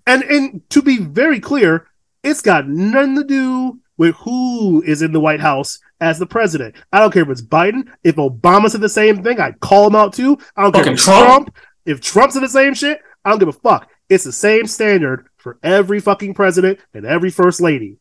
And 0.07 0.23
and 0.23 0.69
to 0.71 0.81
be 0.81 0.97
very 0.97 1.39
clear, 1.39 1.85
it's 2.23 2.41
got 2.41 2.67
nothing 2.67 3.15
to 3.17 3.23
do 3.23 3.79
with 3.97 4.15
who 4.15 4.81
is 4.83 5.01
in 5.01 5.11
the 5.13 5.19
White 5.19 5.39
House 5.39 5.79
as 6.01 6.19
the 6.19 6.25
president. 6.25 6.75
I 6.91 6.99
don't 6.99 7.11
care 7.13 7.23
if 7.23 7.29
it's 7.29 7.41
Biden. 7.41 7.87
If 8.03 8.15
Obama 8.15 8.69
said 8.69 8.81
the 8.81 8.89
same 8.89 9.23
thing, 9.23 9.39
I'd 9.39 9.59
call 9.59 9.87
him 9.87 9.95
out 9.95 10.13
too. 10.13 10.37
I 10.55 10.63
don't 10.63 10.73
care 10.73 10.91
if 10.93 10.99
Trump. 10.99 11.25
Trump. 11.47 11.55
If 11.85 12.01
Trump 12.01 12.31
said 12.31 12.43
the 12.43 12.49
same 12.49 12.73
shit, 12.73 12.99
I 13.23 13.29
don't 13.29 13.39
give 13.39 13.47
a 13.49 13.53
fuck. 13.53 13.89
It's 14.09 14.23
the 14.23 14.31
same 14.31 14.67
standard 14.67 15.27
for 15.37 15.59
every 15.63 15.99
fucking 15.99 16.33
president 16.33 16.79
and 16.93 17.05
every 17.05 17.29
first 17.29 17.61
lady. 17.61 17.97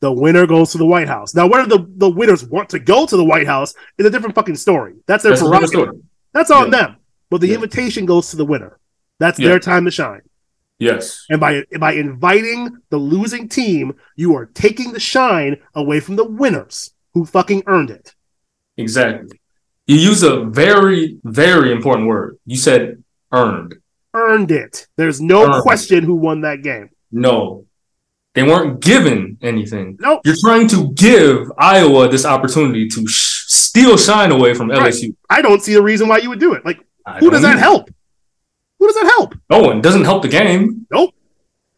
The 0.00 0.12
winner 0.12 0.46
goes 0.46 0.72
to 0.72 0.78
the 0.78 0.86
White 0.86 1.06
House. 1.08 1.34
Now, 1.34 1.46
whether 1.46 1.68
the, 1.68 1.86
the 1.96 2.10
winners 2.10 2.44
want 2.44 2.70
to 2.70 2.80
go 2.80 3.06
to 3.06 3.16
the 3.16 3.24
White 3.24 3.46
House 3.46 3.74
is 3.98 4.06
a 4.06 4.10
different 4.10 4.34
fucking 4.34 4.56
story. 4.56 4.94
That's 5.06 5.22
their 5.22 5.32
That's 5.32 5.42
prerogative. 5.42 5.68
story. 5.70 5.98
That's 6.32 6.50
on 6.50 6.64
Yeah. 6.64 6.70
them. 6.70 6.96
But 7.30 7.40
the 7.40 7.48
Yeah. 7.48 7.54
invitation 7.54 8.04
goes 8.04 8.30
to 8.30 8.36
the 8.36 8.44
winner. 8.44 8.78
That's 9.20 9.38
Yeah. 9.38 9.50
their 9.50 9.58
time 9.60 9.84
to 9.84 9.90
shine. 9.92 10.22
Yes. 10.82 11.24
And 11.30 11.38
by 11.40 11.62
by 11.78 11.92
inviting 11.92 12.60
the 12.90 12.96
losing 12.98 13.48
team, 13.48 13.94
you 14.16 14.34
are 14.36 14.46
taking 14.46 14.92
the 14.92 15.00
shine 15.00 15.54
away 15.74 16.00
from 16.00 16.16
the 16.16 16.24
winners 16.40 16.92
who 17.14 17.24
fucking 17.24 17.62
earned 17.66 17.90
it. 17.90 18.14
Exactly. 18.76 19.38
You 19.86 19.96
use 19.96 20.22
a 20.22 20.44
very, 20.44 21.18
very 21.24 21.70
important 21.72 22.08
word. 22.08 22.36
You 22.46 22.56
said 22.56 23.02
earned. 23.32 23.74
Earned 24.14 24.50
it. 24.50 24.86
There's 24.96 25.20
no 25.20 25.44
Earned. 25.44 25.62
question 25.62 26.04
who 26.04 26.14
won 26.14 26.40
that 26.42 26.62
game. 26.62 26.90
No. 27.10 27.66
They 28.34 28.42
weren't 28.42 28.80
given 28.80 29.38
anything. 29.42 29.96
Nope. 30.00 30.22
You're 30.24 30.36
trying 30.46 30.66
to 30.68 30.92
give 30.94 31.50
Iowa 31.58 32.08
this 32.08 32.24
opportunity 32.24 32.88
to 32.88 33.06
sh- 33.06 33.44
steal 33.48 33.96
shine 33.98 34.30
away 34.32 34.54
from 34.54 34.68
Right. 34.70 34.80
LSU. 34.92 35.14
I 35.28 35.42
don't 35.42 35.62
see 35.62 35.74
the 35.74 35.82
reason 35.82 36.08
why 36.08 36.18
you 36.18 36.30
would 36.30 36.40
do 36.40 36.54
it. 36.54 36.64
Like, 36.64 36.78
I 37.06 37.18
who 37.18 37.30
does 37.30 37.42
that 37.42 37.52
either. 37.52 37.60
help? 37.60 37.90
Who 38.82 38.88
does 38.88 38.96
that 38.96 39.12
help? 39.16 39.36
No 39.48 39.60
one. 39.60 39.80
Doesn't 39.80 40.02
help 40.02 40.22
the 40.22 40.28
game. 40.28 40.88
Nope. 40.90 41.14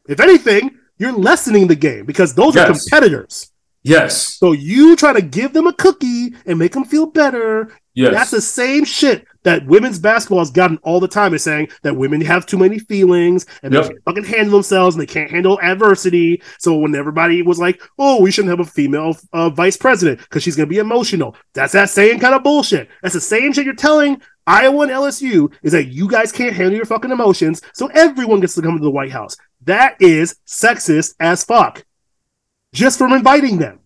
If 0.09 0.21
anything, 0.21 0.71
you're 0.97 1.13
lessening 1.13 1.67
the 1.67 1.77
game 1.77 2.07
because 2.07 2.35
those 2.35 2.57
are 2.57 2.65
competitors. 2.65 3.53
Yes. 3.83 4.39
So 4.39 4.53
you 4.53 4.97
try 4.97 5.13
to 5.13 5.21
give 5.21 5.53
them 5.53 5.67
a 5.67 5.75
cookie 5.75 6.33
and 6.47 6.59
make 6.59 6.73
them 6.73 6.85
feel 6.87 7.05
better. 7.05 7.75
Yes. 7.93 8.15
That's 8.15 8.31
the 8.31 8.41
same 8.41 8.87
shit 8.87 9.27
that 9.43 9.67
women's 9.67 9.99
basketball 9.99 10.39
has 10.39 10.51
gotten 10.51 10.79
all 10.79 10.99
the 10.99 11.07
time. 11.07 11.35
Is 11.35 11.45
saying 11.45 11.69
that 11.83 11.95
women 11.95 12.23
have 12.23 12.47
too 12.47 12.57
many 12.57 12.79
feelings 12.79 13.45
and 13.63 13.75
Yep. 13.75 13.83
they 13.83 13.89
can't 13.91 14.05
fucking 14.07 14.25
handle 14.25 14.53
themselves 14.53 14.97
and 14.97 15.03
they 15.03 15.07
can't 15.07 15.31
handle 15.31 15.61
adversity. 15.61 16.41
So 16.59 16.79
when 16.79 16.95
everybody 16.95 17.43
was 17.43 17.59
like, 17.59 17.83
"Oh, 17.99 18.23
we 18.23 18.31
shouldn't 18.31 18.51
have 18.57 18.67
a 18.67 18.71
female 18.71 19.19
uh, 19.35 19.51
vice 19.51 19.77
president 19.77 20.21
because 20.21 20.43
she's 20.43 20.57
gonna 20.57 20.67
be 20.67 20.79
emotional," 20.79 21.37
that's 21.53 21.75
that 21.75 21.91
same 21.91 22.19
kind 22.19 22.35
of 22.35 22.43
bullshit. 22.43 22.89
That's 23.03 23.15
the 23.15 23.21
same 23.21 23.53
shit 23.53 23.67
you're 23.67 23.75
telling 23.75 24.23
Iowa 24.47 24.83
and 24.83 24.91
LSU 24.91 25.53
is 25.63 25.73
that 25.73 25.87
you 25.89 26.09
guys 26.09 26.31
can't 26.33 26.55
handle 26.55 26.77
your 26.77 26.85
fucking 26.85 27.11
emotions, 27.11 27.63
so 27.73 27.87
everyone 27.89 28.41
gets 28.41 28.55
to 28.55 28.63
come 28.63 28.77
to 28.77 28.83
the 28.85 28.91
White 28.91 29.13
House. 29.13 29.37
That 29.63 29.97
is 30.01 30.37
sexist 30.47 31.15
as 31.19 31.45
fuck. 31.45 31.85
Just 32.73 32.99
from 32.99 33.13
inviting 33.13 33.59
them 33.59 33.79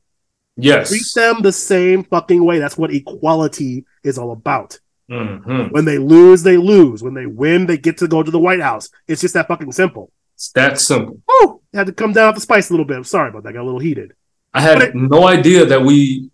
yes. 0.56 0.88
treat 0.88 1.02
them 1.14 1.42
the 1.42 1.52
same 1.52 2.02
fucking 2.04 2.44
way. 2.44 2.58
That's 2.58 2.76
what 2.78 2.92
equality 2.92 3.84
is 4.02 4.18
all 4.18 4.32
about. 4.32 4.80
Mhm. 5.10 5.70
When 5.72 5.84
they 5.84 5.98
lose, 5.98 6.42
they 6.42 6.56
lose. 6.56 7.02
When 7.02 7.14
they 7.14 7.26
win, 7.26 7.66
they 7.66 7.78
get 7.78 7.98
to 7.98 8.08
go 8.08 8.22
to 8.22 8.30
the 8.30 8.38
White 8.38 8.60
House. 8.60 8.90
It's 9.06 9.20
just 9.20 9.34
that 9.34 9.48
fucking 9.48 9.72
simple. 9.72 10.10
It's 10.34 10.50
that 10.52 10.80
simple. 10.80 11.20
Oh, 11.28 11.60
had 11.72 11.86
to 11.86 11.92
come 11.92 12.12
down 12.12 12.28
off 12.28 12.34
the 12.34 12.40
spice 12.40 12.68
a 12.70 12.72
little 12.72 12.84
bit. 12.86 12.96
I'm 12.96 13.04
sorry 13.04 13.30
about 13.30 13.42
that. 13.44 13.50
I 13.50 13.52
Got 13.52 13.62
a 13.62 13.64
little 13.64 13.80
heated. 13.80 14.12
I 14.52 14.60
had 14.60 14.82
it- 14.82 14.94
no 14.94 15.26
idea 15.26 15.64
that 15.66 15.82
we 15.82 16.30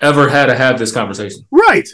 ever 0.00 0.28
had 0.28 0.46
to 0.46 0.54
have 0.54 0.78
this 0.78 0.92
conversation. 0.92 1.46
Right. 1.50 1.88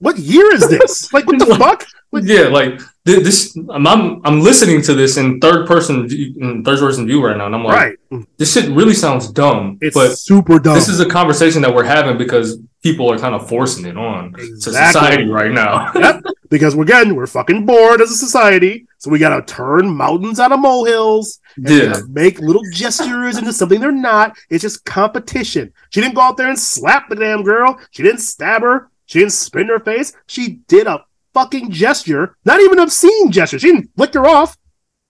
What 0.00 0.18
year 0.18 0.52
is 0.54 0.68
this? 0.68 1.12
like, 1.12 1.26
what 1.26 1.38
the 1.38 1.46
fuck? 1.56 1.86
Like- 2.12 2.24
Yeah, 2.26 2.48
like 2.48 2.80
th- 3.06 3.22
this. 3.22 3.54
I'm, 3.56 3.86
I'm 3.86 4.20
I'm 4.24 4.40
listening 4.40 4.82
to 4.82 4.94
this 4.94 5.16
in 5.16 5.38
third 5.40 5.66
person 5.68 6.08
view, 6.08 6.34
in 6.40 6.64
third 6.64 6.80
person 6.80 7.06
view 7.06 7.24
right 7.24 7.36
now, 7.36 7.46
and 7.46 7.54
I'm 7.54 7.62
like, 7.64 7.98
Right. 8.10 8.26
this 8.36 8.52
shit 8.54 8.68
really 8.70 8.94
sounds 8.94 9.28
dumb. 9.30 9.78
It's 9.80 9.94
but 9.94 10.18
super 10.18 10.58
dumb. 10.58 10.74
this 10.74 10.88
is 10.88 10.98
a 11.00 11.08
conversation 11.08 11.62
that 11.62 11.72
we're 11.72 11.84
having 11.84 12.18
because 12.18 12.58
people 12.82 13.08
are 13.12 13.18
kind 13.18 13.34
of 13.34 13.46
forcing 13.48 13.84
it 13.84 13.96
on 13.96 14.32
to 14.32 14.60
society 14.60 15.28
right 15.28 15.52
now. 15.52 15.92
yep. 15.94 16.22
Because 16.48 16.74
we're 16.74 16.84
getting 16.86 17.14
we're 17.14 17.28
fucking 17.28 17.64
bored 17.64 18.00
as 18.00 18.10
a 18.10 18.16
society, 18.16 18.86
so 18.98 19.08
we 19.10 19.20
gotta 19.20 19.42
turn 19.44 19.86
mountains 19.94 20.40
out 20.40 20.50
of 20.50 20.58
molehills 20.58 21.38
and 21.56 21.68
yeah, 21.68 22.00
make 22.08 22.40
little 22.40 22.62
gestures 22.72 23.38
into 23.38 23.52
something 23.52 23.80
they're 23.80 23.92
not. 23.92 24.36
It's 24.48 24.62
just 24.62 24.84
competition. 24.84 25.72
She 25.90 26.00
didn't 26.00 26.16
go 26.16 26.22
out 26.22 26.36
there 26.36 26.48
and 26.48 26.58
slap 26.58 27.08
the 27.08 27.14
damn 27.14 27.44
girl. 27.44 27.78
She 27.92 28.02
didn't 28.02 28.20
stab 28.20 28.62
her. 28.62 28.90
She 29.10 29.18
didn't 29.18 29.32
spin 29.32 29.66
her 29.66 29.80
face. 29.80 30.12
She 30.28 30.60
did 30.68 30.86
a 30.86 31.04
fucking 31.34 31.72
gesture, 31.72 32.36
not 32.44 32.60
even 32.60 32.78
obscene 32.78 33.32
gesture. 33.32 33.58
She 33.58 33.72
didn't 33.72 33.90
flick 33.96 34.14
her 34.14 34.24
off. 34.24 34.56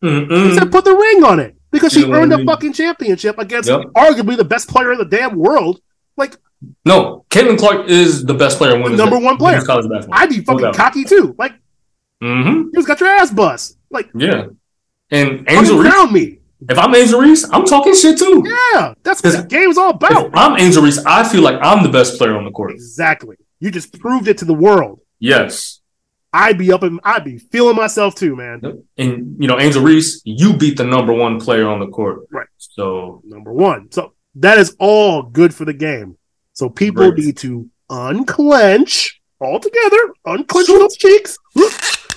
She 0.02 0.08
Mm-mm. 0.08 0.54
said 0.58 0.72
put 0.72 0.86
the 0.86 0.94
ring 0.96 1.22
on 1.22 1.38
it 1.38 1.54
because 1.70 1.92
she 1.92 2.00
You 2.00 2.06
know 2.06 2.14
earned 2.14 2.32
I 2.32 2.36
a 2.36 2.38
mean? 2.38 2.46
fucking 2.46 2.72
championship 2.72 3.38
against 3.38 3.68
Yep. 3.68 3.82
arguably 3.94 4.38
the 4.38 4.44
best 4.44 4.70
player 4.70 4.92
in 4.92 4.98
the 4.98 5.04
damn 5.04 5.36
world. 5.36 5.82
Like 6.16 6.38
no, 6.86 7.26
Caitlin 7.28 7.58
Clark 7.58 7.88
is 7.90 8.24
the 8.24 8.32
best 8.32 8.56
player 8.56 8.74
in 8.74 8.82
women's 8.82 8.98
number 8.98 9.18
one 9.18 9.36
player. 9.36 9.60
college 9.60 9.86
basketball. 9.90 10.18
I'd 10.18 10.30
be 10.30 10.40
fucking 10.40 10.72
cocky 10.72 11.04
too. 11.04 11.34
Like 11.38 11.52
mm-hmm. 12.22 12.48
you 12.48 12.72
just 12.76 12.88
got 12.88 13.00
your 13.00 13.10
ass 13.10 13.30
bust. 13.30 13.76
Like 13.90 14.08
Yeah, 14.14 14.46
and 15.10 15.44
Angel 15.46 15.76
Reese. 15.78 16.10
me. 16.10 16.38
If 16.70 16.78
I'm 16.78 16.94
Angel 16.94 17.20
Reese, 17.20 17.44
I'm 17.52 17.64
talking 17.66 17.94
shit 17.94 18.18
too. 18.18 18.44
Yeah, 18.46 18.94
that's 19.02 19.22
what 19.22 19.36
the 19.36 19.42
game's 19.46 19.76
all 19.76 19.90
about. 19.90 20.30
I'm 20.34 20.58
Angel 20.58 20.82
Reese, 20.82 21.04
I 21.04 21.28
feel 21.28 21.42
like 21.42 21.58
I'm 21.60 21.82
the 21.82 21.88
best 21.90 22.16
player 22.18 22.36
on 22.36 22.44
the 22.46 22.50
court. 22.50 22.70
Exactly. 22.72 23.36
You 23.60 23.70
just 23.70 23.98
proved 24.00 24.26
it 24.28 24.38
to 24.38 24.44
the 24.44 24.54
world. 24.54 25.00
Yes. 25.18 25.80
I'd 26.32 26.58
be 26.58 26.72
up 26.72 26.82
and 26.82 27.00
I'd 27.04 27.24
be 27.24 27.38
feeling 27.38 27.76
myself 27.76 28.14
too, 28.14 28.36
man. 28.36 28.84
And 28.96 29.36
you 29.38 29.48
know, 29.48 29.58
Angel 29.58 29.82
Reese, 29.82 30.22
you 30.24 30.54
beat 30.56 30.76
the 30.76 30.84
number 30.84 31.12
one 31.12 31.40
player 31.40 31.68
on 31.68 31.80
the 31.80 31.88
court. 31.88 32.20
Right. 32.30 32.46
So 32.58 33.20
Number 33.24 33.52
one. 33.52 33.90
So 33.92 34.14
that 34.36 34.58
is 34.58 34.76
all 34.78 35.22
good 35.24 35.52
for 35.54 35.64
the 35.64 35.72
game. 35.74 36.16
So 36.52 36.68
people 36.68 37.10
Right. 37.10 37.18
need 37.18 37.36
to 37.38 37.68
unclench 37.90 39.20
all 39.40 39.58
together, 39.58 40.14
unclench 40.24 40.68
those 40.68 40.96
cheeks, 40.96 41.36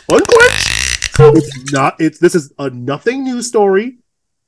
unclench. 0.09 1.09
It's 1.19 1.71
not. 1.71 1.95
It's 1.99 2.19
this 2.19 2.35
is 2.35 2.53
a 2.59 2.69
nothing 2.69 3.23
news 3.23 3.47
story 3.47 3.97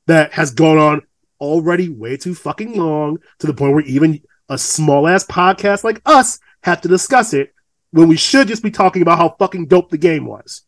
that 0.06 0.32
has 0.32 0.52
gone 0.52 0.78
on 0.78 1.02
already 1.40 1.88
way 1.88 2.16
too 2.16 2.34
fucking 2.34 2.76
long 2.76 3.18
to 3.38 3.46
the 3.46 3.54
point 3.54 3.74
where 3.74 3.84
even 3.84 4.20
a 4.48 4.56
small 4.58 5.08
ass 5.08 5.24
podcast 5.24 5.84
like 5.84 6.00
us 6.06 6.38
have 6.66 6.80
to 6.82 6.88
discuss 6.88 7.32
it 7.32 7.52
when 7.92 8.08
we 8.08 8.16
should 8.16 8.48
just 8.48 8.62
be 8.62 8.70
talking 8.70 9.02
about 9.02 9.18
how 9.18 9.28
fucking 9.38 9.66
dope 9.66 9.90
the 9.90 9.98
game 9.98 10.26
was. 10.26 10.62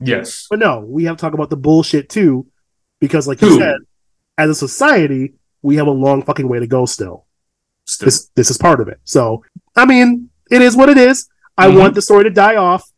yes. 0.00 0.46
But 0.50 0.58
no, 0.58 0.80
we 0.80 1.04
have 1.04 1.16
to 1.16 1.20
talk 1.20 1.34
about 1.34 1.50
the 1.50 1.56
bullshit 1.56 2.08
too, 2.08 2.46
because 3.00 3.28
like 3.28 3.40
you 3.42 3.56
said, 3.58 3.76
as 4.36 4.50
a 4.50 4.54
society, 4.54 5.34
we 5.62 5.76
have 5.76 5.86
a 5.86 5.90
long 6.06 6.22
fucking 6.22 6.48
way 6.48 6.58
to 6.58 6.66
go 6.66 6.86
still. 6.86 7.26
Still. 7.86 8.06
This 8.06 8.28
this 8.34 8.50
is 8.50 8.58
part 8.58 8.80
of 8.80 8.88
it. 8.88 8.98
So 9.04 9.44
I 9.76 9.84
mean, 9.86 10.30
it 10.50 10.62
is 10.62 10.76
what 10.76 10.88
it 10.88 10.98
is. 10.98 11.28
I 11.56 11.68
Mhm. 11.68 11.78
want 11.78 11.94
the 11.94 12.02
story 12.02 12.24
to 12.24 12.30
die 12.30 12.56
off, 12.56 12.90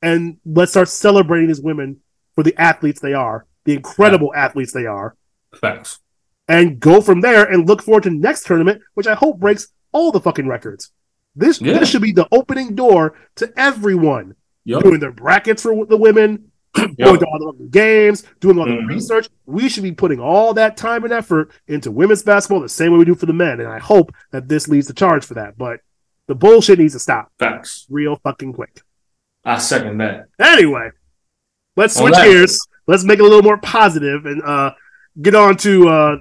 and 0.00 0.38
let's 0.44 0.72
start 0.72 0.88
celebrating 0.88 1.48
these 1.48 1.60
women 1.60 1.98
for 2.34 2.42
the 2.42 2.54
athletes 2.60 3.00
they 3.00 3.12
are, 3.14 3.46
the 3.66 3.74
incredible 3.74 4.32
athletes 4.34 4.72
they 4.72 4.86
are, 4.86 5.14
Facts. 5.60 6.00
and 6.48 6.80
go 6.80 7.00
from 7.02 7.20
there 7.20 7.44
and 7.44 7.68
look 7.68 7.82
forward 7.82 8.04
to 8.04 8.10
next 8.10 8.46
tournament, 8.46 8.80
which 8.94 9.06
I 9.06 9.14
hope 9.14 9.38
breaks 9.38 9.68
all 9.92 10.10
the 10.10 10.20
fucking 10.20 10.48
records. 10.48 10.90
This 11.34 11.60
Yeah. 11.60 11.78
this 11.78 11.88
should 11.88 12.02
be 12.02 12.12
the 12.12 12.28
opening 12.32 12.74
door 12.74 13.14
to 13.36 13.52
everyone 13.56 14.34
Yep. 14.64 14.82
doing 14.82 15.00
their 15.00 15.12
brackets 15.12 15.62
for 15.62 15.84
the 15.86 15.96
women, 15.96 16.50
going 16.74 17.18
to 17.18 17.26
all 17.26 17.52
the 17.58 17.66
games, 17.70 18.24
doing 18.40 18.58
all 18.58 18.64
the 18.66 18.72
Mhm. 18.72 18.88
research. 18.88 19.28
We 19.46 19.68
should 19.68 19.82
be 19.82 19.92
putting 19.92 20.20
all 20.20 20.54
that 20.54 20.76
time 20.76 21.04
and 21.04 21.12
effort 21.12 21.50
into 21.66 21.90
women's 21.90 22.22
basketball 22.22 22.60
the 22.60 22.68
same 22.68 22.92
way 22.92 22.98
we 22.98 23.04
do 23.04 23.14
for 23.14 23.26
the 23.26 23.32
men. 23.32 23.60
And 23.60 23.68
I 23.68 23.78
hope 23.78 24.12
that 24.30 24.48
this 24.48 24.68
leads 24.68 24.86
to 24.86 24.92
charge 24.94 25.24
for 25.24 25.34
that. 25.34 25.58
But 25.58 25.80
the 26.28 26.34
bullshit 26.36 26.78
needs 26.78 26.92
to 26.92 26.98
stop 27.00 27.32
Facts. 27.38 27.86
real 27.90 28.16
fucking 28.16 28.52
quick. 28.52 28.82
I 29.44 29.58
second 29.58 29.98
that. 29.98 30.26
Anyway, 30.38 30.90
let's 31.76 31.96
switch 31.96 32.14
that- 32.14 32.24
gears. 32.26 32.58
Let's 32.86 33.04
make 33.04 33.18
it 33.18 33.22
a 33.22 33.24
little 33.24 33.42
more 33.42 33.58
positive 33.58 34.26
and 34.26 34.42
uh, 34.42 34.72
get 35.20 35.34
on 35.34 35.56
to 35.58 35.88
uh, 35.88 36.16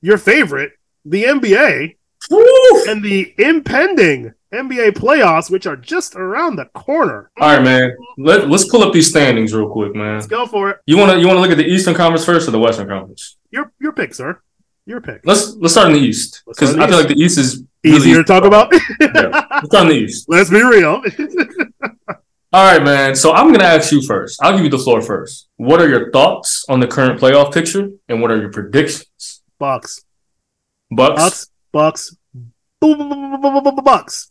your 0.00 0.18
favorite, 0.18 0.72
the 1.04 1.24
NBA! 1.24 1.96
And 2.30 3.04
the 3.04 3.34
impending 3.38 4.32
NBA 4.52 4.92
playoffs, 4.92 5.50
which 5.50 5.66
are 5.66 5.76
just 5.76 6.14
around 6.14 6.56
the 6.56 6.66
corner. 6.66 7.30
All 7.40 7.56
right, 7.56 7.62
man. 7.62 7.96
Let, 8.18 8.48
let's 8.48 8.68
pull 8.68 8.82
up 8.82 8.92
these 8.92 9.10
standings 9.10 9.52
real 9.52 9.68
quick, 9.68 9.94
man. 9.94 10.14
Let's 10.14 10.26
go 10.26 10.46
for 10.46 10.70
it. 10.70 10.78
You 10.86 10.96
wanna 10.96 11.18
you 11.18 11.26
wanna 11.26 11.40
look 11.40 11.50
at 11.50 11.58
the 11.58 11.66
Eastern 11.66 11.94
Conference 11.94 12.24
first 12.24 12.48
or 12.48 12.50
the 12.50 12.60
Western 12.60 12.88
Conference? 12.88 13.36
Your 13.50 13.72
your 13.80 13.92
pick, 13.92 14.14
sir. 14.14 14.40
Your 14.86 15.00
pick. 15.00 15.22
Let's 15.24 15.54
let's 15.56 15.74
start 15.74 15.88
in 15.88 15.94
the 15.94 16.00
East 16.00 16.42
because 16.46 16.76
I 16.76 16.84
in 16.84 16.88
feel 16.88 16.98
like 16.98 17.08
the 17.08 17.20
East 17.20 17.38
is 17.38 17.64
Easier 17.84 18.16
to 18.16 18.24
talk 18.24 18.44
about. 18.44 18.72
Yeah. 19.00 19.46
Let's 19.50 19.66
start 19.66 19.82
in 19.84 19.88
the 19.88 19.94
East. 19.94 20.26
Let's 20.28 20.50
be 20.50 20.62
real. 20.62 21.02
All 22.52 22.64
right, 22.72 22.82
man. 22.82 23.14
So 23.14 23.32
I'm 23.32 23.52
gonna 23.52 23.64
ask 23.64 23.92
you 23.92 24.00
first. 24.00 24.42
I'll 24.42 24.52
give 24.54 24.64
you 24.64 24.70
the 24.70 24.78
floor 24.78 25.02
first. 25.02 25.48
What 25.56 25.80
are 25.80 25.88
your 25.88 26.10
thoughts 26.10 26.64
on 26.68 26.80
the 26.80 26.86
current 26.86 27.20
playoff 27.20 27.52
picture, 27.52 27.90
and 28.08 28.22
what 28.22 28.30
are 28.30 28.40
your 28.40 28.50
predictions? 28.50 29.42
Bucks. 29.58 30.04
Bucks. 30.90 31.20
Bucks. 31.20 31.50
Bucks. 31.74 32.16
bu- 32.80 32.96
bu- 32.96 33.08
bu- 33.08 33.38
bu- 33.38 33.60
bu- 33.62 33.72
bu- 33.76 33.82
Bucks. 33.82 34.28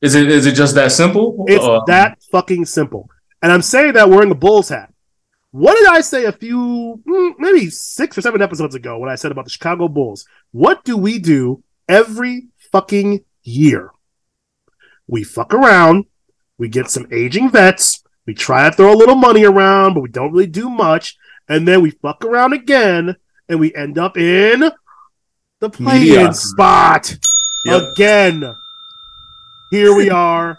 Is 0.00 0.14
it 0.14 0.30
is 0.30 0.44
it 0.46 0.54
just 0.62 0.74
that 0.74 0.92
simple? 0.92 1.44
It's 1.48 1.64
Uh, 1.64 1.80
that 1.86 2.18
fucking 2.30 2.64
simple. 2.66 3.08
And 3.42 3.50
I'm 3.52 3.62
saying 3.62 3.92
that 3.94 4.10
wearing 4.10 4.30
a 4.30 4.34
Bulls 4.34 4.68
hat. 4.68 4.92
What 5.50 5.74
did 5.78 5.86
I 5.88 6.00
say 6.02 6.24
a 6.24 6.32
few, 6.32 7.00
mm, 7.06 7.34
maybe 7.38 7.70
six 7.70 8.18
or 8.18 8.22
seven 8.22 8.42
episodes 8.42 8.74
ago 8.74 8.98
when 8.98 9.08
I 9.08 9.14
said 9.14 9.30
about 9.32 9.44
the 9.44 9.50
Chicago 9.56 9.86
Bulls? 9.88 10.26
What 10.50 10.84
do 10.84 10.96
we 10.96 11.18
do 11.18 11.62
every 11.88 12.48
fucking 12.72 13.24
year? 13.44 13.90
We 15.06 15.22
fuck 15.24 15.54
around. 15.54 16.06
We 16.58 16.68
get 16.68 16.90
some 16.90 17.06
aging 17.12 17.50
vets. 17.50 18.02
We 18.26 18.34
try 18.34 18.68
to 18.68 18.74
throw 18.76 18.92
a 18.92 19.00
little 19.02 19.14
money 19.28 19.44
around, 19.44 19.94
but 19.94 20.00
we 20.02 20.08
don't 20.08 20.32
really 20.32 20.46
do 20.62 20.68
much. 20.68 21.16
And 21.48 21.68
then 21.68 21.82
we 21.82 21.90
fuck 21.90 22.24
around 22.24 22.52
again 22.52 23.16
and 23.48 23.60
we 23.60 23.74
end 23.74 23.96
up 23.98 24.16
in 24.16 24.70
the 25.60 25.70
play-in 25.70 26.32
spot 26.34 27.16
Yep. 27.64 27.82
again. 27.92 28.54
Here 29.70 29.94
we 29.94 30.10
are, 30.10 30.58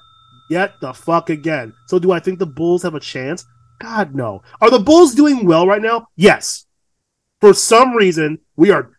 yet 0.49 0.79
the 0.81 0.93
fuck 0.93 1.29
again. 1.29 1.73
So, 1.87 1.99
do 1.99 2.11
I 2.11 2.19
think 2.19 2.39
the 2.39 2.45
Bulls 2.45 2.83
have 2.83 2.95
a 2.95 2.99
chance? 2.99 3.45
God, 3.79 4.15
no. 4.15 4.41
Are 4.61 4.69
the 4.69 4.79
Bulls 4.79 5.13
doing 5.15 5.45
well 5.45 5.67
right 5.67 5.81
now? 5.81 6.07
Yes. 6.15 6.65
For 7.41 7.53
some 7.53 7.93
reason, 7.93 8.39
we 8.55 8.71
are 8.71 8.91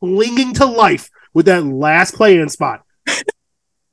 clinging 0.00 0.54
to 0.54 0.66
life 0.66 1.08
with 1.32 1.46
that 1.46 1.64
last 1.64 2.14
play-in 2.14 2.48
spot. 2.48 2.82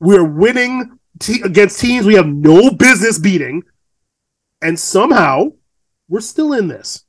We're 0.00 0.24
winning 0.24 0.98
te- 1.18 1.42
against 1.42 1.80
teams 1.80 2.04
we 2.04 2.14
have 2.16 2.26
no 2.26 2.70
business 2.72 3.18
beating, 3.18 3.62
and 4.60 4.78
somehow 4.78 5.52
we're 6.08 6.20
still 6.20 6.52
in 6.52 6.66
this. 6.68 7.04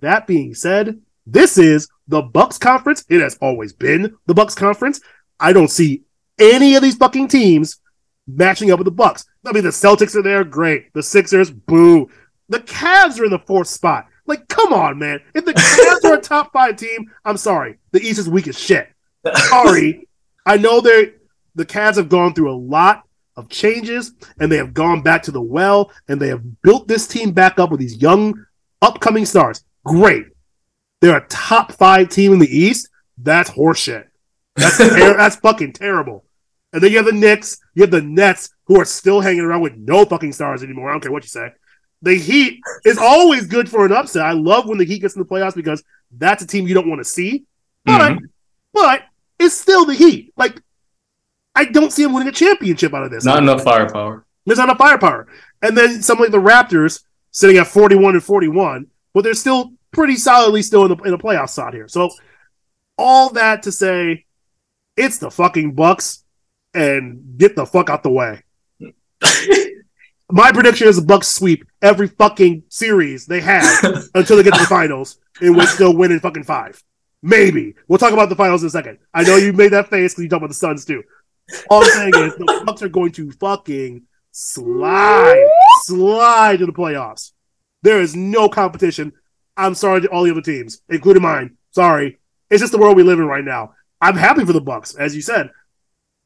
That 0.00 0.26
being 0.28 0.54
said, 0.54 1.00
this 1.32 1.58
is 1.58 1.88
the 2.06 2.22
Bucks 2.22 2.58
conference. 2.58 3.04
It 3.08 3.20
has 3.20 3.36
always 3.40 3.72
been 3.72 4.16
the 4.26 4.34
Bucks 4.34 4.54
conference. 4.54 5.00
I 5.38 5.52
don't 5.52 5.70
see 5.70 6.02
any 6.38 6.74
of 6.74 6.82
these 6.82 6.96
fucking 6.96 7.28
teams 7.28 7.80
matching 8.26 8.70
up 8.70 8.78
with 8.78 8.86
the 8.86 8.92
Bucks. 8.92 9.24
I 9.46 9.52
mean, 9.52 9.64
the 9.64 9.70
Celtics 9.70 10.14
are 10.14 10.22
there, 10.22 10.44
great. 10.44 10.92
The 10.92 11.02
Sixers, 11.02 11.50
boo. 11.50 12.08
The 12.48 12.60
Cavs 12.60 13.20
are 13.20 13.24
in 13.24 13.30
the 13.30 13.38
fourth 13.38 13.68
spot. 13.68 14.06
Like, 14.26 14.46
come 14.48 14.72
on, 14.72 14.98
man. 14.98 15.20
If 15.34 15.44
the 15.44 15.54
Cavs 15.54 16.04
are 16.04 16.18
a 16.18 16.20
top 16.20 16.52
five 16.52 16.76
team, 16.76 17.10
I'm 17.24 17.36
sorry. 17.36 17.78
The 17.92 18.00
East 18.00 18.18
is 18.18 18.28
weak 18.28 18.48
as 18.48 18.58
shit. 18.58 18.88
Sorry. 19.48 20.08
I 20.44 20.56
know 20.56 20.80
they're 20.80 21.12
the 21.54 21.66
Cavs 21.66 21.96
have 21.96 22.08
gone 22.08 22.34
through 22.34 22.52
a 22.52 22.54
lot 22.56 23.04
of 23.36 23.48
changes 23.48 24.12
and 24.38 24.50
they 24.50 24.56
have 24.56 24.74
gone 24.74 25.02
back 25.02 25.22
to 25.24 25.30
the 25.30 25.42
well 25.42 25.90
and 26.08 26.20
they 26.20 26.28
have 26.28 26.62
built 26.62 26.88
this 26.88 27.06
team 27.06 27.32
back 27.32 27.58
up 27.58 27.70
with 27.70 27.80
these 27.80 28.00
young 28.00 28.46
upcoming 28.80 29.26
stars. 29.26 29.64
Great. 29.84 30.26
They're 31.00 31.16
a 31.16 31.26
top 31.28 31.72
five 31.72 32.08
team 32.08 32.32
in 32.32 32.38
the 32.38 32.48
East. 32.56 32.88
That's 33.18 33.50
horseshit. 33.50 34.06
That's 34.56 34.78
ter- 34.78 35.16
that's 35.16 35.36
fucking 35.36 35.72
terrible. 35.74 36.24
And 36.72 36.82
then 36.82 36.90
you 36.90 36.98
have 36.98 37.06
the 37.06 37.12
Knicks, 37.12 37.58
you 37.74 37.82
have 37.82 37.90
the 37.90 38.02
Nets, 38.02 38.50
who 38.66 38.78
are 38.80 38.84
still 38.84 39.20
hanging 39.20 39.40
around 39.40 39.62
with 39.62 39.74
no 39.76 40.04
fucking 40.04 40.32
stars 40.32 40.62
anymore. 40.62 40.90
I 40.90 40.92
don't 40.92 41.00
care 41.00 41.12
what 41.12 41.22
you 41.24 41.28
say. 41.28 41.50
The 42.02 42.14
Heat 42.14 42.60
is 42.84 42.98
always 42.98 43.46
good 43.46 43.68
for 43.70 43.86
an 43.86 43.92
upset. 43.92 44.22
I 44.22 44.32
love 44.32 44.66
when 44.68 44.78
the 44.78 44.84
Heat 44.84 45.00
gets 45.00 45.16
in 45.16 45.22
the 45.22 45.28
playoffs 45.28 45.54
because 45.54 45.82
that's 46.16 46.42
a 46.42 46.46
team 46.46 46.68
you 46.68 46.74
don't 46.74 46.88
want 46.88 47.00
to 47.00 47.04
see. 47.04 47.44
But 47.84 48.12
Mhm. 48.12 48.18
but 48.74 49.02
it's 49.38 49.56
still 49.56 49.84
the 49.86 49.94
Heat. 49.94 50.32
Like 50.36 50.60
I 51.54 51.64
don't 51.64 51.92
see 51.92 52.02
them 52.04 52.12
winning 52.12 52.28
a 52.28 52.32
championship 52.32 52.94
out 52.94 53.02
of 53.04 53.10
this. 53.10 53.24
Not 53.24 53.42
enough 53.42 53.64
firepower. 53.64 54.24
There's 54.46 54.58
not 54.58 54.64
enough 54.64 54.78
firepower. 54.78 55.26
And 55.62 55.76
then 55.76 56.02
something 56.02 56.24
like 56.24 56.32
the 56.32 56.38
Raptors 56.38 57.02
sitting 57.32 57.56
at 57.56 57.66
41 57.66 58.14
and 58.14 58.22
41, 58.22 58.86
but 59.12 59.24
they're 59.24 59.34
still 59.34 59.72
pretty 59.92 60.16
solidly 60.16 60.62
still 60.62 60.84
in 60.84 60.96
the 60.96 61.02
in 61.04 61.14
a 61.14 61.18
playoff 61.18 61.50
spot 61.50 61.74
here. 61.74 61.88
So 61.88 62.10
all 62.96 63.30
that 63.30 63.62
to 63.64 63.72
say, 63.72 64.26
it's 64.96 65.18
the 65.18 65.30
fucking 65.30 65.74
Bucks, 65.74 66.24
and 66.74 67.38
get 67.38 67.56
the 67.56 67.66
fuck 67.66 67.90
out 67.90 68.02
the 68.02 68.10
way. 68.10 68.42
My 70.30 70.52
prediction 70.52 70.88
is 70.88 70.96
the 70.96 71.02
Bucks 71.02 71.28
sweep 71.28 71.64
every 71.80 72.08
fucking 72.08 72.64
series 72.68 73.26
they 73.26 73.40
have 73.40 73.64
until 74.14 74.36
they 74.36 74.42
get 74.42 74.54
to 74.54 74.60
the 74.60 74.66
finals, 74.66 75.18
in 75.40 75.56
which 75.56 75.74
they'll 75.76 75.96
win 75.96 76.12
in 76.12 76.20
fucking 76.20 76.44
five. 76.44 76.82
Maybe 77.22 77.74
we'll 77.88 77.98
talk 77.98 78.12
about 78.12 78.28
the 78.28 78.36
finals 78.36 78.62
in 78.62 78.68
a 78.68 78.70
second. 78.70 78.98
I 79.14 79.22
know 79.22 79.36
you 79.36 79.52
made 79.52 79.72
that 79.72 79.88
face 79.88 80.12
because 80.12 80.24
you 80.24 80.28
talk 80.28 80.38
about 80.38 80.48
the 80.48 80.54
Suns 80.54 80.84
too. 80.84 81.02
All 81.70 81.82
I'm 81.82 81.90
saying 81.90 82.14
is 82.14 82.36
the 82.36 82.62
Bucks 82.66 82.82
are 82.82 82.88
going 82.88 83.12
to 83.12 83.32
fucking 83.32 84.02
slide, 84.32 85.48
slide 85.84 86.58
to 86.58 86.66
the 86.66 86.72
playoffs. 86.72 87.32
There 87.82 88.00
is 88.00 88.14
no 88.14 88.48
competition. 88.48 89.12
I'm 89.58 89.74
sorry 89.74 90.00
to 90.00 90.08
all 90.08 90.24
the 90.24 90.30
other 90.30 90.40
teams, 90.40 90.80
including 90.88 91.22
mine. 91.22 91.56
Sorry, 91.72 92.18
it's 92.48 92.60
just 92.60 92.72
the 92.72 92.78
world 92.78 92.96
we 92.96 93.02
live 93.02 93.18
in 93.18 93.26
right 93.26 93.44
now. 93.44 93.74
I'm 94.00 94.16
happy 94.16 94.44
for 94.44 94.52
the 94.52 94.60
Bucks, 94.60 94.94
as 94.94 95.14
you 95.14 95.20
said. 95.20 95.50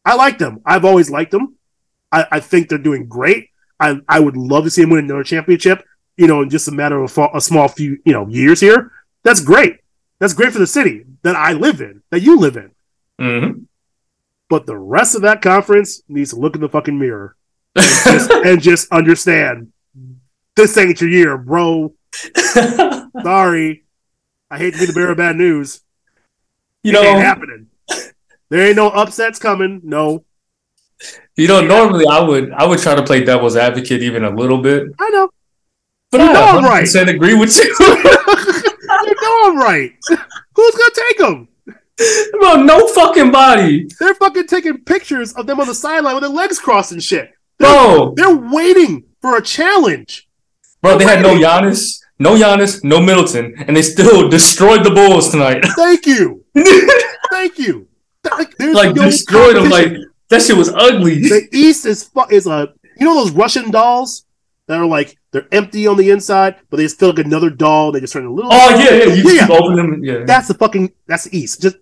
I 0.05 0.15
like 0.15 0.39
them. 0.39 0.61
I've 0.65 0.85
always 0.85 1.11
liked 1.11 1.31
them. 1.31 1.57
I, 2.13 2.27
I 2.31 2.41
think 2.41 2.69
they're 2.69 2.79
doing 2.79 3.07
great. 3.07 3.49
I, 3.81 4.01
I 4.09 4.21
would 4.21 4.37
love 4.37 4.65
to 4.65 4.71
see 4.71 4.83
them 4.83 4.91
win 4.91 5.07
another 5.07 5.25
championship. 5.25 5.83
You 6.17 6.27
know, 6.27 6.43
in 6.43 6.51
just 6.51 6.69
a 6.69 6.73
matter 6.73 7.03
of 7.03 7.17
a, 7.17 7.29
a 7.35 7.41
small 7.41 7.69
few 7.69 7.99
you 8.05 8.13
know 8.13 8.29
years 8.29 8.61
here. 8.61 8.93
That's 9.23 9.41
great. 9.41 9.79
That's 10.19 10.35
great 10.35 10.53
for 10.53 10.59
the 10.59 10.67
city 10.67 11.05
that 11.23 11.35
I 11.35 11.53
live 11.53 11.81
in, 11.81 12.03
that 12.11 12.21
you 12.21 12.39
live 12.39 12.57
in. 12.57 12.71
hmm 13.19 13.63
But 14.49 14.67
the 14.67 14.77
rest 14.77 15.15
of 15.15 15.23
that 15.23 15.41
conference 15.43 16.03
needs 16.09 16.31
to 16.31 16.37
look 16.37 16.55
in 16.55 16.61
the 16.61 16.69
fucking 16.69 16.99
mirror 16.99 17.37
and 17.77 17.87
just, 18.05 18.31
and 18.31 18.63
just 18.63 18.93
understand 18.93 19.73
this 20.55 20.77
ain't 20.77 21.01
your 21.01 21.11
year, 21.11 21.39
bro. 21.39 21.95
Sorry. 23.23 23.85
I 24.51 24.59
hate 24.59 24.75
to 24.75 24.81
be 24.81 24.87
the 24.87 24.93
bearer 24.93 25.13
of 25.13 25.17
bad 25.19 25.37
news. 25.37 25.81
you 26.83 26.93
It 26.93 26.97
ain't 26.97 27.19
know, 27.19 27.21
happening. 27.25 27.67
There 28.51 28.67
ain't 28.67 28.77
no 28.77 28.89
upsets 28.89 29.39
coming. 29.39 29.81
No. 29.83 30.25
you 31.37 31.49
know. 31.49 31.61
Normally, 31.63 32.05
I 32.07 32.21
would 32.21 32.53
I 32.53 32.67
would 32.67 32.79
try 32.81 32.95
to 32.95 33.03
play 33.03 33.25
devil's 33.25 33.57
advocate 33.57 34.03
even 34.03 34.25
a 34.25 34.31
little 34.31 34.59
bit, 34.61 34.89
I 34.99 35.09
know. 35.11 35.31
but 36.11 36.21
You 36.21 36.27
I 36.29 36.33
know 36.33 36.45
I'm 36.45 36.65
right. 36.65 36.85
100% 36.85 37.09
agree 37.15 37.35
with 37.35 37.57
you. 37.57 37.65
you 37.81 39.15
know 39.23 39.43
I'm 39.47 39.59
right. 39.59 39.93
Who's 40.55 40.75
gonna 40.75 40.95
take 41.09 41.19
them? 41.19 41.49
Bro, 42.41 42.63
no 42.65 42.89
fucking 42.89 43.31
body, 43.31 43.89
They're 44.01 44.15
fucking 44.15 44.49
taking 44.49 44.79
pictures 44.79 45.33
of 45.35 45.47
them 45.47 45.61
on 45.61 45.67
the 45.69 45.75
sideline 45.75 46.15
with 46.15 46.23
their 46.25 46.31
legs 46.33 46.59
crossed 46.59 46.93
and 46.93 47.03
shit. 47.03 47.33
bro. 47.59 48.13
They're 48.17 48.35
waiting 48.37 49.05
for 49.21 49.37
a 49.37 49.43
challenge. 49.43 50.29
Bro, 50.83 50.99
they 50.99 51.05
had 51.05 51.23
no? 51.23 51.37
Giannis, 51.39 52.02
no 52.23 52.37
Giannis, 52.37 52.83
no 52.85 53.01
Middleton, 53.01 53.55
and 53.67 53.77
they 53.77 53.83
still 53.83 54.29
destroyed 54.37 54.85
the 54.85 54.91
Bulls 54.91 55.31
tonight. 55.31 55.63
Thank 55.77 56.07
you. 56.07 56.45
Thank 57.31 57.59
you. 57.59 57.89
Like, 58.39 58.55
like 58.61 58.95
no 58.97 59.05
destroyed 59.05 59.57
them. 59.57 59.69
Like 59.69 59.93
that 60.31 60.43
shit 60.43 60.57
was 60.57 60.69
ugly. 60.69 61.21
the 61.21 61.49
East 61.53 61.85
is 61.87 62.05
fu- 62.05 62.29
is 62.31 62.47
a 62.47 62.73
you 62.99 63.07
know 63.07 63.15
those 63.15 63.33
Russian 63.33 63.71
dolls 63.71 64.25
that 64.69 64.79
are 64.79 64.87
like 64.87 65.17
they're 65.33 65.49
empty 65.51 65.87
on 65.87 65.97
the 65.97 66.11
inside, 66.11 66.57
but 66.71 66.77
they 66.77 66.85
just 66.85 66.99
feel 67.01 67.11
like 67.11 67.25
another 67.27 67.51
doll. 67.51 67.91
They 67.91 68.01
just 68.01 68.13
turn 68.13 68.27
a 68.27 68.33
little. 68.33 68.51
Oh 68.53 68.71
yeah, 68.79 69.07
yeah. 69.07 69.15
You 69.15 69.31
Yeah. 69.31 69.49
opening 69.51 69.91
them. 69.91 70.05
Yeah. 70.05 70.25
That's 70.25 70.49
the 70.49 70.55
fucking 70.55 70.93
that's 71.07 71.25
the 71.25 71.37
East. 71.37 71.63
Just 71.63 71.77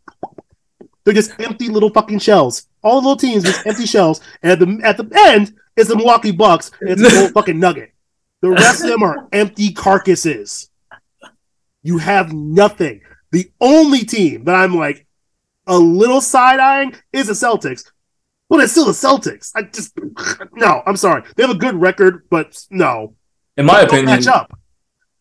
they're 1.05 1.15
just 1.15 1.33
empty 1.41 1.69
little 1.69 1.91
fucking 1.91 2.19
shells. 2.21 2.67
All 2.83 3.01
the 3.01 3.09
little 3.09 3.17
teams 3.17 3.45
just 3.45 3.67
empty 3.67 3.87
shells, 3.87 4.21
and 4.43 4.53
at 4.53 4.59
the 4.61 4.81
at 4.85 4.97
the 4.97 5.09
end 5.29 5.55
is 5.77 5.89
the 5.89 5.97
Milwaukee 5.97 6.33
Bucks. 6.33 6.71
And 6.81 6.91
it's 6.91 7.01
a 7.03 7.05
little 7.05 7.29
fucking 7.39 7.59
nugget. 7.59 7.93
The 8.43 8.51
rest 8.51 8.83
of 8.83 8.91
them 8.91 9.03
are 9.03 9.29
empty 9.33 9.73
carcasses. 9.73 10.71
You 11.83 11.99
have 11.99 12.33
nothing. 12.33 13.03
The 13.33 13.51
only 13.61 14.01
team 14.05 14.45
that 14.45 14.55
I'm 14.55 14.75
like 14.77 15.07
a 15.67 15.79
little 15.79 16.21
side 16.21 16.59
eyeing 16.61 16.95
is 17.13 17.29
the 17.29 17.33
Celtics. 17.33 17.85
But 18.49 18.61
it's 18.61 18.73
still 18.73 18.87
the 18.87 18.93
Celtics. 18.93 19.53
I 19.55 19.63
just 19.63 19.93
no. 20.55 20.83
I'm 20.87 20.97
sorry. 20.97 21.23
They 21.37 21.43
have 21.45 21.55
a 21.55 21.59
good 21.59 21.77
record, 21.81 22.27
but 22.31 22.61
no, 22.71 23.15
In 23.57 23.65
my 23.67 23.83
opinion, 23.83 24.07
match 24.07 24.27
up. 24.27 24.59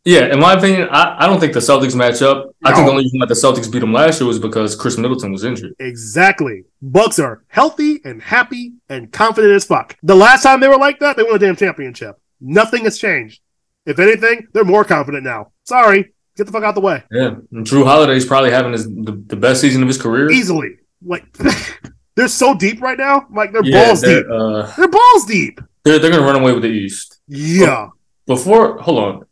yeah. 0.04 0.34
In 0.34 0.40
my 0.40 0.54
opinion, 0.54 0.88
I, 0.92 1.18
I 1.20 1.28
don't 1.28 1.40
think 1.40 1.54
the 1.54 1.60
Celtics 1.60 1.96
match 1.96 2.24
up. 2.24 2.56
I 2.66 2.74
think 2.74 2.88
the 2.88 2.92
only 2.92 3.04
reason 3.04 3.20
that 3.20 3.30
the 3.30 3.36
Celtics 3.36 3.72
beat 3.72 3.80
them 3.80 3.94
last 3.94 4.20
year 4.20 4.28
was 4.28 4.40
because 4.40 4.76
Khris 4.76 4.98
Middleton 4.98 5.32
was 5.32 5.44
injured. 5.44 5.74
Exactly. 5.80 6.64
Bucks 6.82 7.20
are 7.20 7.44
healthy 7.50 8.02
and 8.04 8.20
happy 8.22 8.74
and 8.90 9.12
confident 9.12 9.54
as 9.54 9.64
fuck. 9.66 9.96
The 10.02 10.16
last 10.16 10.42
time 10.42 10.60
they 10.60 10.68
were 10.68 10.78
like 10.78 11.00
that, 11.02 11.16
they 11.16 11.22
won 11.24 11.36
a 11.36 11.40
damn 11.40 11.56
championship. 11.56 12.20
Nothing 12.42 12.84
has 12.86 12.98
changed. 12.98 13.42
If 13.86 14.00
anything, 14.00 14.48
they're 14.54 14.64
more 14.66 14.84
confident 14.84 15.24
now. 15.24 15.52
Sorry. 15.64 16.14
Get 16.38 16.46
the 16.46 16.52
fuck 16.54 16.64
out 16.64 16.76
the 16.76 16.82
way. 16.82 17.04
Yeah, 17.12 17.36
and 17.52 17.66
Jrue 17.66 17.84
Holiday's 17.86 18.26
probably 18.26 18.52
having 18.52 18.72
his 18.72 18.86
the, 18.86 19.22
the 19.28 19.36
best 19.36 19.60
season 19.62 19.82
of 19.82 19.88
his 19.88 20.02
career. 20.02 20.30
Easily. 20.32 20.76
Like 21.04 21.26
they're 22.16 22.28
so 22.30 22.56
deep 22.56 22.82
right 22.82 22.98
now. 22.98 23.28
Like 23.34 23.52
they're 23.52 23.64
Yeah, 23.66 23.86
balls 23.88 24.02
they're, 24.02 24.22
deep. 24.24 24.32
uh, 24.32 24.72
They're 24.78 24.88
balls 24.88 25.26
deep. 25.26 25.60
they're 25.84 26.00
they're 26.00 26.12
gonna 26.12 26.24
run 26.24 26.36
away 26.42 26.54
with 26.54 26.62
the 26.64 26.70
East. 26.70 27.20
Yeah. 27.28 27.90
Before, 28.26 28.78
hold 28.80 29.00
on. 29.04 29.26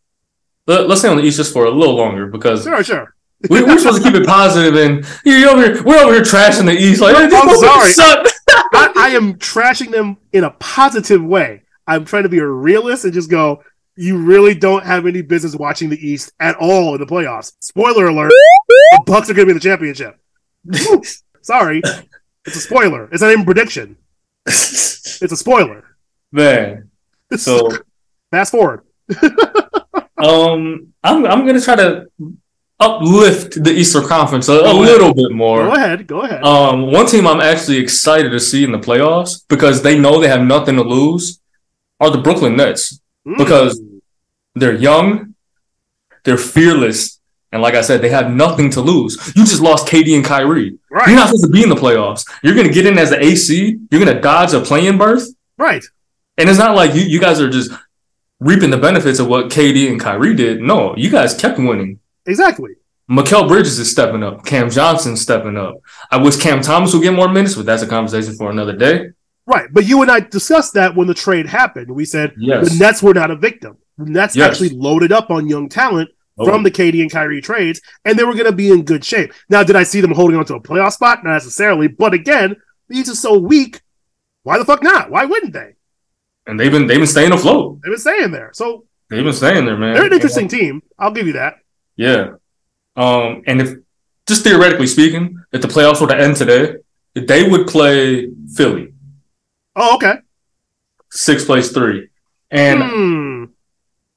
Let, 0.65 0.89
us 0.91 0.99
stay 0.99 1.07
on 1.07 1.17
the 1.17 1.23
East 1.23 1.37
just 1.37 1.53
for 1.53 1.65
a 1.65 1.71
little 1.71 1.95
longer 1.95 2.27
because 2.27 2.63
Sure, 2.63 2.83
sure. 2.83 3.15
we, 3.49 3.63
we're 3.63 3.77
supposed 3.77 4.03
to 4.03 4.11
keep 4.11 4.19
it 4.19 4.27
positive, 4.27 4.75
and 4.75 5.05
you're 5.23 5.49
over 5.49 5.61
here. 5.63 5.83
We're 5.83 5.99
over 6.03 6.13
here 6.13 6.23
trashing 6.23 6.65
the 6.65 6.73
East. 6.73 6.99
Like, 6.99 7.15
I'm 7.15 7.29
sorry. 7.29 7.93
I, 8.73 8.91
I 8.97 9.09
am 9.15 9.35
trashing 9.35 9.91
them 9.91 10.17
in 10.33 10.43
a 10.43 10.49
positive 10.51 11.23
way. 11.23 11.61
I'm 11.87 12.05
trying 12.05 12.23
to 12.23 12.29
be 12.29 12.39
a 12.39 12.45
realist 12.45 13.05
and 13.05 13.13
just 13.13 13.29
go, 13.29 13.63
you 13.95 14.17
really 14.17 14.53
don't 14.53 14.85
have 14.85 15.07
any 15.07 15.21
business 15.21 15.55
watching 15.55 15.89
the 15.89 16.07
East 16.07 16.31
at 16.39 16.55
all 16.57 16.93
in 16.93 16.99
the 16.99 17.07
playoffs. 17.07 17.53
Spoiler 17.59 18.07
alert, 18.07 18.31
the 18.91 19.03
Bucks 19.05 19.29
are 19.29 19.33
going 19.33 19.47
to 19.47 19.53
be 19.53 19.57
in 19.57 19.57
the 19.57 19.61
championship. 19.61 20.19
Sorry. 21.41 21.81
It's 22.45 22.55
a 22.55 22.61
spoiler. 22.61 23.09
It's 23.11 23.21
not 23.21 23.31
even 23.31 23.41
a 23.41 23.45
prediction. 23.45 23.97
It's 24.45 25.21
a 25.21 25.37
spoiler. 25.37 25.83
Man, 26.31 26.89
so 27.37 27.69
fast 28.31 28.51
forward. 28.51 28.83
um, 30.17 30.93
I'm 31.03 31.25
I'm 31.25 31.45
gonna 31.45 31.61
try 31.61 31.75
to 31.75 32.07
uplift 32.79 33.63
the 33.63 33.71
Eastern 33.71 34.05
Conference 34.07 34.49
a, 34.49 34.53
a 34.53 34.73
little 34.73 35.13
bit 35.13 35.31
more. 35.31 35.63
Go 35.63 35.75
ahead. 35.75 36.07
Go 36.07 36.21
ahead. 36.21 36.43
Um, 36.43 36.91
one 36.91 37.05
team 37.05 37.25
I'm 37.25 37.41
actually 37.41 37.77
excited 37.77 38.29
to 38.29 38.39
see 38.39 38.63
in 38.63 38.71
the 38.71 38.79
playoffs 38.79 39.43
because 39.47 39.81
they 39.81 39.97
know 39.97 40.19
they 40.19 40.27
have 40.27 40.41
nothing 40.41 40.75
to 40.75 40.83
lose 40.83 41.39
are 41.99 42.09
the 42.11 42.19
Brooklyn 42.19 42.55
Nets. 42.55 42.99
Mm. 43.27 43.37
because- 43.37 43.81
They're 44.55 44.73
young, 44.73 45.35
they're 46.23 46.37
fearless, 46.55 47.19
and 47.51 47.61
like 47.61 47.75
I 47.75 47.81
said, 47.81 48.01
they 48.01 48.09
have 48.09 48.31
nothing 48.31 48.71
to 48.71 48.81
lose. 48.81 49.13
You 49.35 49.45
just 49.45 49.61
lost 49.61 49.87
KD 49.87 50.15
and 50.15 50.25
Kyrie. 50.25 50.79
right. 50.89 51.07
You're 51.07 51.15
not 51.15 51.27
supposed 51.27 51.43
to 51.45 51.49
be 51.51 51.61
in 51.61 51.69
the 51.69 51.75
playoffs. 51.75 52.25
You're 52.41 52.55
gonna 52.55 52.69
get 52.73 52.87
in 52.87 52.97
as 52.97 53.11
the 53.11 53.23
AC. 53.23 53.77
You're 53.91 54.03
gonna 54.03 54.19
dodge 54.19 54.53
a 54.53 54.59
play-in 54.61 54.97
berth, 54.97 55.27
right. 55.59 55.83
and 56.39 56.49
it's 56.49 56.57
not 56.57 56.75
like 56.75 56.95
you 56.95 57.01
you 57.03 57.19
guys 57.19 57.39
are 57.39 57.49
just 57.49 57.69
reaping 58.39 58.71
the 58.71 58.77
benefits 58.77 59.19
of 59.19 59.27
what 59.27 59.51
KD 59.51 59.89
and 59.91 59.99
Kyrie 59.99 60.33
did. 60.33 60.59
No, 60.61 60.95
you 60.97 61.09
guys 61.11 61.35
kept 61.35 61.59
winning. 61.59 61.99
Exactly. 62.25 62.71
Mikal 63.09 63.47
Bridges 63.47 63.77
is 63.79 63.91
stepping 63.91 64.23
up. 64.23 64.43
Cam 64.43 64.69
Johnson's 64.71 65.21
stepping 65.21 65.55
up. 65.55 65.75
I 66.11 66.17
wish 66.17 66.35
Cam 66.37 66.61
Thomas 66.61 66.93
would 66.93 67.03
get 67.03 67.13
more 67.13 67.29
minutes, 67.29 67.53
but 67.55 67.65
that's 67.67 67.83
a 67.83 67.87
conversation 67.87 68.35
for 68.35 68.49
another 68.49 68.75
day. 68.75 69.11
Right. 69.47 69.67
But 69.71 69.87
you 69.87 70.01
and 70.01 70.11
I 70.11 70.19
discussed 70.19 70.73
that 70.75 70.95
when 70.95 71.07
the 71.07 71.13
trade 71.13 71.47
happened. 71.47 71.89
We 71.89 72.05
said 72.05 72.33
Yes. 72.37 72.69
the 72.77 72.83
Nets 72.83 73.01
were 73.01 73.13
not 73.13 73.31
a 73.31 73.35
victim. 73.35 73.77
The 73.97 74.11
Nets 74.11 74.35
Yes. 74.35 74.49
actually 74.49 74.69
loaded 74.69 75.11
up 75.11 75.31
on 75.31 75.47
young 75.47 75.69
talent 75.69 76.09
Oh, 76.39 76.45
from 76.45 76.61
the 76.61 76.69
KD 76.69 77.01
and 77.01 77.09
Kyrie 77.11 77.41
trades, 77.41 77.81
and 78.05 78.19
they 78.19 78.23
were 78.23 78.33
going 78.35 78.45
to 78.45 78.51
be 78.51 78.69
in 78.69 78.83
good 78.83 79.03
shape. 79.03 79.33
Now, 79.49 79.63
did 79.63 79.75
I 79.75 79.81
see 79.81 80.01
them 80.01 80.11
holding 80.11 80.37
on 80.37 80.45
to 80.45 80.53
a 80.55 80.61
playoff 80.61 80.91
spot? 80.93 81.23
Not 81.23 81.31
necessarily, 81.31 81.87
but 81.87 82.13
again, 82.13 82.55
these 82.89 83.09
are 83.09 83.15
so 83.15 83.39
weak. 83.39 83.81
Why 84.43 84.59
the 84.59 84.65
fuck 84.65 84.83
not? 84.83 85.09
Why 85.09 85.25
wouldn't 85.25 85.53
they? 85.53 85.73
and 86.45 86.57
they've 86.59 86.71
been 86.71 86.85
they've 86.87 86.99
been 86.99 87.07
staying 87.07 87.31
afloat. 87.33 87.79
They've 87.83 87.91
been 87.91 87.99
staying 87.99 88.31
there, 88.31 88.51
so 88.53 88.85
They've 89.09 89.23
been 89.23 89.33
staying 89.33 89.65
there, 89.65 89.75
man. 89.77 89.95
they're 89.95 90.05
an 90.05 90.13
interesting 90.13 90.47
team. 90.47 90.81
I'll 90.99 91.11
give 91.11 91.25
you 91.27 91.33
that. 91.33 91.55
Yeah. 91.95 92.33
Um, 92.95 93.41
and 93.47 93.59
if 93.61 93.73
just 94.27 94.43
theoretically 94.43 94.87
speaking, 94.87 95.41
if 95.51 95.61
the 95.61 95.67
playoffs 95.67 95.99
were 96.01 96.07
to 96.07 96.15
end 96.17 96.35
today, 96.35 96.75
they 97.15 97.49
would 97.49 97.65
play 97.67 98.29
Philly, 98.55 98.93
Oh, 99.79 99.95
okay. 99.95 100.15
six 101.11 101.45
place 101.45 101.71
three. 101.71 102.09
And 102.51 102.81
Hmm. 102.83 103.43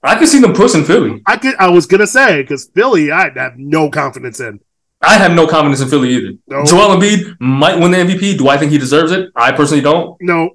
I 0.02 0.16
could 0.18 0.28
see 0.28 0.40
them 0.40 0.54
pushing 0.54 0.84
Philly. 0.84 1.20
I 1.26 1.36
could. 1.36 1.54
I 1.56 1.68
was 1.68 1.86
gonna 1.86 2.06
say 2.06 2.42
because 2.42 2.70
Philly, 2.74 3.10
I 3.12 3.30
have 3.38 3.58
no 3.58 3.90
confidence 3.90 4.40
in. 4.40 4.60
I 5.02 5.14
have 5.18 5.32
no 5.32 5.46
confidence 5.46 5.80
in 5.80 5.88
Philly 5.88 6.10
either. 6.10 6.32
No. 6.48 6.64
Joel 6.64 6.96
Embiid 6.96 7.36
might 7.40 7.78
win 7.78 7.90
the 7.90 7.98
MVP. 7.98 8.38
Do 8.38 8.48
I 8.48 8.56
think 8.56 8.72
he 8.72 8.78
deserves 8.78 9.12
it? 9.12 9.30
I 9.36 9.52
personally 9.52 9.82
don't. 9.82 10.16
No, 10.20 10.50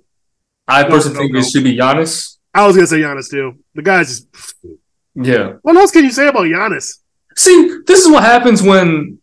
I 0.67 0.83
No, 0.83 0.89
personally 0.89 1.15
no, 1.29 1.33
think 1.33 1.45
it 1.45 1.49
should 1.51 1.63
be 1.63 1.77
Giannis. 1.77 2.37
I 2.53 2.65
was 2.65 2.75
gonna 2.75 2.87
say 2.87 2.97
Giannis 3.01 3.29
too. 3.29 3.53
The 3.75 3.81
guy's 3.83 4.07
just. 4.07 4.55
Yeah. 5.13 5.53
What 5.61 5.75
else 5.77 5.91
can 5.91 6.03
you 6.03 6.11
say 6.11 6.27
about 6.27 6.43
Giannis? 6.45 6.97
See, 7.37 7.77
this 7.85 8.03
is 8.05 8.11
what 8.11 8.23
happens 8.23 8.61
when 8.63 9.19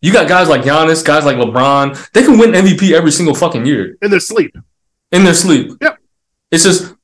you 0.00 0.12
got 0.12 0.28
guys 0.28 0.48
like 0.48 0.62
Giannis, 0.62 1.04
guys 1.04 1.24
like 1.24 1.36
LeBron. 1.36 2.10
They 2.12 2.22
can 2.22 2.38
win 2.38 2.52
MVP 2.52 2.92
every 2.92 3.10
single 3.10 3.34
fucking 3.34 3.64
year. 3.66 3.96
In 4.02 4.10
their 4.10 4.20
sleep. 4.20 4.54
In 5.14 5.24
their 5.24 5.34
sleep. 5.34 5.72
Yep. 5.80 5.98
It's 6.50 6.64
just 6.64 6.94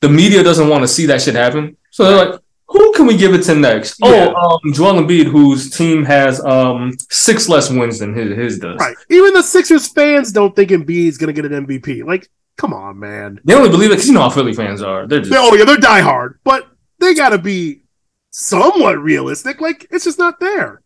the 0.00 0.08
media 0.08 0.42
doesn't 0.42 0.68
want 0.68 0.82
to 0.82 0.88
see 0.88 1.06
that 1.06 1.20
shit 1.22 1.34
happen. 1.34 1.76
So 1.90 2.04
they're 2.04 2.30
like, 2.30 2.40
Who 2.68 2.92
can 2.94 3.06
we 3.06 3.16
give 3.16 3.34
it 3.34 3.42
to 3.44 3.54
next? 3.54 3.98
Yeah. 4.00 4.32
Oh, 4.36 4.58
um, 4.64 4.72
Joel 4.72 4.94
Embiid, 4.94 5.26
whose 5.26 5.70
team 5.70 6.04
has 6.04 6.44
um 6.44 6.94
six 7.10 7.48
less 7.48 7.70
wins 7.70 7.98
than 7.98 8.14
his, 8.14 8.36
his 8.36 8.58
does. 8.58 8.78
Right. 8.78 8.96
Even 9.10 9.34
the 9.34 9.42
Sixers 9.42 9.88
fans 9.88 10.32
don't 10.32 10.54
think 10.54 10.70
Embiid's 10.70 11.18
going 11.18 11.34
to 11.34 11.42
get 11.42 11.50
an 11.50 11.66
MVP. 11.66 12.04
Like, 12.04 12.28
come 12.56 12.72
on, 12.72 12.98
man. 12.98 13.40
They 13.44 13.54
only 13.54 13.70
believe 13.70 13.90
it 13.90 13.94
because 13.94 14.08
you 14.08 14.14
know 14.14 14.22
how 14.22 14.30
Philly 14.30 14.54
fans 14.54 14.82
are. 14.82 15.06
They're 15.06 15.20
just 15.20 15.32
oh, 15.34 15.54
yeah, 15.54 15.64
they're 15.64 15.76
diehard, 15.76 16.36
but 16.44 16.68
they 16.98 17.14
got 17.14 17.30
to 17.30 17.38
be 17.38 17.82
somewhat 18.30 18.98
realistic. 18.98 19.60
Like, 19.60 19.86
it's 19.90 20.04
just 20.04 20.18
not 20.18 20.38
there. 20.40 20.82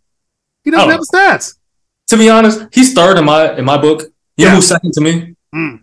He 0.65 0.71
doesn't 0.71 0.89
I 0.89 0.93
have 0.93 1.01
the 1.01 1.17
stats. 1.17 1.57
to 2.09 2.17
be 2.17 2.31
honest, 2.31 2.63
he's 2.73 2.95
third 2.95 3.19
in 3.19 3.25
my 3.25 3.57
in 3.57 3.65
my 3.65 3.79
book. 3.79 4.05
You 4.37 4.47
know 4.47 4.55
who's 4.55 4.69
second 4.69 4.93
to 4.95 5.01
me? 5.01 5.35
Hmm. 5.53 5.77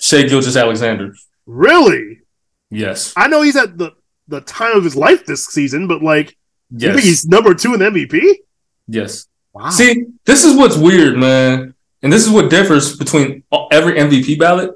Shai 0.00 0.22
Gilgeous 0.22 0.56
Alexander. 0.56 1.14
Really? 1.46 2.20
Yes. 2.70 3.12
I 3.16 3.28
know 3.28 3.42
he's 3.42 3.56
at 3.56 3.76
the, 3.76 3.92
the 4.28 4.40
time 4.42 4.76
of 4.76 4.84
his 4.84 4.96
life 4.96 5.26
this 5.26 5.46
season, 5.46 5.86
but 5.88 6.02
like, 6.02 6.36
you 6.70 6.78
think 6.92 6.94
Yes. 6.96 7.04
he's 7.04 7.26
number 7.26 7.54
two 7.54 7.74
in 7.74 7.80
the 7.80 7.86
MVP? 7.90 8.22
Yes. 8.86 9.26
Wow. 9.52 9.70
See, 9.70 10.04
this 10.24 10.44
is 10.44 10.56
what's 10.56 10.76
weird, 10.76 11.16
man. 11.18 11.74
And 12.02 12.12
this 12.12 12.24
is 12.24 12.30
what 12.30 12.48
differs 12.50 12.96
between 12.96 13.42
every 13.72 13.94
MVP 13.94 14.38
ballot. 14.38 14.70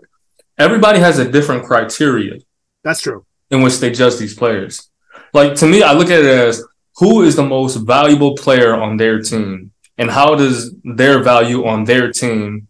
Everybody 0.59 0.99
has 0.99 1.18
a 1.18 1.31
different 1.31 1.64
criteria 1.64 2.41
That's 2.83 3.01
true. 3.01 3.25
in 3.51 3.62
which 3.62 3.79
they 3.79 3.91
judge 3.91 4.16
these 4.16 4.35
players. 4.35 4.91
Like 5.33 5.55
to 5.57 5.66
me, 5.66 5.83
I 5.83 5.93
look 5.93 6.11
at 6.11 6.20
it 6.20 6.27
as 6.27 6.62
who 6.97 7.22
is 7.22 7.35
the 7.37 7.45
most 7.45 7.77
valuable 7.77 8.35
player 8.37 8.75
on 8.75 8.97
their 8.97 9.20
team 9.20 9.72
and 9.99 10.11
how 10.11 10.35
does 10.35 10.75
their 10.85 11.22
value 11.22 11.64
on 11.66 11.85
their 11.85 12.12
team 12.12 12.68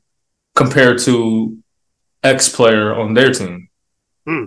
compare 0.55 0.97
to 0.99 1.59
X 2.25 2.49
player 2.49 2.95
on 2.95 3.15
their 3.15 3.33
team. 3.33 3.69
Hmm. 4.27 4.45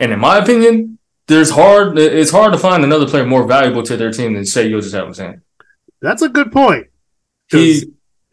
And 0.00 0.12
in 0.12 0.18
my 0.18 0.38
opinion, 0.38 0.98
there's 1.26 1.50
hard 1.50 1.98
it's 1.98 2.30
hard 2.30 2.52
to 2.52 2.58
find 2.58 2.82
another 2.82 3.06
player 3.06 3.26
more 3.26 3.46
valuable 3.46 3.82
to 3.84 3.96
their 3.96 4.10
team 4.10 4.34
than 4.34 4.44
Shai 4.44 4.68
Gilgeous 4.68 4.94
Alexander. 4.94 5.42
That's 6.00 6.22
a 6.22 6.28
good 6.28 6.50
point. 6.50 6.86
He 7.48 7.84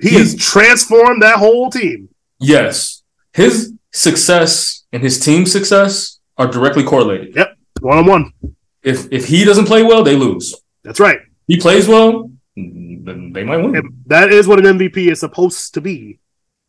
he 0.02 0.10
he- 0.10 0.16
has 0.16 0.36
transformed 0.36 1.22
that 1.22 1.38
whole 1.38 1.70
team. 1.70 2.10
Yes. 2.40 3.04
His 3.34 3.74
success 3.92 4.86
and 4.94 5.04
his 5.04 5.20
team's 5.20 5.52
success 5.52 6.20
are 6.38 6.48
directly 6.48 6.84
correlated. 6.84 7.36
Yep, 7.36 7.58
one 7.82 7.98
on 7.98 8.06
one. 8.06 8.34
If 8.82 9.12
if 9.12 9.26
he 9.28 9.44
doesn't 9.44 9.66
play 9.66 9.84
well, 9.84 10.04
they 10.04 10.16
lose. 10.16 10.56
That's 10.84 11.00
right. 11.00 11.20
He 11.48 11.58
plays 11.58 11.88
well, 11.88 12.32
then 12.56 13.32
they 13.34 13.44
might 13.44 13.58
win. 13.58 13.76
And 13.76 14.04
that 14.08 14.32
is 14.32 14.48
what 14.48 14.64
an 14.64 14.78
MVP 14.78 15.12
is 15.12 15.20
supposed 15.20 15.74
to 15.74 15.82
be. 15.82 16.20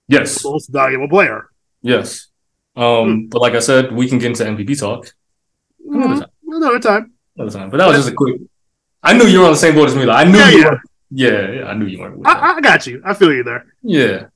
Yes. 0.09 0.45
Most 0.45 0.69
valuable 0.69 1.09
player. 1.09 1.49
Yes. 1.87 2.29
Um, 2.77 3.29
but 3.29 3.41
like 3.41 3.55
I 3.55 3.61
said, 3.61 3.93
we 3.93 4.09
can 4.09 4.19
get 4.19 4.29
into 4.33 4.45
MVP 4.45 4.79
talk 4.79 5.13
another 5.89 6.15
Mhm. 6.15 6.19
time. 6.21 6.31
Another 6.49 6.79
time. 6.81 7.13
Another 7.37 7.59
time. 7.59 7.71
But 7.71 7.77
that 7.79 7.87
was 7.89 7.97
just 7.97 8.09
a 8.11 8.15
quick. 8.15 8.41
I 9.03 9.17
knew 9.17 9.25
you 9.27 9.41
were 9.41 9.47
on 9.47 9.53
the 9.53 9.59
same 9.59 9.75
boat 9.75 9.89
as 9.89 9.95
me. 9.97 10.05
Like, 10.05 10.27
I 10.27 10.31
knew 10.31 10.39
Yeah, 10.39 10.51
you 10.51 10.59
yeah. 10.59 10.71
were. 10.71 10.81
Yeah, 11.11 11.51
yeah, 11.53 11.65
I 11.67 11.75
knew 11.75 11.87
you 11.87 12.01
weren't. 12.01 12.27
I, 12.27 12.57
I 12.57 12.61
got 12.61 12.87
you. 12.87 13.01
I 13.05 13.15
feel 13.15 13.33
you 13.33 13.45
there. 13.45 13.65
yeah. 13.83 14.27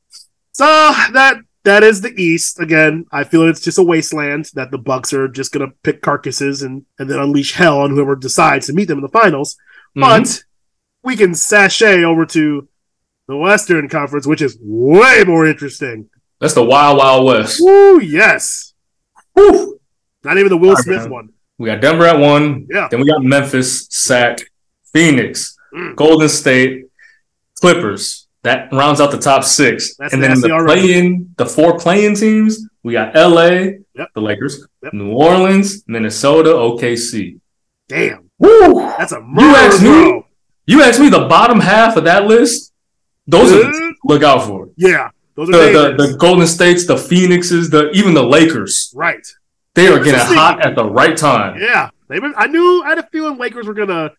So 0.53 0.65
that 0.65 1.39
that 1.65 1.83
is 1.83 2.01
the 2.01 2.13
East. 2.17 2.61
Again, 2.61 3.05
I 3.13 3.25
feel 3.25 3.47
it's 3.49 3.61
just 3.61 3.79
a 3.79 3.83
wasteland 3.83 4.51
that 4.55 4.71
the 4.71 4.79
Bucks 4.79 5.13
are 5.13 5.29
just 5.29 5.53
gonna 5.53 5.73
pick 5.83 6.01
carcasses 6.03 6.63
and, 6.63 6.85
and 6.99 7.11
then 7.11 7.19
unleash 7.19 7.53
hell 7.55 7.81
on 7.81 7.91
whoever 7.91 8.15
decides 8.17 8.67
to 8.67 8.73
meet 8.73 8.87
them 8.89 8.99
in 8.99 9.03
the 9.03 9.09
finals. 9.21 9.57
Mhm. 9.97 10.01
But 10.03 10.45
we 11.03 11.17
can 11.17 11.35
sashay 11.35 12.05
over 12.05 12.25
to 12.27 12.69
the 13.29 13.37
Western 13.37 13.89
Conference, 13.89 14.27
which 14.27 14.43
is 14.43 14.57
way 14.63 15.25
more 15.27 15.47
interesting. 15.47 16.09
That's 16.41 16.55
the 16.55 16.65
Wild 16.65 16.99
Wild 16.99 17.27
West. 17.27 17.59
Woo, 17.61 18.01
yes. 18.01 18.73
Whew. 19.35 19.79
Not 20.25 20.39
even 20.39 20.51
the 20.51 20.57
Will 20.57 20.71
Alright, 20.71 20.85
Smith 20.85 21.03
man. 21.03 21.11
one. 21.11 21.29
We 21.59 21.67
got 21.67 21.81
Denver 21.81 22.07
at 22.07 22.19
one. 22.19 22.67
Yeah. 22.71 22.89
Then 22.91 23.01
we 23.01 23.07
got 23.07 23.23
Memphis, 23.23 23.87
Sac, 23.91 24.39
Phoenix, 24.93 25.57
Mm. 25.75 25.95
Golden 25.95 26.29
State, 26.29 26.87
Clippers. 27.61 28.27
That 28.43 28.73
rounds 28.73 29.01
out 29.01 29.11
the 29.11 29.19
top 29.19 29.45
six. 29.45 29.95
That's 29.97 30.15
and 30.15 30.23
then 30.23 30.41
the 30.41 30.49
play-in, 30.67 31.35
the 31.37 31.45
four 31.47 31.79
playing 31.79 32.17
teams, 32.17 32.67
we 32.83 32.95
got 32.95 33.15
LA, 33.15 33.51
Yep. 33.95 34.09
the 34.15 34.21
Lakers, 34.21 34.67
Yep. 34.83 34.95
New 34.95 35.13
Orleans, 35.13 35.85
Minnesota, 35.87 36.51
OKC. 36.51 37.39
Damn. 37.89 38.31
Woo! 38.39 38.75
That's 38.99 39.13
a 39.13 39.17
You 39.17 39.23
murder, 39.29 39.57
asked 39.59 39.83
me? 39.83 40.23
You 40.67 40.83
asked 40.83 41.01
me 41.01 41.09
the 41.11 41.27
bottom 41.29 41.61
half 41.61 41.97
of 41.97 42.05
that 42.05 42.27
list. 42.27 42.73
Those 43.27 43.53
are 43.53 43.57
the 43.59 43.63
teams 43.65 43.75
to 43.75 43.95
look 44.05 44.23
out 44.23 44.45
for. 44.47 44.71
Yeah. 44.77 45.11
Those 45.35 45.49
are 45.51 45.53
The, 45.53 45.95
the, 45.97 46.07
the 46.09 46.17
Golden 46.19 46.47
States, 46.47 46.87
the 46.87 46.97
Phoenixes, 46.97 47.71
the 47.71 47.91
even 47.93 48.15
the 48.15 48.23
Lakers. 48.23 48.93
right. 48.95 49.27
They 49.75 49.87
are 49.87 50.03
getting 50.03 50.21
hot 50.21 50.65
at 50.67 50.75
the 50.75 50.85
right 50.85 51.17
time. 51.17 51.59
Yeah. 51.61 51.91
They've 52.09 52.21
been 52.21 52.35
I 52.37 52.47
knew 52.49 52.83
I 52.85 52.89
had 52.91 52.99
a 52.99 53.07
feeling 53.13 53.39
Lakers 53.39 53.67
were 53.67 53.75
gonna 53.75 54.11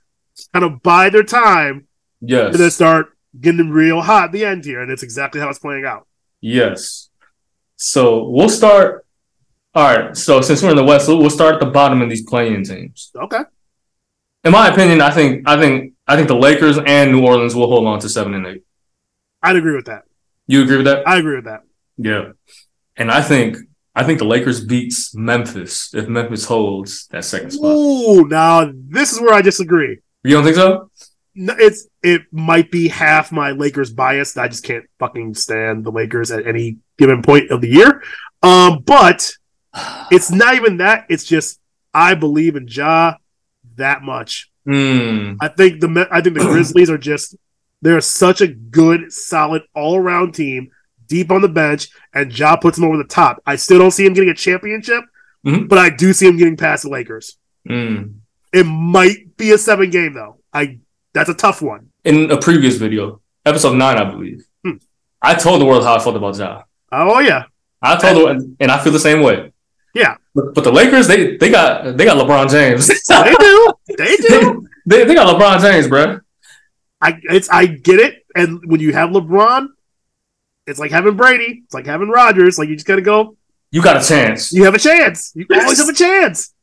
kind 0.54 0.64
of 0.66 0.82
bide 0.82 1.12
their 1.14 1.24
time 1.24 1.88
Yes. 2.22 2.54
and 2.54 2.56
then 2.64 2.72
start 2.72 3.18
getting 3.40 3.58
them 3.58 3.70
real 3.70 4.02
hot 4.02 4.26
at 4.26 4.32
the 4.32 4.46
end 4.46 4.64
here, 4.66 4.82
and 4.82 4.90
it's 4.92 5.04
exactly 5.04 5.42
how 5.42 5.50
it's 5.50 5.60
playing 5.60 5.86
out. 5.86 6.08
Yes. 6.40 7.10
So 7.76 8.30
we'll 8.30 8.50
start. 8.50 9.06
All 9.76 9.84
right. 9.96 10.16
So 10.16 10.40
since 10.42 10.62
we're 10.64 10.70
in 10.72 10.76
the 10.78 10.84
West, 10.84 11.08
we'll 11.10 11.30
start 11.30 11.56
at 11.56 11.60
the 11.60 11.66
bottom 11.68 12.02
of 12.02 12.10
these 12.10 12.24
playing 12.28 12.64
teams. 12.64 13.12
Okay. 13.16 13.42
In 14.44 14.52
my 14.54 14.70
opinion, 14.70 15.02
I 15.02 15.12
think 15.12 15.48
I 15.48 15.60
think 15.60 15.94
I 16.08 16.16
think 16.16 16.28
the 16.30 16.36
Lakers 16.36 16.78
and 16.78 17.12
New 17.12 17.26
Orleans 17.26 17.56
will 17.56 17.68
hold 17.68 17.86
on 17.88 18.00
to 18.00 18.10
seven 18.10 18.34
and 18.34 18.48
eight. 18.48 18.64
I'd 19.44 19.56
agree 19.58 19.76
with 19.76 19.86
that. 19.86 20.04
You 20.52 20.64
agree 20.64 20.76
with 20.78 20.86
that? 20.88 21.08
I 21.08 21.18
agree 21.18 21.36
with 21.36 21.46
that. 21.46 21.62
Yeah. 21.96 22.32
And 22.98 23.10
I 23.10 23.22
think 23.22 23.56
I 23.96 24.04
think 24.04 24.20
the 24.20 24.26
Lakers 24.26 24.66
beats 24.66 25.16
Memphis 25.16 25.94
if 25.94 26.10
Memphis 26.10 26.44
holds 26.44 27.08
that 27.08 27.24
second 27.24 27.52
spot. 27.52 27.72
Ooh, 27.74 28.28
now 28.28 28.70
this 28.74 29.14
is 29.14 29.22
where 29.22 29.34
I 29.34 29.42
disagree. 29.42 30.00
You 30.24 30.32
don't 30.36 30.44
think 30.44 30.58
so? 30.58 30.92
No, 31.36 31.56
It's 31.58 31.88
it 32.04 32.24
might 32.34 32.70
be 32.70 32.90
half 32.90 33.32
my 33.32 33.52
Lakers 33.52 33.92
bias. 33.94 34.36
I 34.36 34.50
just 34.50 34.66
can't 34.66 34.84
fucking 35.00 35.36
stand 35.36 35.86
the 35.86 35.92
Lakers 35.92 36.32
at 36.32 36.46
any 36.46 36.80
given 36.98 37.22
point 37.22 37.50
of 37.50 37.62
the 37.62 37.70
year. 37.70 38.04
Um, 38.44 38.84
but 38.86 39.32
it's 40.12 40.32
not 40.32 40.56
even 40.56 40.78
that. 40.78 41.06
It's 41.08 41.24
just 41.24 41.62
I 41.94 42.16
believe 42.16 42.58
in 42.58 42.68
Ja 42.68 43.16
that 43.78 44.02
much. 44.02 44.52
Hmm. 44.66 45.36
I 45.40 45.48
think 45.48 45.80
the 45.80 46.10
I 46.12 46.20
think 46.20 46.38
the 46.38 46.44
Grizzlies 46.52 46.90
are 46.90 46.98
just 46.98 47.38
they're 47.82 48.02
such 48.02 48.42
a 48.42 48.48
good, 48.48 49.12
solid, 49.12 49.64
all 49.76 49.96
around 49.98 50.34
team, 50.34 50.70
deep 51.08 51.32
on 51.32 51.42
the 51.42 51.50
bench, 51.50 51.90
and 52.14 52.38
Ja 52.38 52.56
puts 52.56 52.78
them 52.78 52.88
over 52.88 52.98
the 52.98 53.04
top. 53.04 53.42
I 53.46 53.56
still 53.56 53.80
don't 53.80 53.92
see 53.92 54.06
him 54.06 54.14
getting 54.14 54.30
a 54.30 54.34
championship, 54.36 55.04
Mhm. 55.46 55.68
but 55.68 55.78
I 55.80 55.90
do 55.90 56.14
see 56.14 56.28
him 56.28 56.38
getting 56.38 56.58
past 56.58 56.84
the 56.84 56.90
Lakers. 56.90 57.38
Hmm. 57.68 58.04
It 58.54 58.66
might 58.66 59.36
be 59.38 59.52
a 59.52 59.58
seven 59.58 59.90
game 59.90 60.14
though. 60.14 60.38
I 60.54 60.80
that's 61.14 61.30
a 61.30 61.34
tough 61.34 61.62
one. 61.62 61.88
In 62.06 62.32
a 62.32 62.38
previous 62.38 62.76
video, 62.78 63.22
episode 63.46 63.76
nine, 63.76 63.98
I 63.98 64.06
believe, 64.06 64.44
Hmm. 64.66 64.78
I 65.22 65.36
told 65.36 65.62
the 65.62 65.66
world 65.66 65.84
how 65.84 65.96
I 65.96 66.00
felt 66.00 66.16
about 66.16 66.38
Ja. 66.38 66.64
Oh 66.92 67.20
yeah, 67.20 67.44
I 67.82 67.96
told 67.98 68.18
the 68.18 68.24
world, 68.26 68.56
and 68.60 68.72
I 68.72 68.78
feel 68.84 68.92
the 68.94 69.00
same 69.00 69.22
way. 69.22 69.52
Yeah. 69.94 70.16
But, 70.34 70.54
but 70.56 70.64
the 70.64 70.72
Lakers, 70.72 71.08
they 71.08 71.38
they 71.38 71.50
got 71.50 71.98
they 71.98 72.06
got 72.06 72.18
LeBron 72.18 72.50
James. 72.50 72.88
they 72.88 73.36
do, 73.40 73.74
they 73.98 74.16
do. 74.30 74.68
they, 74.86 75.04
they 75.06 75.14
got 75.16 75.28
LeBron 75.36 75.60
James, 75.62 75.88
bro. 75.88 76.20
I 77.02 77.20
it's 77.24 77.50
I 77.50 77.66
get 77.66 78.00
it. 78.00 78.26
And 78.36 78.62
when 78.66 78.80
you 78.80 78.94
have 78.94 79.10
LeBron, 79.10 79.68
it's 80.68 80.80
like 80.80 80.92
having 80.92 81.16
Brady. 81.16 81.62
It's 81.66 81.74
like 81.74 81.86
having 81.86 82.10
Rodgers. 82.10 82.58
Like 82.60 82.70
you 82.70 82.76
just 82.76 82.88
gotta 82.88 83.02
go. 83.02 83.36
You 83.72 83.82
got 83.82 83.98
a 84.04 84.06
chance. 84.08 84.52
You 84.52 84.66
have 84.66 84.76
a 84.76 84.80
chance. 84.80 85.32
You 85.36 85.46
always 85.54 85.80
have 85.80 85.90
a 85.90 85.94
chance. 85.94 86.54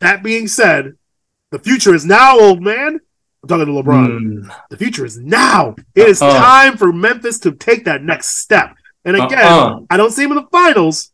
That 0.00 0.22
being 0.22 0.48
said, 0.48 0.94
the 1.50 1.58
future 1.58 1.94
is 1.94 2.04
now, 2.04 2.38
old 2.38 2.62
man. 2.62 3.00
I'm 3.42 3.48
talking 3.48 3.66
to 3.66 3.72
LeBron. 3.72 4.44
Hmm. 4.44 4.50
The 4.68 4.76
future 4.76 5.04
is 5.06 5.18
now. 5.18 5.74
It 5.94 6.08
is 6.08 6.20
Uh-uh. 6.20 6.38
time 6.38 6.76
for 6.76 6.92
Memphis 6.92 7.38
to 7.40 7.52
take 7.52 7.86
that 7.86 8.02
next 8.04 8.36
step. 8.38 8.74
And 9.04 9.16
again, 9.16 9.38
Uh-uh. 9.38 9.80
I 9.90 9.96
don't 9.96 10.10
see 10.10 10.22
them 10.22 10.32
in 10.32 10.44
the 10.44 10.48
finals, 10.52 11.10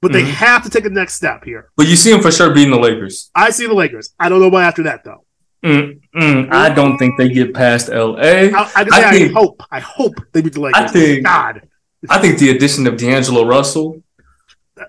but 0.00 0.10
they 0.12 0.22
Mhm. 0.22 0.30
have 0.30 0.62
to 0.64 0.70
take 0.70 0.84
the 0.84 0.90
next 0.90 1.14
step 1.14 1.44
here. 1.44 1.68
But 1.76 1.86
you 1.86 1.96
see 1.96 2.10
him 2.12 2.22
for 2.22 2.32
sure 2.32 2.52
beating 2.54 2.70
the 2.72 2.78
Lakers. 2.78 3.30
I 3.34 3.50
see 3.50 3.66
the 3.66 3.74
Lakers. 3.74 4.14
I 4.18 4.30
don't 4.30 4.40
know 4.40 4.46
about 4.46 4.62
after 4.62 4.84
that 4.84 5.04
though. 5.04 5.25
Mm, 5.64 6.00
mm, 6.14 6.52
I 6.52 6.68
don't 6.70 6.96
think 6.98 7.16
they 7.18 7.28
get 7.28 7.52
past 7.54 7.88
LA. 7.88 8.16
I, 8.18 8.50
I, 8.50 8.52
I 8.76 8.86
I, 8.92 9.10
think- 9.10 9.32
hope. 9.32 9.62
I 9.70 9.80
hope 9.80 10.14
they 10.32 10.42
beat 10.42 10.52
the 10.54 10.60
Lakers. 10.60 10.82
I 10.82 10.86
think- 10.88 11.24
God, 11.24 11.68
I 12.08 12.18
think 12.18 12.38
the 12.38 12.50
addition 12.50 12.86
of 12.86 12.96
D'Angelo 12.96 13.44
Russell 13.46 14.02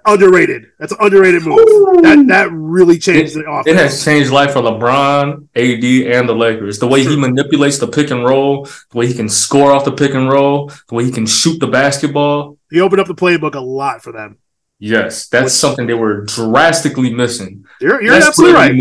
underrated. 0.05 0.65
That's 0.79 0.91
an 0.91 0.97
underrated 1.01 1.43
move. 1.43 1.57
That 2.03 2.25
that 2.27 2.49
really 2.51 2.99
changed 2.99 3.35
the 3.35 3.49
offense. 3.49 3.67
it 3.67 3.75
has 3.77 4.03
changed 4.03 4.31
life 4.31 4.51
for 4.53 4.59
LeBron, 4.61 5.47
AD, 5.55 6.13
and 6.13 6.27
the 6.29 6.35
Lakers. 6.35 6.77
The 6.79 6.87
way 6.87 7.03
he 7.03 7.15
manipulates 7.15 7.77
the 7.79 7.87
pick 7.87 8.11
and 8.11 8.23
roll, 8.25 8.65
the 8.65 8.97
way 8.97 9.07
he 9.07 9.13
can 9.13 9.29
score 9.29 9.71
off 9.71 9.85
the 9.85 9.93
pick 9.93 10.13
and 10.13 10.29
roll, 10.29 10.69
the 10.89 10.95
way 10.95 11.05
he 11.05 11.11
can 11.11 11.25
shoot 11.25 11.59
the 11.59 11.67
basketball. 11.67 12.57
he 12.69 12.81
opened 12.81 12.99
up 12.99 13.07
the 13.07 13.15
playbook 13.15 13.55
a 13.55 13.59
lot 13.61 14.03
for 14.03 14.11
them. 14.11 14.37
Yes, 14.79 15.27
that's 15.29 15.45
Which- 15.45 15.51
something 15.53 15.87
they 15.87 15.93
were 15.95 16.21
drastically 16.25 17.13
missing. 17.13 17.65
You're, 17.81 18.01
you're 18.01 18.13
absolutely 18.13 18.55
right. 18.55 18.75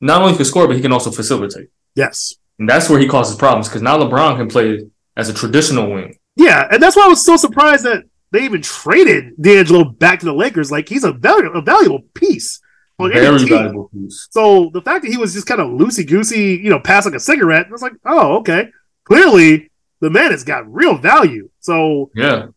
You 0.00 0.06
need 0.06 0.12
him. 0.12 0.18
Not 0.18 0.22
only 0.22 0.36
can 0.36 0.44
score, 0.44 0.66
but 0.66 0.76
he 0.76 0.82
can 0.82 0.92
also 0.92 1.10
facilitate. 1.10 1.68
Yes. 1.94 2.34
And 2.58 2.68
that's 2.68 2.88
where 2.88 2.98
he 2.98 3.08
causes 3.08 3.36
problems 3.36 3.68
because 3.68 3.82
now 3.82 3.98
LeBron 3.98 4.36
can 4.36 4.48
play 4.48 4.86
as 5.16 5.28
a 5.28 5.34
traditional 5.34 5.90
wing. 5.90 6.16
Yeah, 6.36 6.68
and 6.70 6.82
that's 6.82 6.96
why 6.96 7.04
I 7.04 7.08
was 7.08 7.24
so 7.24 7.36
surprised 7.36 7.84
that 7.84 8.04
they 8.32 8.44
even 8.44 8.62
traded 8.62 9.34
D'Angelo 9.40 9.84
back 9.84 10.20
to 10.20 10.26
the 10.26 10.32
Lakers. 10.34 10.70
Like 10.70 10.88
he's 10.88 11.04
a 11.04 11.12
valuable, 11.12 11.58
a 11.58 11.62
valuable 11.62 12.02
piece. 12.14 12.60
on 12.98 13.12
any 13.12 13.20
Very 13.20 13.44
valuable 13.44 13.88
piece. 13.88 14.28
So 14.30 14.70
the 14.72 14.82
fact 14.82 15.04
that 15.04 15.10
he 15.10 15.16
was 15.16 15.32
just 15.32 15.46
kind 15.46 15.60
of 15.60 15.68
loosey 15.68 16.06
goosey, 16.06 16.60
you 16.62 16.70
know, 16.70 16.78
pass 16.78 17.04
like 17.04 17.14
a 17.14 17.20
cigarette, 17.20 17.66
I 17.66 17.70
was 17.70 17.82
like, 17.82 17.94
oh, 18.04 18.38
okay. 18.38 18.68
Clearly, 19.04 19.70
the 20.00 20.10
man 20.10 20.30
has 20.30 20.44
got 20.44 20.70
real 20.72 20.96
value. 20.96 21.50
So 21.60 22.10
Yeah, 22.14 22.48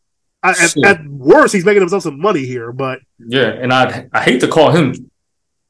I, 0.44 0.52
at, 0.52 0.78
at 0.86 1.08
worst, 1.08 1.54
he's 1.54 1.66
making 1.66 1.82
himself 1.82 2.04
some 2.04 2.20
money 2.20 2.46
here, 2.46 2.72
but 2.72 3.00
yeah, 3.20 3.48
and 3.48 3.74
I 3.74 4.08
I 4.14 4.22
hate 4.22 4.41
to 4.41 4.48
call 4.48 4.72
him 4.72 5.10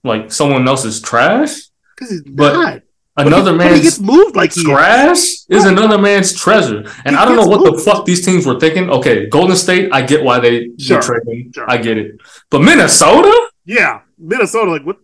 like 0.04 0.32
someone 0.32 0.68
else's 0.68 1.02
trash. 1.02 1.52
because 1.96 2.12
he's 2.12 2.22
But 2.24 2.54
not. 2.54 2.82
Another 3.16 3.52
he, 3.56 3.76
he 3.76 3.82
gets 3.82 4.00
man's 4.00 4.02
moved 4.02 4.36
like 4.36 4.50
is. 4.58 4.64
trash 4.64 5.20
is 5.48 5.66
another 5.66 6.00
man's 6.00 6.34
treasure, 6.34 6.80
and 7.06 7.16
He 7.16 7.22
I 7.22 7.26
don't 7.26 7.36
know 7.36 7.46
what 7.46 7.64
the 7.64 7.80
fuck 7.80 8.06
these 8.06 8.26
teams 8.26 8.44
were 8.48 8.60
thinking. 8.60 8.90
Okay, 8.90 9.28
Golden 9.28 9.56
State, 9.56 9.90
I 9.94 10.02
get 10.02 10.24
why 10.24 10.40
they 10.40 10.70
Sure. 10.80 11.00
him. 11.28 11.52
Sure. 11.54 11.70
I 11.70 11.78
get 11.78 12.00
it, 12.00 12.20
but 12.50 12.62
Minnesota, 12.62 13.32
Yeah, 13.66 14.02
Minnesota. 14.18 14.72
Like, 14.72 14.82
what? 14.84 14.98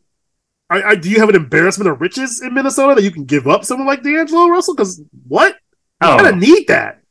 I, 0.71 0.81
I, 0.83 0.95
do 0.95 1.09
you 1.09 1.19
have 1.19 1.29
an 1.29 1.35
embarrassment 1.35 1.87
of 1.89 2.01
riches 2.01 2.41
in 2.41 2.53
Minnesota 2.53 2.95
that 2.95 3.03
you 3.03 3.11
can 3.11 3.25
give 3.25 3.47
up 3.47 3.63
someone 3.63 3.85
like 3.87 4.01
D'Angelo 4.03 4.47
Russell? 4.49 4.75
Because 4.75 5.01
what? 5.27 5.55
I 6.01 6.05
You 6.05 6.17
don't 6.17 6.23
kind 6.23 6.35
of 6.35 6.41
need 6.49 6.67
that. 6.67 7.01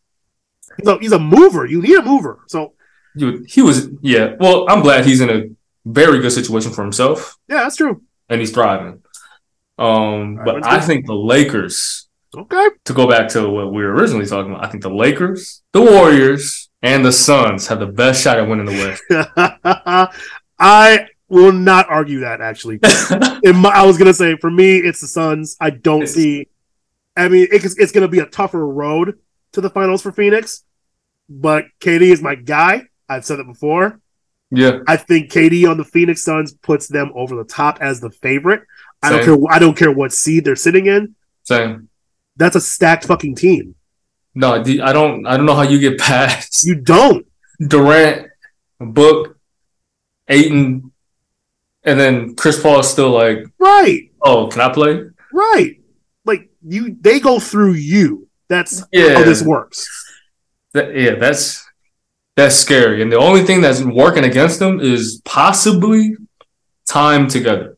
He's 0.79 0.89
a, 0.89 0.99
he's 0.99 1.13
a 1.13 1.19
mover. 1.21 1.65
You 1.67 1.81
need 1.83 1.97
a 1.97 2.03
mover. 2.03 2.41
So 2.49 2.75
Dude, 3.17 3.49
he 3.49 3.63
was 3.63 3.89
yeah. 4.01 4.35
Well, 4.41 4.67
I'm 4.69 4.81
glad 4.81 5.05
he's 5.07 5.21
in 5.21 5.31
a 5.31 5.43
very 5.93 6.21
good 6.21 6.33
situation 6.33 6.73
for 6.73 6.83
himself, 6.83 7.37
yeah, 7.49 7.59
that's 7.65 7.77
true. 7.77 8.03
and 8.29 8.41
he's 8.41 8.51
thriving. 8.53 9.03
Um, 9.79 10.37
right, 10.37 10.45
but 10.45 10.67
I 10.67 10.81
think 10.81 11.07
the 11.07 11.15
Lakers 11.15 12.09
Okay. 12.37 12.69
to 12.85 12.93
go 12.93 13.09
back 13.09 13.29
to 13.31 13.49
what 13.49 13.73
we 13.73 13.83
were 13.83 13.93
originally 13.95 14.27
talking 14.27 14.53
about, 14.53 14.65
I 14.65 14.69
think 14.69 14.83
the 14.83 14.91
Lakers, 14.91 15.63
the 15.73 15.81
Warriors, 15.83 16.69
and 16.83 17.05
the 17.05 17.13
Suns 17.13 17.67
have 17.69 17.81
the 17.81 17.87
best 17.87 18.23
shot 18.23 18.39
at 18.39 18.49
winning 18.49 18.67
the 18.67 18.73
West. 18.73 19.03
I 20.59 21.07
will 21.29 21.53
not 21.53 21.89
argue 21.89 22.21
that 22.21 22.41
actually. 22.41 22.79
My, 22.83 23.71
I 23.71 23.85
was 23.87 23.99
gonna 23.99 24.15
say 24.15 24.37
for 24.37 24.51
me, 24.51 24.79
it's 24.79 25.01
the 25.01 25.07
Suns. 25.09 25.57
I 25.61 25.71
don't 25.71 26.03
It's- 26.03 26.15
see. 26.15 26.49
I 27.17 27.29
mean, 27.29 27.49
it's, 27.51 27.77
it's 27.79 27.91
gonna 27.93 28.09
be 28.09 28.21
a 28.21 28.27
tougher 28.27 28.65
road 28.67 29.19
to 29.53 29.61
the 29.61 29.71
finals 29.71 30.03
for 30.03 30.13
Phoenix, 30.13 30.63
but 31.29 31.65
KD 31.81 32.03
is 32.13 32.23
my 32.23 32.35
guy. 32.37 32.85
I've 33.09 33.25
said 33.25 33.39
it 33.41 33.47
before. 33.47 34.01
Yeah, 34.51 34.79
I 34.87 34.97
think 34.97 35.31
KD 35.31 35.69
on 35.71 35.77
the 35.77 35.85
Phoenix 35.85 36.23
Suns 36.25 36.53
puts 36.55 36.89
them 36.89 37.13
over 37.15 37.37
the 37.37 37.45
top 37.45 37.79
as 37.83 38.01
the 38.01 38.11
favorite. 38.11 38.63
I 39.03 39.11
don't 39.11 39.25
care. 39.25 39.37
I 39.51 39.59
don't 39.59 39.77
care 39.77 39.93
what 39.93 40.13
seed 40.13 40.45
they're 40.45 40.57
sitting 40.57 40.87
in. 40.87 41.15
same. 41.45 41.89
That's 42.37 42.55
a 42.57 42.61
stacked 42.61 43.05
fucking 43.05 43.35
team. 43.35 43.75
No, 44.35 44.55
I 44.55 44.93
don't. 44.93 45.27
I 45.27 45.37
don't 45.37 45.45
know 45.47 45.55
how 45.55 45.63
you 45.63 45.79
get 45.79 45.99
past 45.99 46.65
You 46.65 46.77
don't. 46.77 47.27
Durant, 47.61 48.29
Book, 48.81 49.37
Ayton, 50.29 50.93
and 51.83 51.99
then 52.01 52.37
Chris 52.37 52.63
Paul 52.63 52.81
is 52.81 52.89
still 52.89 53.11
like, 53.11 53.39
Right. 53.59 54.11
oh, 54.23 54.47
can 54.49 54.61
I 54.61 54.73
play? 54.73 55.03
Right. 55.33 55.81
Like 56.25 56.49
you, 56.67 56.97
they 57.01 57.19
go 57.21 57.41
through 57.41 57.73
you. 57.75 58.29
That's 58.49 58.83
Yeah. 58.93 59.15
how 59.15 59.25
this 59.25 59.43
works. 59.43 59.89
Yeah, 60.75 61.17
that's 61.17 61.65
that's 62.39 62.55
scary. 62.55 63.03
And 63.03 63.11
the 63.13 63.17
only 63.19 63.43
thing 63.43 63.61
that's 63.61 63.83
working 63.83 64.23
against 64.25 64.61
them 64.61 64.79
is 64.81 65.21
possibly 65.25 66.17
time 66.89 67.27
together. 67.29 67.77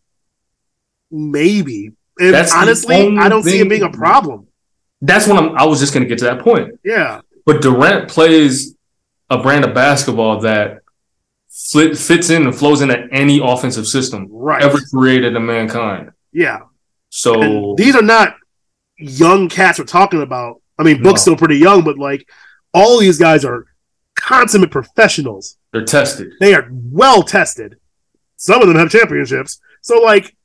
Maybe. 1.10 1.92
And 2.18 2.34
That's 2.34 2.54
honestly, 2.54 3.16
I 3.18 3.28
don't 3.30 3.42
see 3.42 3.60
it 3.60 3.68
being 3.68 3.82
a 3.82 3.90
problem. 3.90 4.46
That's 5.00 5.26
when 5.26 5.38
I'm, 5.38 5.56
I 5.56 5.64
was 5.64 5.80
just 5.80 5.94
going 5.94 6.02
to 6.02 6.08
get 6.08 6.18
to 6.18 6.26
that 6.26 6.40
point. 6.40 6.78
Yeah. 6.84 7.22
But 7.46 7.62
Durant 7.62 8.10
plays 8.10 8.74
a 9.30 9.38
brand 9.42 9.64
of 9.64 9.72
basketball 9.74 10.40
that 10.40 10.80
fit, 11.50 11.96
fits 11.96 12.28
in 12.28 12.42
and 12.42 12.54
flows 12.54 12.82
into 12.82 13.08
any 13.10 13.40
offensive 13.42 13.86
system 13.86 14.28
Right. 14.30 14.62
ever 14.62 14.78
created 14.92 15.34
in 15.34 15.46
mankind. 15.46 16.10
Yeah. 16.32 16.58
So 17.08 17.40
And 17.40 17.78
these 17.78 17.96
are 17.96 18.02
not 18.02 18.34
young 18.98 19.48
cats 19.48 19.78
we're 19.78 19.86
talking 19.86 20.20
about. 20.20 20.60
I 20.78 20.82
mean, 20.82 21.02
Book's 21.02 21.20
No. 21.20 21.32
still 21.32 21.36
pretty 21.36 21.56
young, 21.56 21.82
but 21.82 21.96
like 21.98 22.28
all 22.74 22.98
these 23.00 23.18
guys 23.18 23.44
are 23.46 23.64
consummate 24.20 24.70
professionals. 24.70 25.56
they're 25.72 25.84
tested. 25.84 26.32
They 26.40 26.54
are 26.54 26.68
well 26.70 27.22
tested. 27.22 27.76
Some 28.36 28.60
of 28.62 28.68
them 28.68 28.76
have 28.76 28.90
championships. 28.90 29.60
So 29.82 30.00
like 30.00 30.36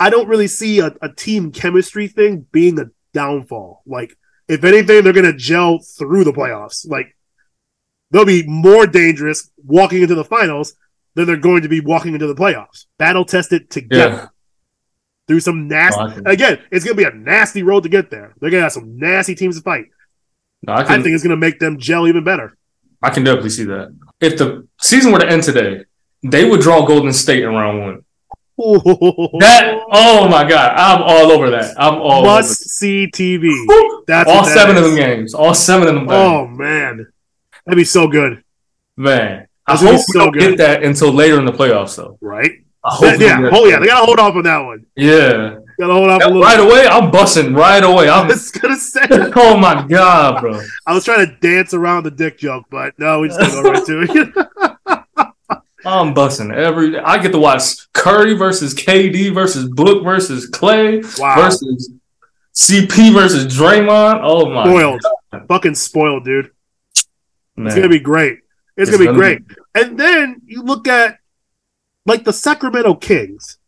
I 0.00 0.10
don't 0.10 0.28
really 0.28 0.48
see 0.48 0.80
a, 0.80 0.94
a 1.02 1.08
team 1.08 1.52
chemistry 1.52 2.08
thing 2.08 2.46
being 2.52 2.78
a 2.78 2.86
downfall. 3.12 3.82
Like 3.86 4.16
if 4.48 4.64
anything, 4.64 5.02
they're 5.04 5.12
gonna 5.12 5.32
gel 5.36 5.78
through 5.98 6.24
the 6.24 6.32
playoffs. 6.32 6.88
Like 6.88 7.16
they'll 8.10 8.24
be 8.24 8.46
more 8.46 8.86
dangerous 8.86 9.50
walking 9.64 10.02
into 10.02 10.14
the 10.14 10.24
finals 10.24 10.74
than 11.14 11.26
they're 11.26 11.36
going 11.36 11.62
to 11.62 11.68
be 11.68 11.80
walking 11.80 12.14
into 12.14 12.26
the 12.26 12.34
playoffs. 12.34 12.86
Battle 12.98 13.24
tested 13.24 13.68
together 13.70 14.14
Yeah. 14.14 14.26
through 15.28 15.40
some 15.40 15.68
nasty 15.68 16.02
No, 16.02 16.30
Again, 16.30 16.58
it's 16.70 16.84
gonna 16.84 16.96
be 16.96 17.04
a 17.04 17.10
nasty 17.12 17.62
road 17.62 17.82
to 17.84 17.88
get 17.88 18.10
there. 18.10 18.34
They're 18.40 18.50
gonna 18.50 18.62
have 18.64 18.72
some 18.72 18.96
nasty 18.98 19.34
teams 19.34 19.56
to 19.56 19.62
fight. 19.62 19.86
no, 20.66 20.72
I 20.72 20.80
I 20.82 21.02
think 21.02 21.14
it's 21.14 21.22
gonna 21.22 21.36
make 21.36 21.58
them 21.60 21.78
gel 21.78 22.08
even 22.08 22.24
better. 22.24 22.56
I 23.02 23.10
can 23.10 23.24
definitely 23.24 23.50
see 23.50 23.64
that. 23.64 23.94
If 24.20 24.38
the 24.38 24.66
season 24.80 25.12
were 25.12 25.18
to 25.20 25.28
end 25.28 25.42
today, 25.42 25.84
they 26.22 26.48
would 26.48 26.60
draw 26.60 26.86
Golden 26.86 27.12
State 27.12 27.42
in 27.42 27.50
round 27.50 27.80
one. 27.80 28.04
That 29.40 29.80
oh 29.90 30.28
my 30.28 30.48
god, 30.48 30.74
I'm 30.76 31.02
all 31.02 31.32
over 31.32 31.50
that. 31.50 31.74
I'm 31.78 31.94
all 32.00 32.22
must 32.24 32.60
see 32.70 33.08
TV. 33.12 33.50
That's 34.06 34.28
all 34.30 34.44
that 34.44 34.54
seven 34.54 34.76
of 34.76 34.84
them 34.84 34.94
games. 34.94 35.34
All 35.34 35.54
seven 35.54 35.88
of 35.88 35.94
them. 35.94 36.06
games. 36.06 36.12
Oh 36.12 36.46
man, 36.46 37.12
that'd 37.66 37.76
be 37.76 37.84
so 37.84 38.06
good, 38.06 38.44
man, 38.96 39.46
I 39.66 39.72
That's 39.72 39.82
hope 39.82 39.96
be 39.96 40.04
we 40.18 40.20
don't 40.24 40.32
good. 40.32 40.40
get 40.50 40.58
that 40.58 40.82
until 40.84 41.12
later 41.12 41.38
in 41.38 41.44
the 41.46 41.52
playoffs, 41.52 41.96
though. 41.96 42.18
right? 42.20 42.50
I 42.84 42.90
hope 42.94 43.18
That- 43.18 43.20
yeah, 43.20 43.50
oh 43.52 43.64
yeah, 43.66 43.78
they 43.80 43.86
gotta 43.86 44.04
hold 44.06 44.18
off 44.20 44.34
on 44.36 44.42
that 44.44 44.58
one. 44.58 44.86
yeah. 44.96 45.56
Gotta 45.82 45.94
hold 45.94 46.10
off 46.10 46.20
a 46.20 46.24
That- 46.26 46.32
little. 46.32 46.42
right 46.42 46.60
away, 46.60 46.86
I'm 46.86 47.10
busting 47.10 47.54
right 47.54 47.82
away. 47.82 48.08
I 48.08 48.20
I'm. 48.20 48.28
was 48.28 48.52
gonna 48.52 48.76
say, 48.76 49.00
oh 49.10 49.56
my 49.56 49.84
god, 49.88 50.40
bro. 50.40 50.60
I 50.86 50.94
was 50.94 51.04
trying 51.04 51.26
to 51.26 51.36
dance 51.40 51.74
around 51.74 52.04
the 52.04 52.12
dick 52.12 52.38
joke, 52.38 52.66
but 52.70 52.96
no, 53.00 53.18
we 53.18 53.26
just 53.30 53.40
go 53.40 53.62
right 53.62 53.84
to 53.84 54.02
it. 54.88 55.56
I'm 55.84 56.14
busting 56.14 56.52
every. 56.52 56.96
I 57.00 57.18
get 57.20 57.32
to 57.32 57.38
watch 57.40 57.92
Curry 57.94 58.34
versus 58.34 58.74
KD 58.76 59.34
versus 59.34 59.68
Book 59.68 60.04
versus 60.04 60.46
Clay 60.46 61.02
wow, 61.18 61.34
versus 61.34 61.90
CP 62.54 63.12
versus 63.12 63.52
Draymond. 63.52 64.20
Oh 64.22 64.48
my 64.50 64.64
spoiled, 64.64 65.00
fucking 65.48 65.74
spoiled, 65.74 66.24
dude. 66.24 66.52
man. 67.56 67.66
It's 67.66 67.74
gonna 67.74 67.88
be 67.88 67.98
great. 67.98 68.38
It's, 68.76 68.88
gonna 68.88 69.10
be 69.10 69.12
great. 69.18 69.42
And 69.74 69.98
then 69.98 70.42
you 70.46 70.62
look 70.62 70.86
at 70.86 71.18
like 72.06 72.22
the 72.22 72.32
Sacramento 72.32 72.94
Kings, 72.94 73.58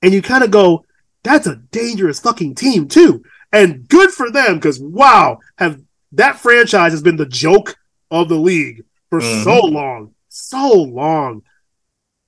and 0.00 0.14
you 0.14 0.22
kind 0.22 0.42
of 0.42 0.50
go, 0.50 0.86
"That's 1.22 1.46
a 1.46 1.56
dangerous 1.56 2.20
fucking 2.20 2.54
team 2.54 2.88
too." 2.88 3.22
And 3.52 3.88
good 3.88 4.10
for 4.10 4.30
them 4.30 4.56
because 4.56 4.78
wow, 4.80 5.38
have 5.58 5.80
that 6.12 6.38
franchise 6.38 6.92
has 6.92 7.02
been 7.02 7.16
the 7.16 7.26
joke 7.26 7.76
of 8.10 8.28
the 8.28 8.38
league 8.38 8.84
for 9.10 9.20
Mhm. 9.20 9.44
so 9.44 9.60
long, 9.66 10.14
so 10.28 10.72
long. 10.82 11.42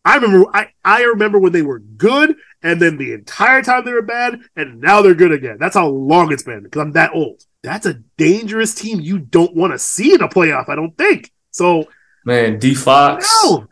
I 0.05 0.17
remember, 0.17 0.47
I 0.53 0.69
I 0.85 1.03
remember 1.03 1.39
when 1.39 1.53
they 1.53 1.63
were 1.63 1.79
good, 1.79 2.35
and 2.63 2.83
then 2.83 2.97
the 2.97 3.13
entire 3.13 3.63
time 3.63 3.85
they 3.85 3.93
were 3.93 4.03
bad, 4.03 4.41
and 4.57 4.81
now 4.81 5.01
they're 5.01 5.15
good 5.15 5.33
again. 5.33 5.59
That's 5.61 5.77
how 5.77 5.87
long 5.89 6.33
it's 6.33 6.43
been 6.43 6.65
because 6.65 6.81
I'm 6.83 6.93
that 6.93 7.13
old. 7.15 7.45
That's 7.63 7.87
a 7.87 8.01
dangerous 8.17 8.75
team 8.75 9.01
you 9.01 9.21
don't 9.21 9.55
want 9.55 9.73
to 9.73 9.79
see 9.79 10.13
in 10.13 10.21
a 10.21 10.29
playoff. 10.29 10.69
I 10.69 10.75
don't 10.75 10.97
think 10.99 11.31
so. 11.53 11.85
Man, 12.25 12.59
D 12.59 12.75
Fox. 12.75 13.29
No, 13.45 13.69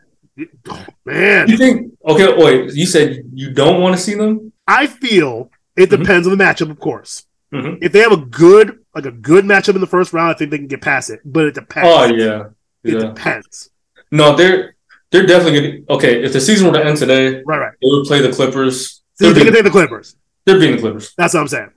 oh, 0.69 0.85
man. 1.05 1.49
You 1.49 1.57
think? 1.57 1.93
Okay, 2.07 2.33
wait. 2.37 2.73
You 2.73 2.85
said 2.85 3.23
you 3.33 3.51
don't 3.53 3.81
want 3.81 3.95
to 3.95 4.01
see 4.01 4.13
them? 4.13 4.53
I 4.71 4.87
feel 4.87 5.51
it 5.75 5.89
Mhm. 5.89 5.99
depends 5.99 6.27
on 6.27 6.37
the 6.37 6.43
matchup, 6.43 6.69
of 6.71 6.79
course. 6.79 7.25
Mhm. 7.53 7.79
If 7.81 7.91
they 7.91 7.99
have 7.99 8.11
a 8.13 8.17
good, 8.17 8.79
like 8.95 9.05
a 9.05 9.11
good 9.11 9.43
matchup 9.45 9.75
in 9.75 9.81
the 9.81 9.87
first 9.87 10.13
round, 10.13 10.29
I 10.33 10.37
think 10.37 10.51
they 10.51 10.57
can 10.57 10.67
get 10.67 10.81
past 10.81 11.09
it. 11.09 11.19
But 11.25 11.45
it 11.47 11.55
depends. 11.55 11.89
Oh 11.91 12.05
yeah, 12.05 12.43
It 12.83 12.93
yeah. 12.93 12.99
depends. 12.99 13.69
No, 14.11 14.35
they're 14.35 14.75
they're 15.11 15.25
definitely 15.25 15.59
gonna. 15.59 15.97
Okay, 15.97 16.23
if 16.23 16.31
the 16.31 16.39
season 16.39 16.67
were 16.67 16.73
to 16.79 16.85
end 16.85 16.97
today, 16.97 17.43
Right, 17.45 17.59
right. 17.59 17.73
they 17.81 17.87
would 17.89 18.05
play 18.05 18.21
the 18.21 18.31
Clippers. 18.31 19.01
So 19.15 19.25
They're 19.25 19.33
they 19.33 19.49
beating, 19.49 19.63
the 19.65 19.69
Clippers? 19.69 20.15
they're 20.45 20.57
beating 20.57 20.77
the 20.77 20.81
Clippers. 20.81 21.13
That's 21.17 21.33
what 21.33 21.41
I'm 21.41 21.47
saying. 21.49 21.71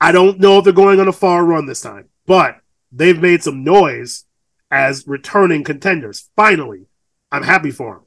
I 0.00 0.10
don't 0.12 0.40
know 0.40 0.58
if 0.58 0.64
they're 0.64 0.72
going 0.72 0.98
on 0.98 1.06
a 1.08 1.12
far 1.12 1.44
run 1.44 1.66
this 1.66 1.80
time, 1.80 2.06
but 2.26 2.56
they've 2.90 3.20
made 3.20 3.42
some 3.44 3.62
noise 3.62 4.24
as 4.70 5.06
returning 5.06 5.62
contenders. 5.62 6.28
Finally, 6.36 6.86
I'm 7.30 7.42
happy 7.44 7.70
for 7.70 7.94
them. 7.94 8.04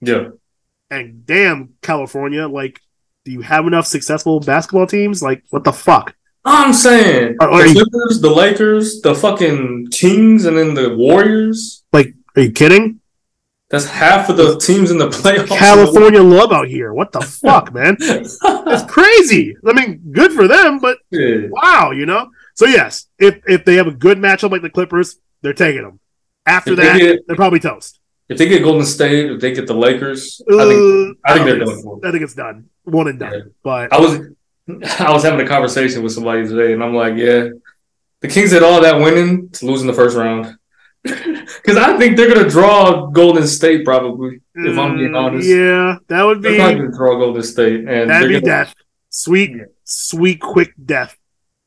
Yeah. 0.00 0.28
And 0.90 1.24
damn, 1.26 1.74
California, 1.82 2.48
like, 2.48 2.80
do 3.26 3.32
you 3.32 3.40
have 3.40 3.66
enough 3.66 3.86
successful 3.88 4.38
basketball 4.38 4.86
teams? 4.86 5.20
Like, 5.20 5.42
what 5.50 5.64
the 5.64 5.72
fuck? 5.72 6.14
I'm 6.44 6.72
saying 6.72 7.36
Are- 7.40 7.50
are 7.50 7.62
the 7.64 7.68
you- 7.70 7.74
Clippers, 7.84 8.20
the 8.20 8.30
Lakers, 8.30 9.00
the 9.02 9.16
fucking 9.16 9.88
Kings, 9.90 10.44
and 10.44 10.56
then 10.56 10.74
the 10.74 10.94
Warriors. 10.96 11.82
Like, 11.92 12.14
are 12.36 12.42
you 12.42 12.52
kidding? 12.52 13.00
That's 13.68 13.84
half 13.86 14.28
of 14.30 14.36
the 14.36 14.56
teams 14.58 14.92
in 14.92 14.98
the 14.98 15.08
playoffs. 15.08 15.48
California 15.48 16.22
love 16.22 16.52
out 16.52 16.68
here. 16.68 16.94
What 16.94 17.10
the 17.10 17.20
fuck, 17.20 17.74
man? 17.74 17.96
That's 18.00 18.84
crazy. 18.88 19.56
I 19.66 19.72
mean, 19.72 20.00
good 20.12 20.30
for 20.32 20.46
them, 20.46 20.78
but 20.78 20.98
Yeah. 21.10 21.48
wow, 21.50 21.90
you 21.90 22.06
know. 22.06 22.30
So 22.54 22.66
yes, 22.66 23.08
if 23.18 23.40
if 23.48 23.64
they 23.64 23.74
have 23.74 23.88
a 23.88 23.96
good 24.06 24.18
matchup 24.18 24.52
like 24.52 24.62
the 24.62 24.70
Clippers, 24.70 25.16
they're 25.42 25.52
taking 25.52 25.82
them. 25.82 25.98
After 26.46 26.74
If 26.74 26.76
that, 26.78 26.98
get- 27.00 27.26
they're 27.26 27.34
probably 27.34 27.58
toast. 27.58 27.98
If 28.28 28.38
they 28.38 28.48
get 28.48 28.62
Golden 28.62 28.86
State, 28.86 29.30
if 29.30 29.40
they 29.40 29.52
get 29.54 29.66
the 29.66 29.74
Lakers, 29.74 30.42
I 30.58 30.62
Uh, 30.62 30.68
think 30.68 31.18
I 31.24 31.34
think 31.34 31.46
don't 31.46 31.46
they're 31.46 31.64
going 31.66 31.82
for 31.82 32.00
I 32.04 32.10
think 32.10 32.22
it's 32.24 32.34
done. 32.34 32.70
One 32.84 33.08
and 33.08 33.18
done. 33.18 33.32
Yeah. 33.32 33.40
But 33.62 33.92
I 33.92 34.00
was 34.00 34.18
I 35.00 35.12
was 35.12 35.22
having 35.22 35.44
a 35.44 35.48
conversation 35.48 36.02
with 36.02 36.12
somebody 36.12 36.46
today, 36.46 36.72
and 36.72 36.82
I'm 36.82 36.94
like, 36.94 37.14
yeah, 37.16 37.48
the 38.20 38.28
Kings 38.28 38.50
did 38.50 38.62
all 38.62 38.80
that 38.82 38.96
winning 38.98 39.50
to 39.50 39.66
lose 39.66 39.80
in 39.82 39.86
the 39.86 39.92
first 39.94 40.16
round. 40.16 40.56
Because 41.04 41.76
I 41.76 41.96
think 41.98 42.16
they're 42.16 42.32
gonna 42.32 42.48
draw 42.48 43.06
Golden 43.06 43.46
State 43.46 43.84
probably. 43.84 44.40
If 44.54 44.76
I'm 44.78 44.96
being 44.96 45.12
mm, 45.12 45.16
honest, 45.16 45.48
yeah, 45.48 45.98
that 46.08 46.22
would 46.24 46.42
be 46.42 46.56
they're 46.56 46.76
gonna 46.76 46.90
draw 46.90 47.18
Golden 47.18 47.42
State, 47.42 47.86
and 47.88 48.10
that'd 48.10 48.28
be 48.28 48.40
gonna, 48.40 48.44
death. 48.44 48.74
Sweet, 49.10 49.52
sweet, 49.84 50.40
quick 50.40 50.72
death. 50.84 51.16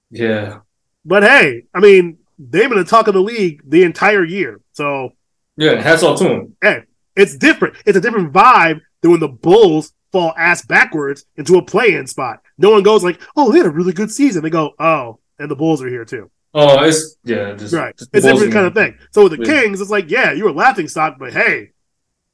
yeah, 0.10 0.60
But 1.06 1.24
hey, 1.24 1.64
I 1.74 1.80
mean, 1.80 2.18
they've 2.38 2.70
been 2.70 2.78
the 2.80 2.84
talk 2.86 3.08
of 3.08 3.14
the 3.14 3.22
league 3.22 3.62
the 3.68 3.84
entire 3.84 4.24
year. 4.24 4.60
So 4.74 5.14
yeah. 5.60 5.82
Hats 5.82 6.04
off 6.04 6.18
to 6.20 6.28
him. 6.30 6.56
them. 6.62 6.84
it's 7.16 7.36
different. 7.38 7.76
It's 7.86 7.98
a 7.98 8.02
different 8.02 8.34
vibe 8.34 8.82
than 9.02 9.12
when 9.12 9.20
the 9.20 9.28
Bulls 9.28 9.94
fall 10.12 10.34
ass 10.38 10.66
backwards 10.66 11.26
into 11.36 11.58
a 11.58 11.62
play-in 11.62 12.08
spot. 12.08 12.42
No 12.58 12.72
one 12.72 12.82
goes 12.84 13.04
like, 13.04 13.22
"Oh, 13.36 13.52
they 13.52 13.58
had 13.60 13.68
a 13.68 13.72
really 13.72 13.94
good 13.94 14.10
season." 14.12 14.42
They 14.42 14.50
go, 14.50 14.72
"Oh, 14.80 15.20
and 15.38 15.50
the 15.52 15.56
Bulls 15.56 15.82
are 15.84 15.88
here 15.90 16.06
too." 16.06 16.32
Oh, 16.54 16.84
it's 16.84 17.16
yeah, 17.24 17.54
just 17.54 17.74
Right. 17.74 17.96
just 17.96 18.10
It's 18.14 18.26
a 18.26 18.32
different 18.34 18.54
kind 18.54 18.66
of 18.66 18.74
thing. 18.74 18.98
So 19.12 19.24
with 19.24 19.38
the 19.38 19.46
Yeah. 19.46 19.62
Kings, 19.62 19.82
it's 19.82 19.92
like, 19.92 20.10
yeah, 20.10 20.32
you 20.32 20.46
were 20.46 20.52
laughing 20.52 20.88
stock, 20.88 21.18
but 21.20 21.32
hey, 21.32 21.72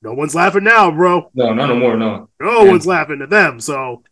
no 0.01 0.13
one's 0.13 0.33
laughing 0.33 0.63
now, 0.63 0.89
bro. 0.89 1.29
No, 1.35 1.53
not 1.53 1.67
no 1.67 1.75
more. 1.75 1.97
No, 1.97 2.29
No 2.39 2.63
Yeah. 2.63 2.69
one's 2.71 2.87
laughing 2.87 3.21
at 3.21 3.29
them. 3.29 3.59
So 3.59 4.03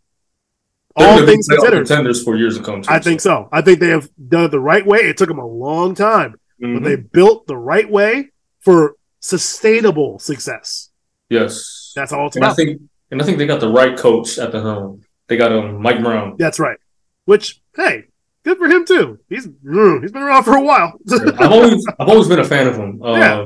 They're 0.97 1.07
all 1.07 1.25
things 1.25 1.47
considered, 1.47 1.87
contenders 1.87 2.21
for 2.23 2.35
years 2.35 2.57
to 2.57 2.63
come. 2.63 2.81
Too, 2.81 2.91
I 2.91 2.99
think 2.99 3.21
so. 3.21 3.47
I 3.51 3.61
think 3.61 3.79
they 3.79 3.89
have 3.89 4.09
done 4.27 4.43
it 4.45 4.51
the 4.51 4.59
right 4.59 4.85
way. 4.85 4.99
It 4.99 5.15
took 5.17 5.29
them 5.29 5.39
a 5.39 5.47
long 5.47 5.95
time, 5.95 6.35
Mhm. 6.61 6.73
but 6.75 6.83
they 6.83 6.97
built 6.97 7.47
the 7.47 7.57
right 7.57 7.89
way 7.89 8.29
for 8.59 8.95
sustainable 9.23 10.19
success. 10.19 10.89
yes, 11.29 11.93
That's 11.95 12.11
all 12.11 12.27
it's 12.27 12.35
and 12.35 12.45
I 12.45 12.53
think 12.53 12.81
and 13.09 13.21
I 13.21 13.25
think 13.25 13.37
they 13.37 13.47
got 13.47 13.61
the 13.61 13.69
right 13.69 13.97
coach 13.97 14.37
at 14.37 14.51
the 14.51 14.61
helm. 14.61 15.01
They 15.27 15.37
got 15.37 15.51
um 15.51 15.81
Mike 15.81 16.01
Brown. 16.03 16.35
That's 16.37 16.59
right. 16.59 16.77
Which, 17.25 17.61
hey, 17.75 18.05
good 18.43 18.57
for 18.57 18.67
him 18.67 18.85
too. 18.85 19.19
He's 19.29 19.47
mm, 19.47 20.01
he's 20.01 20.11
been 20.11 20.23
around 20.23 20.43
for 20.43 20.55
a 20.55 20.61
while. 20.61 20.99
I've 21.39 21.51
always 21.51 21.85
I've 21.99 22.09
always 22.09 22.27
been 22.27 22.39
a 22.39 22.43
fan 22.53 22.67
of 22.67 22.75
him. 22.75 23.01
Uh, 23.01 23.15
Yeah. 23.17 23.45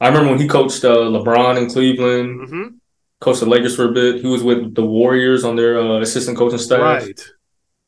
I 0.00 0.06
remember 0.08 0.30
when 0.30 0.40
he 0.40 0.46
coached 0.48 0.84
uh, 0.84 0.96
LeBron 1.14 1.58
in 1.60 1.68
Cleveland, 1.70 2.48
hmm 2.48 2.66
coached 3.20 3.40
the 3.40 3.46
Lakers 3.46 3.74
for 3.74 3.86
a 3.90 3.92
bit. 3.92 4.20
He 4.20 4.28
was 4.28 4.44
with 4.44 4.76
the 4.76 4.84
Warriors 4.84 5.42
on 5.42 5.56
their 5.56 5.76
uh, 5.76 5.98
assistant 6.00 6.38
coaching 6.38 6.58
staff. 6.60 6.80
Right. 6.80 7.20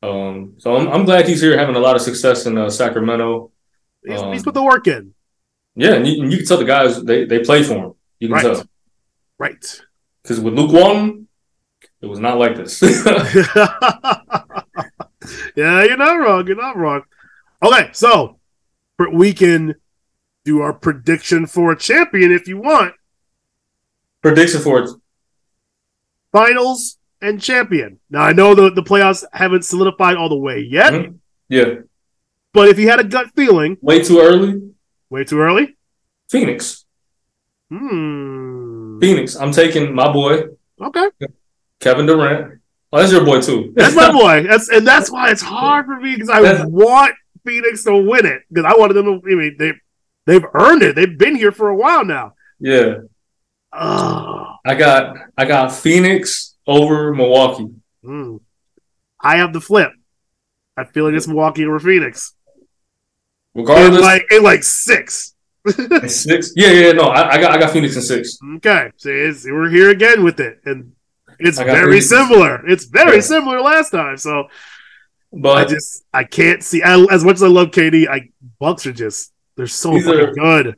Um, 0.03 0.55
so 0.59 0.75
I'm, 0.77 0.89
I'm 0.89 1.05
glad 1.05 1.29
he's 1.29 1.41
here 1.41 1.57
having 1.57 1.77
a 1.77 1.79
lot 1.79 1.95
of 1.95 2.03
success 2.03 2.47
in 2.47 2.59
uh, 2.59 2.69
Sacramento. 2.69 3.53
He's, 4.05 4.21
Um, 4.21 4.33
he's 4.33 4.43
put 4.43 4.55
the 4.55 4.65
work 4.65 4.89
in. 4.89 5.15
Yeah, 5.81 5.95
and 5.95 6.07
you, 6.07 6.23
and 6.23 6.31
you 6.31 6.39
can 6.39 6.47
tell 6.47 6.59
the 6.59 6.65
guys 6.65 7.03
they, 7.03 7.25
they 7.25 7.39
play 7.41 7.63
for 7.63 7.75
him. 7.75 7.93
You 8.19 8.29
can 8.29 8.35
Right. 8.35 8.43
tell 8.43 8.65
Right. 9.39 9.81
because 10.23 10.41
with 10.41 10.55
Luke 10.55 10.73
Walton, 10.73 11.29
it 12.03 12.07
was 12.07 12.19
not 12.19 12.39
like 12.39 12.57
this. 12.57 12.83
yeah, 15.57 15.85
you're 15.85 15.97
not 15.97 16.15
wrong. 16.19 16.47
You're 16.47 16.57
not 16.57 16.77
wrong. 16.77 17.03
Okay, 17.63 17.91
so 17.93 18.39
we 19.13 19.33
can 19.33 19.75
do 20.45 20.61
our 20.61 20.73
prediction 20.73 21.47
for 21.47 21.73
a 21.73 21.79
champion 21.79 22.33
if 22.33 22.49
you 22.49 22.59
want. 22.59 22.95
Prediction 24.23 24.61
for 24.61 24.83
it. 24.83 24.91
Finals 26.33 26.99
and 27.21 27.41
champion. 27.41 27.99
Now 28.11 28.23
I 28.23 28.33
know 28.33 28.55
the, 28.55 28.71
the 28.71 28.83
playoffs 28.83 29.25
haven't 29.33 29.65
solidified 29.65 30.17
all 30.17 30.29
the 30.29 30.37
way 30.39 30.61
yet, 30.61 30.93
Mhm. 30.93 31.19
Yeah, 31.49 31.75
but 32.53 32.69
if 32.69 32.79
you 32.79 32.89
had 32.89 33.01
a 33.01 33.05
gut 33.05 33.27
feeling, 33.35 33.77
way 33.81 34.03
too 34.03 34.21
early. 34.21 34.63
Way 35.11 35.25
too 35.25 35.41
early. 35.41 35.77
Phoenix, 36.31 36.85
Hmm. 37.71 38.99
Phoenix. 39.01 39.37
I'm 39.37 39.53
taking 39.53 39.95
my 39.95 40.13
boy 40.13 40.45
Okay, 40.81 41.09
Kevin 41.81 42.07
Durant. 42.07 42.61
Oh, 42.93 42.99
that's 42.99 43.13
your 43.13 43.25
boy 43.25 43.41
too. 43.41 43.73
that's 43.77 43.95
my 43.95 44.11
boy. 44.11 44.43
That's 44.49 44.69
and 44.71 44.87
that's 44.87 45.11
why 45.11 45.31
it's 45.31 45.43
hard 45.57 45.87
for 45.87 46.01
me 46.01 46.15
because 46.15 46.31
I 46.31 46.41
That's- 46.43 46.67
want 46.67 47.15
Phoenix 47.47 47.85
to 47.85 47.97
win 47.97 48.27
it 48.27 48.43
because 48.49 48.65
I 48.65 48.77
wanted 48.79 48.95
them 48.95 49.07
to. 49.07 49.27
I 49.31 49.35
mean, 49.35 49.57
they 49.59 49.73
they've 50.27 50.45
earned 50.55 50.83
it. 50.83 50.95
They've 50.97 51.17
been 51.19 51.35
here 51.37 51.53
for 51.53 51.69
a 51.69 51.77
while 51.77 52.05
now. 52.05 52.35
yeah. 52.59 52.95
Oh. 53.73 54.57
I 54.67 54.75
got 54.75 55.17
I 55.39 55.45
got 55.45 55.69
Phoenix 55.73 56.57
over 56.67 57.15
Milwaukee. 57.15 57.69
Hmm. 58.05 58.37
I 59.21 59.37
have 59.37 59.53
the 59.53 59.61
flip. 59.61 59.93
I 60.77 60.85
feel 60.85 61.05
like 61.05 61.15
it's 61.15 61.29
Milwaukee 61.29 61.65
over 61.67 61.79
Phoenix. 61.79 62.35
In 63.55 63.63
Regardless, 63.63 64.03
like 64.03 64.27
in 64.31 64.43
like 64.43 64.63
six. 64.63 65.35
six. 66.07 66.53
Yeah, 66.57 66.71
yeah, 66.71 66.93
no, 66.93 67.05
I, 67.05 67.33
I 67.33 67.41
got 67.41 67.51
I 67.53 67.59
got 67.59 67.71
Phoenix 67.71 67.97
in 67.97 68.03
six. 68.03 68.39
Okay, 68.57 68.91
so 68.97 69.11
we're 69.53 69.69
here 69.69 69.91
again 69.91 70.23
with 70.25 70.41
it, 70.41 70.61
and 70.65 70.93
it's 71.39 71.59
very 71.59 72.01
Phoenix. 72.01 72.09
similar. 72.09 72.67
It's 72.67 72.85
very 72.87 73.17
Yeah. 73.17 73.21
similar 73.23 73.61
last 73.61 73.91
time. 73.91 74.17
So 74.17 74.45
but 75.33 75.59
I 75.59 75.65
just 75.65 76.05
I 76.13 76.25
can't 76.25 76.63
see 76.63 76.83
I, 76.83 76.99
as 77.11 77.25
much 77.25 77.37
as 77.37 77.43
I 77.43 77.49
love 77.49 77.69
KD. 77.73 78.09
I 78.09 78.31
Bucks 78.59 78.87
are 78.87 78.93
just 78.93 79.33
they're 79.57 79.67
so 79.67 79.95
are- 79.97 80.33
good. 80.33 80.77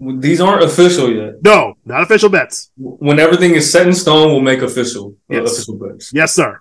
these 0.00 0.40
aren't 0.40 0.64
official 0.64 1.10
yet. 1.12 1.34
No, 1.42 1.74
not 1.84 2.02
official 2.02 2.28
bets. 2.28 2.70
When 2.76 3.18
everything 3.18 3.54
is 3.54 3.70
set 3.70 3.86
in 3.86 3.94
stone, 3.94 4.32
we'll 4.32 4.40
make 4.40 4.62
official 4.62 5.16
uh, 5.32 5.42
official 5.42 5.76
bets. 5.76 6.12
Yes, 6.12 6.34
sir. 6.34 6.60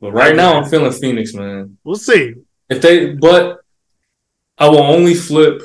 But 0.00 0.12
right 0.12 0.36
now, 0.36 0.58
I'm 0.60 0.68
feeling 0.68 0.92
Phoenix, 0.92 1.32
man. 1.34 1.78
We'll 1.84 1.96
see. 1.96 2.34
If 2.68 2.82
they, 2.82 3.14
but 3.14 3.60
I 4.58 4.68
will 4.68 4.82
only 4.82 5.14
flip, 5.14 5.62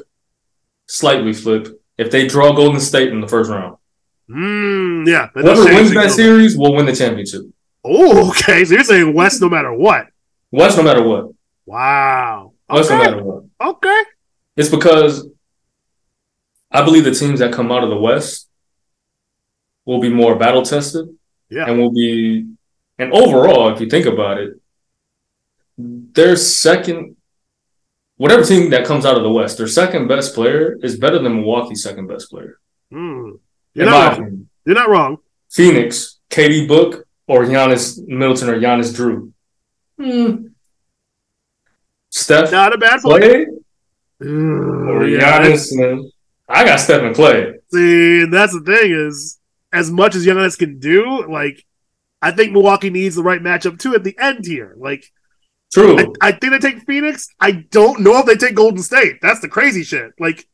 slightly 0.88 1.34
flip, 1.34 1.82
if 1.98 2.12
they 2.12 2.28
draw 2.28 2.54
Golden 2.54 2.80
State 2.80 3.10
in 3.10 3.22
the 3.22 3.28
first 3.28 3.50
round. 3.50 3.78
Mm, 4.30 5.08
yeah. 5.08 5.30
Whoever 5.34 5.64
wins 5.66 5.94
that 5.94 6.12
series 6.12 6.58
will 6.58 6.76
win 6.76 6.86
the 6.86 6.96
championship. 6.96 7.42
Oh, 7.84 8.30
okay. 8.30 8.64
So 8.66 8.76
you're 8.76 8.84
saying 8.84 9.14
West 9.14 9.42
no 9.42 9.50
matter 9.50 9.74
what? 9.74 10.08
West, 10.52 10.78
no 10.78 10.84
matter 10.84 11.02
what. 11.04 11.32
Wow. 11.66 12.54
West, 12.70 12.90
no 12.90 12.98
Okay. 12.98 13.06
matter 13.12 13.24
what. 13.24 13.44
Okay. 13.62 14.02
It's 14.56 14.70
because 14.70 15.28
I 16.70 16.84
believe 16.84 17.04
the 17.04 17.14
teams 17.14 17.40
that 17.40 17.54
come 17.54 17.72
out 17.72 17.84
of 17.84 17.90
the 17.90 17.98
West 17.98 18.48
will 19.86 20.00
be 20.00 20.10
more 20.10 20.36
battle 20.36 20.62
tested. 20.64 21.08
Yeah. 21.50 21.66
And 21.70 21.80
will 21.80 21.92
be, 21.92 22.48
and 22.98 23.12
overall, 23.12 23.74
if 23.74 23.82
you 23.82 23.90
think 23.90 24.06
about 24.06 24.38
it, 24.38 24.54
their 25.78 26.36
second, 26.38 27.18
whatever 28.22 28.44
team 28.44 28.70
that 28.70 28.86
comes 28.86 29.04
out 29.06 29.18
of 29.18 29.24
the 29.24 29.32
West, 29.32 29.58
their 29.58 29.68
second 29.68 30.08
best 30.08 30.36
player 30.36 30.78
is 30.84 30.96
better 30.98 31.18
than 31.20 31.36
Milwaukee's 31.38 31.82
second 31.84 32.06
best 32.08 32.30
player. 32.30 32.60
In 32.92 33.40
You're 33.74 33.86
not 33.88 34.20
wrong. 34.20 34.48
You're 34.66 34.76
not 34.76 34.90
wrong. 34.90 35.18
Phoenix, 35.50 36.20
KD 36.30 36.68
Book, 36.68 37.08
or 37.28 37.46
Giannis 37.46 37.84
Middleton 38.08 38.50
or 38.50 38.60
Giannis 38.60 38.94
Jrue. 38.98 39.32
Hmm. 40.00 40.48
Steph, 42.10 42.52
Not 42.52 42.74
a 42.74 42.78
bad 42.78 43.00
Mm, 44.22 44.88
or 44.90 45.08
yeah, 45.08 45.42
Giannis. 45.42 45.72
man. 45.74 46.12
I 46.48 46.64
got 46.64 46.80
Steph 46.80 47.02
and 47.02 47.16
Clay. 47.16 47.56
See, 47.74 48.26
that's 48.26 48.54
the 48.54 48.60
thing 48.62 48.92
is, 48.92 49.40
as 49.74 49.90
much 49.90 50.14
as 50.14 50.26
Giannis 50.28 50.60
can 50.60 50.78
do, 50.78 51.26
like, 51.28 51.66
I 52.22 52.30
think 52.32 52.52
Milwaukee 52.52 52.92
needs 52.92 53.16
the 53.16 53.24
right 53.24 53.42
matchup 53.42 53.80
too 53.80 53.96
at 53.96 54.04
the 54.04 54.16
end 54.20 54.46
here. 54.46 54.76
Like, 54.78 55.12
True. 55.72 55.98
I, 55.98 56.30
I 56.30 56.32
think 56.34 56.54
they 56.54 56.60
take 56.60 56.86
Phoenix. 56.86 57.28
I 57.40 57.52
don't 57.52 58.02
know 58.02 58.18
if 58.20 58.26
they 58.26 58.36
take 58.36 58.56
Golden 58.56 58.84
State. 58.84 59.20
That's 59.22 59.40
the 59.40 59.48
crazy 59.48 59.84
shit. 59.84 60.12
Like, 60.20 60.48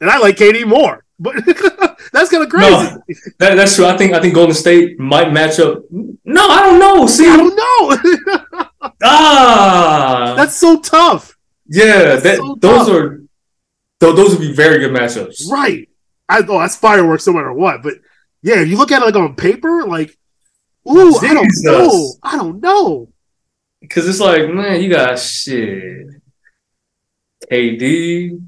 and 0.00 0.08
I 0.08 0.18
like 0.18 0.36
KD 0.36 0.64
more, 0.64 1.04
but 1.18 1.34
that's 2.12 2.30
kind 2.30 2.44
of 2.44 2.48
crazy. 2.48 2.70
No, 2.70 3.02
that, 3.38 3.56
that's 3.56 3.74
true. 3.74 3.86
I 3.86 3.96
think 3.96 4.12
I 4.14 4.20
think 4.20 4.34
Golden 4.34 4.54
State 4.54 5.00
might 5.00 5.32
match 5.32 5.58
up. 5.58 5.82
No, 5.90 6.46
I 6.46 6.60
don't 6.66 6.78
know. 6.78 7.06
See, 7.06 7.28
I 7.28 7.36
don't 7.36 7.56
know. 7.56 8.64
ah, 9.02 10.34
that's 10.36 10.54
so 10.56 10.80
tough. 10.80 11.36
yeah, 11.66 11.98
that's 12.04 12.22
that, 12.22 12.36
so 12.36 12.56
those 12.60 12.86
tough. 12.86 12.94
are 12.94 13.22
tho- 13.98 14.12
those 14.12 14.30
would 14.30 14.40
be 14.40 14.52
very 14.52 14.78
good 14.78 14.94
matchups. 14.94 15.50
Right. 15.50 15.88
I 16.28 16.44
oh, 16.46 16.60
that's 16.60 16.76
fireworks 16.76 17.26
no 17.26 17.32
matter 17.32 17.52
what. 17.52 17.82
But 17.82 17.94
yeah, 18.42 18.60
if 18.60 18.68
you 18.68 18.76
look 18.76 18.92
at 18.92 19.02
it 19.02 19.06
like 19.06 19.16
on 19.16 19.34
paper, 19.34 19.84
like, 19.84 20.16
ooh, 20.88 21.16
I 21.18 21.34
don't 21.34 21.50
know. 21.62 22.12
I 22.22 22.36
don't 22.36 22.60
know. 22.60 23.08
Because 23.80 24.08
it's 24.08 24.20
like, 24.20 24.48
man, 24.48 24.82
you 24.82 24.90
got 24.90 25.18
shit. 25.18 26.06
KD, 27.50 28.40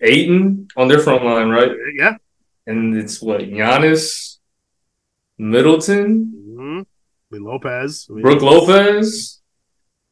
Ayton 0.00 0.68
on 0.76 0.88
their 0.88 0.98
front 1.00 1.24
line, 1.24 1.48
right? 1.50 1.70
Yeah. 1.94 2.16
And 2.66 2.96
it's 2.96 3.20
what 3.22 3.42
Giannis, 3.42 4.38
Middleton, 5.38 6.32
Mm-hmm. 6.56 7.44
Lopez. 7.44 8.06
Brooke 8.08 8.40
Lopez, 8.40 9.42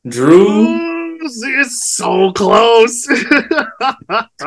Jrue. 0.06 0.46
Ooh, 0.46 1.18
it's 1.22 1.94
so 1.96 2.32
close. 2.32 3.04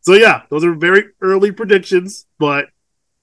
so 0.00 0.14
yeah, 0.14 0.42
those 0.48 0.64
are 0.64 0.74
very 0.74 1.04
early 1.20 1.52
predictions, 1.52 2.26
but 2.38 2.68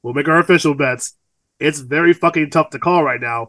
we'll 0.04 0.14
make 0.14 0.28
our 0.28 0.38
official 0.40 0.76
bets. 0.76 1.16
It's 1.60 1.80
very 1.80 2.14
fucking 2.14 2.52
tough 2.52 2.70
to 2.72 2.80
call 2.80 3.04
right 3.04 3.20
now 3.20 3.48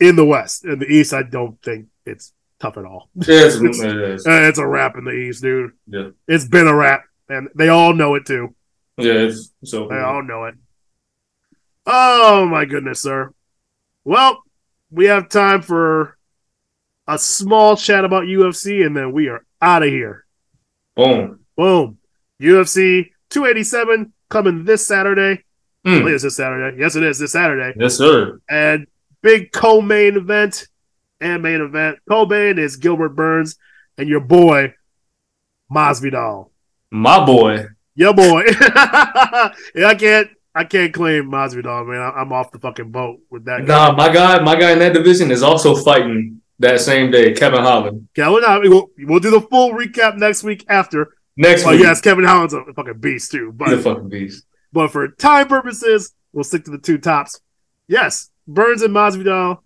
in 0.00 0.16
the 0.16 0.24
West. 0.24 0.64
In 0.64 0.78
the 0.78 0.86
East, 0.86 1.12
I 1.12 1.22
don't 1.22 1.60
think 1.62 1.86
it's 2.06 2.32
tough 2.58 2.76
at 2.78 2.84
all. 2.84 3.08
Yeah, 3.14 3.44
it's, 3.46 3.56
it 3.56 3.96
is. 4.02 4.26
Uh, 4.26 4.30
it's 4.48 4.58
a 4.58 4.66
wrap 4.66 4.96
in 4.96 5.04
the 5.04 5.12
East, 5.12 5.42
dude. 5.42 5.72
Yeah. 5.86 6.08
It's 6.26 6.46
been 6.46 6.66
a 6.66 6.74
wrap, 6.74 7.04
and 7.28 7.48
they 7.54 7.68
all 7.68 7.92
know 7.94 8.14
it 8.16 8.26
too. 8.26 8.54
Yeah, 8.98 9.30
so. 9.64 9.88
They 9.88 9.98
all 9.98 10.22
know 10.22 10.44
it. 10.44 10.54
Oh 11.86 12.46
my 12.46 12.64
goodness, 12.64 13.00
sir. 13.00 13.32
Well, 14.04 14.42
we 14.90 15.06
have 15.06 15.28
time 15.28 15.62
for 15.62 16.16
a 17.06 17.18
small 17.18 17.76
chat 17.76 18.04
about 18.04 18.24
UFC, 18.24 18.84
and 18.84 18.96
then 18.96 19.12
we 19.12 19.28
are 19.28 19.44
out 19.62 19.82
of 19.82 19.88
here. 19.88 20.24
Boom. 20.96 21.40
Boom. 21.56 21.98
UFC 22.40 23.10
287 23.30 24.12
coming 24.28 24.64
this 24.64 24.86
Saturday. 24.86 25.44
I 25.84 25.88
Mm. 25.88 25.98
believe 26.00 26.14
it's 26.16 26.24
this 26.24 26.36
Saturday. 26.36 26.76
Yes, 26.78 26.94
it 26.96 27.02
is 27.02 27.18
this 27.18 27.32
Saturday. 27.32 27.72
Yes, 27.78 27.96
sir. 27.96 28.38
And 28.50 28.86
big 29.22 29.52
co-main 29.52 30.16
event 30.16 30.66
and 31.20 31.42
main 31.42 31.60
event. 31.60 31.98
Co-main 32.08 32.58
is 32.58 32.76
Gilbert 32.76 33.10
Burns 33.10 33.56
and 33.98 34.08
your 34.08 34.20
boy 34.20 34.74
Masvidal. 35.72 36.50
My 36.90 37.24
boy. 37.24 37.66
Your 37.94 38.14
boy. 38.14 38.44
yeah, 39.74 39.86
I 39.86 39.94
can't. 39.98 40.28
I 40.52 40.64
can't 40.64 40.92
claim 40.92 41.30
Masvidal, 41.30 41.86
man. 41.86 42.00
I- 42.00 42.20
I'm 42.20 42.32
off 42.32 42.50
the 42.50 42.58
fucking 42.58 42.90
boat 42.90 43.20
with 43.30 43.44
that. 43.44 43.66
guy. 43.66 43.88
Nah, 43.88 43.92
my 43.94 44.12
guy, 44.12 44.40
my 44.40 44.56
guy 44.56 44.72
in 44.72 44.80
that 44.80 44.92
division 44.94 45.30
is 45.30 45.42
also 45.44 45.76
fighting 45.76 46.40
that 46.58 46.80
same 46.80 47.10
day, 47.12 47.32
Kevin 47.32 47.60
Holland. 47.60 48.08
Kevin, 48.16 48.42
Holland- 48.42 48.68
we'll, 48.68 48.90
we'll 48.98 49.20
do 49.20 49.30
the 49.30 49.40
full 49.42 49.70
recap 49.72 50.16
next 50.16 50.42
week 50.42 50.64
after. 50.68 51.14
Next 51.36 51.64
Oh 51.64 51.70
week. 51.70 51.80
yes, 51.80 52.00
Kevin 52.00 52.24
Holland's 52.24 52.52
a 52.52 52.64
fucking 52.74 52.98
beast 52.98 53.30
too. 53.30 53.54
He's 53.64 53.74
a 53.74 53.78
fucking 53.82 54.08
beast. 54.08 54.44
but 54.72 54.88
for 54.90 55.06
time 55.08 55.46
purposes, 55.46 56.12
we'll 56.32 56.44
stick 56.44 56.64
to 56.64 56.70
the 56.72 56.78
two 56.78 56.98
tops. 56.98 57.40
Yes, 57.86 58.30
Burns 58.54 58.82
and 58.82 58.94
Masvidal. 58.94 59.58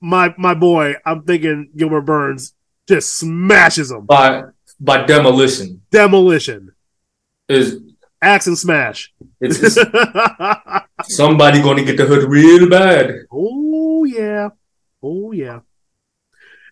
My 0.00 0.34
my 0.36 0.54
boy, 0.54 0.94
I'm 1.06 1.22
thinking 1.22 1.70
Gilbert 1.76 2.02
Burns 2.02 2.54
just 2.88 3.16
smashes 3.16 3.90
him. 3.90 4.06
By 4.06 4.42
by 4.80 5.04
demolition. 5.04 5.82
Demolition, 5.90 6.72
Is 7.48 7.80
axe 8.20 8.46
and 8.48 8.58
smash. 8.58 9.12
it's, 9.40 9.60
it's 9.62 9.76
somebody 11.16 11.62
gonna 11.62 11.84
get 11.84 11.96
the 11.96 12.06
hood 12.06 12.28
real 12.28 12.68
bad. 12.68 13.14
oh 13.30 14.04
yeah, 14.04 14.48
oh 15.02 15.30
yeah. 15.32 15.60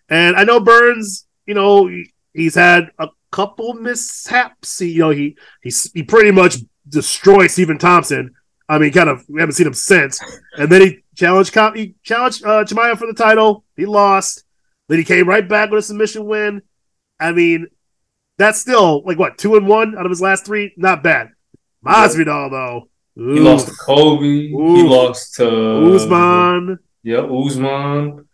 And 0.09 0.35
I 0.35 0.43
know 0.43 0.59
Burns. 0.59 1.25
You 1.45 1.53
know 1.55 1.89
he's 2.33 2.55
had 2.55 2.91
a 2.99 3.07
couple 3.31 3.73
mishaps. 3.73 4.79
He, 4.79 4.91
you 4.91 4.99
know 4.99 5.09
he 5.11 5.37
he's 5.61 5.89
he 5.93 6.03
pretty 6.03 6.31
much 6.31 6.57
destroyed 6.87 7.49
Stephen 7.51 7.77
Thompson. 7.77 8.35
I 8.67 8.77
mean, 8.77 8.91
kind 8.91 9.09
of 9.09 9.23
we 9.29 9.39
haven't 9.39 9.55
seen 9.55 9.67
him 9.67 9.73
since. 9.73 10.19
And 10.57 10.69
then 10.71 10.81
he 10.81 10.99
challenged 11.21 11.77
he 11.77 11.95
challenged 12.03 12.43
uh, 12.43 12.63
Chimaev 12.65 12.97
for 12.97 13.07
the 13.07 13.13
title. 13.13 13.63
He 13.77 13.85
lost. 13.85 14.43
Then 14.87 14.97
he 14.97 15.03
came 15.05 15.27
right 15.29 15.47
back 15.47 15.69
with 15.69 15.79
a 15.79 15.83
submission 15.83 16.25
win. 16.25 16.61
I 17.19 17.31
mean, 17.31 17.67
that's 18.37 18.59
still 18.59 19.03
like 19.05 19.17
what 19.19 19.37
two 19.37 19.55
and 19.55 19.67
one 19.67 19.97
out 19.97 20.05
of 20.05 20.09
his 20.09 20.21
last 20.21 20.45
three. 20.45 20.73
Not 20.77 21.03
bad. 21.03 21.29
Masvidal 21.85 22.49
though. 22.51 22.89
He 23.15 23.39
lost 23.39 23.67
to 23.67 23.73
Colby. 23.75 24.47
He 24.49 24.83
lost 24.83 25.35
to 25.35 25.93
Usman. 25.95 26.79
Yeah, 27.03 27.19
Usman. 27.19 28.27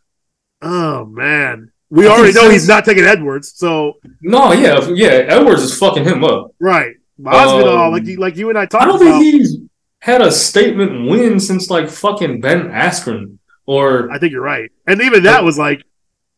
Oh 0.62 1.06
man, 1.06 1.72
we 1.90 2.08
already 2.08 2.34
know 2.34 2.50
he's 2.50 2.68
not 2.68 2.86
taking 2.86 3.04
Edwards. 3.04 3.54
So 3.56 3.94
No, 4.22 4.52
yeah, 4.54 4.88
yeah. 4.90 5.10
Edwards 5.30 5.62
is 5.64 5.78
fucking 5.78 6.04
him 6.06 6.24
up. 6.24 6.52
right, 6.60 6.96
Masvidal, 7.20 7.88
Um, 7.88 7.92
like 7.92 8.06
you, 8.06 8.18
like 8.18 8.36
you 8.38 8.50
and 8.50 8.58
I 8.58 8.62
I 8.64 8.66
don't 8.66 8.90
about. 8.90 9.00
think 9.00 9.24
he's 9.24 9.58
had 10.00 10.22
a 10.22 10.32
statement 10.32 11.10
win 11.10 11.40
since 11.40 11.70
like 11.70 11.90
fucking 11.90 12.42
Ben 12.42 12.70
Askren 12.70 13.38
or 13.66 14.10
I 14.12 14.20
think 14.20 14.32
you're 14.32 14.42
right, 14.42 14.72
and 14.86 15.02
even 15.02 15.24
that 15.24 15.44
was 15.44 15.58
like, 15.58 15.84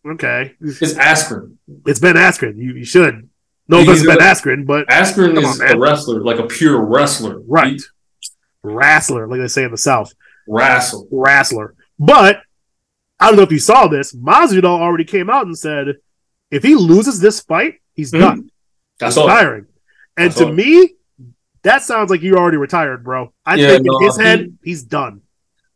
okay, 0.08 0.56
it's 0.62 0.94
Askren. 0.96 1.56
it's 1.86 2.00
Ben 2.00 2.16
Askren. 2.16 2.58
You, 2.58 2.74
you 2.74 2.86
should 2.86 3.30
no 3.68 3.82
offense 3.82 4.04
Ben 4.06 4.18
Askren, 4.18 4.66
but 4.66 4.88
Askren 4.88 5.38
is 5.38 5.62
on, 5.62 5.68
a 5.72 5.78
wrestler, 5.80 6.22
like 6.22 6.40
a 6.40 6.48
pure 6.48 6.82
wrestler. 6.82 7.40
Right. 7.48 7.74
He- 7.74 8.30
wrestler, 8.64 9.28
like 9.28 9.40
they 9.40 9.48
say 9.48 9.64
in 9.64 9.72
the 9.72 9.78
South, 9.78 10.14
wrestle. 10.48 11.08
wrestler. 11.12 11.76
But 11.98 12.42
I 13.20 13.28
don't 13.28 13.36
know 13.38 13.44
if 13.44 13.52
you 13.52 13.60
saw 13.60 13.88
this. 13.88 14.14
Masvidal 14.16 14.66
already 14.66 15.06
came 15.06 15.30
out 15.30 15.46
and 15.46 15.58
said, 15.58 15.98
if 16.52 16.64
he 16.64 16.76
loses 16.76 17.20
this 17.20 17.40
fight, 17.42 17.76
he's 17.94 18.12
Mhm. 18.12 18.20
done. 18.20 18.52
That's 19.00 19.16
all. 19.18 19.30
And 19.30 20.32
to 20.34 20.48
it. 20.48 20.54
me, 20.54 20.94
that 21.64 21.82
sounds 21.84 22.10
like 22.10 22.22
you 22.22 22.36
already 22.38 22.58
retired, 22.58 23.04
bro. 23.04 23.34
I 23.46 23.56
Yeah, 23.56 23.68
think 23.70 23.86
no, 23.86 23.98
in 24.00 24.06
his 24.06 24.18
he- 24.18 24.24
head, 24.24 24.58
he's 24.64 24.84
done. 24.84 25.22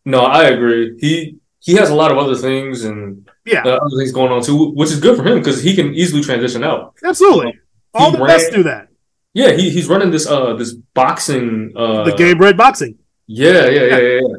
No, 0.05 0.21
I 0.21 0.43
agree. 0.45 0.97
He 0.99 1.37
he 1.59 1.75
has 1.75 1.89
a 1.89 1.95
lot 1.95 2.11
of 2.11 2.17
other 2.17 2.35
things 2.35 2.83
and 2.83 3.27
Yeah, 3.45 3.63
uh, 3.63 3.77
other 3.85 3.97
things 3.97 4.11
going 4.11 4.31
on 4.31 4.41
too, 4.43 4.71
which 4.71 4.89
is 4.91 4.99
good 4.99 5.15
for 5.17 5.23
him 5.25 5.37
because 5.39 5.61
he 5.63 5.75
can 5.75 5.93
easily 5.93 6.21
transition 6.21 6.63
out. 6.63 6.95
absolutely. 7.03 7.59
All 7.93 8.11
the 8.11 8.17
ran- 8.17 8.27
best 8.27 8.51
do 8.51 8.63
that. 8.63 8.87
Yeah, 9.33 9.51
he, 9.53 9.69
he's 9.69 9.87
running 9.87 10.11
this 10.11 10.27
uh 10.27 10.53
this 10.55 10.73
boxing 10.73 11.71
uh 11.75 12.03
The 12.03 12.11
Gamebred 12.11 12.57
boxing. 12.57 12.97
Yeah, 13.27 13.67
yeah, 13.67 13.83
yeah, 13.83 13.97
yeah, 13.97 14.19
yeah. 14.21 14.37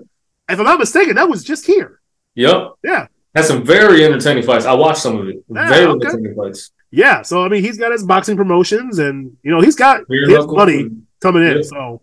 If 0.51 0.59
I'm 0.59 0.65
not 0.67 0.79
mistaken, 0.79 1.17
that 1.17 1.29
was 1.29 1.43
just 1.43 1.65
here. 1.67 2.01
Yep. 2.35 2.73
Yeah. 2.85 3.07
Had 3.35 3.45
some 3.47 3.65
very 3.65 4.05
entertaining 4.05 4.43
fights. 4.45 4.67
I 4.67 4.75
watched 4.75 5.01
some 5.01 5.17
of 5.17 5.29
it. 5.29 5.43
Yeah, 5.49 5.69
very 5.69 5.87
okay. 5.87 6.07
entertaining 6.07 6.35
fights. 6.37 6.71
Yeah, 6.91 7.23
so 7.23 7.43
I 7.45 7.49
mean, 7.49 7.65
he's 7.65 7.79
got 7.79 7.91
his 7.91 8.05
boxing 8.05 8.37
promotions, 8.37 8.99
and 9.01 9.37
you 9.43 9.51
know, 9.51 9.61
he's 9.61 9.75
got 9.75 10.03
Rear 10.09 10.29
his 10.37 10.47
money 10.47 10.91
coming 11.25 11.43
in. 11.43 11.65
So 11.65 12.03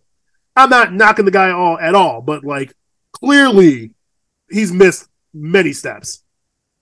I'm 0.55 0.69
not 0.69 0.91
knocking 0.91 1.26
the 1.26 1.32
guy 1.32 1.51
all 1.51 1.80
at 1.80 1.95
all, 1.95 2.22
but 2.22 2.43
like 2.43 2.74
clearly, 3.13 3.91
he's 4.49 4.72
missed 4.72 5.07
many 5.34 5.72
steps, 5.74 6.24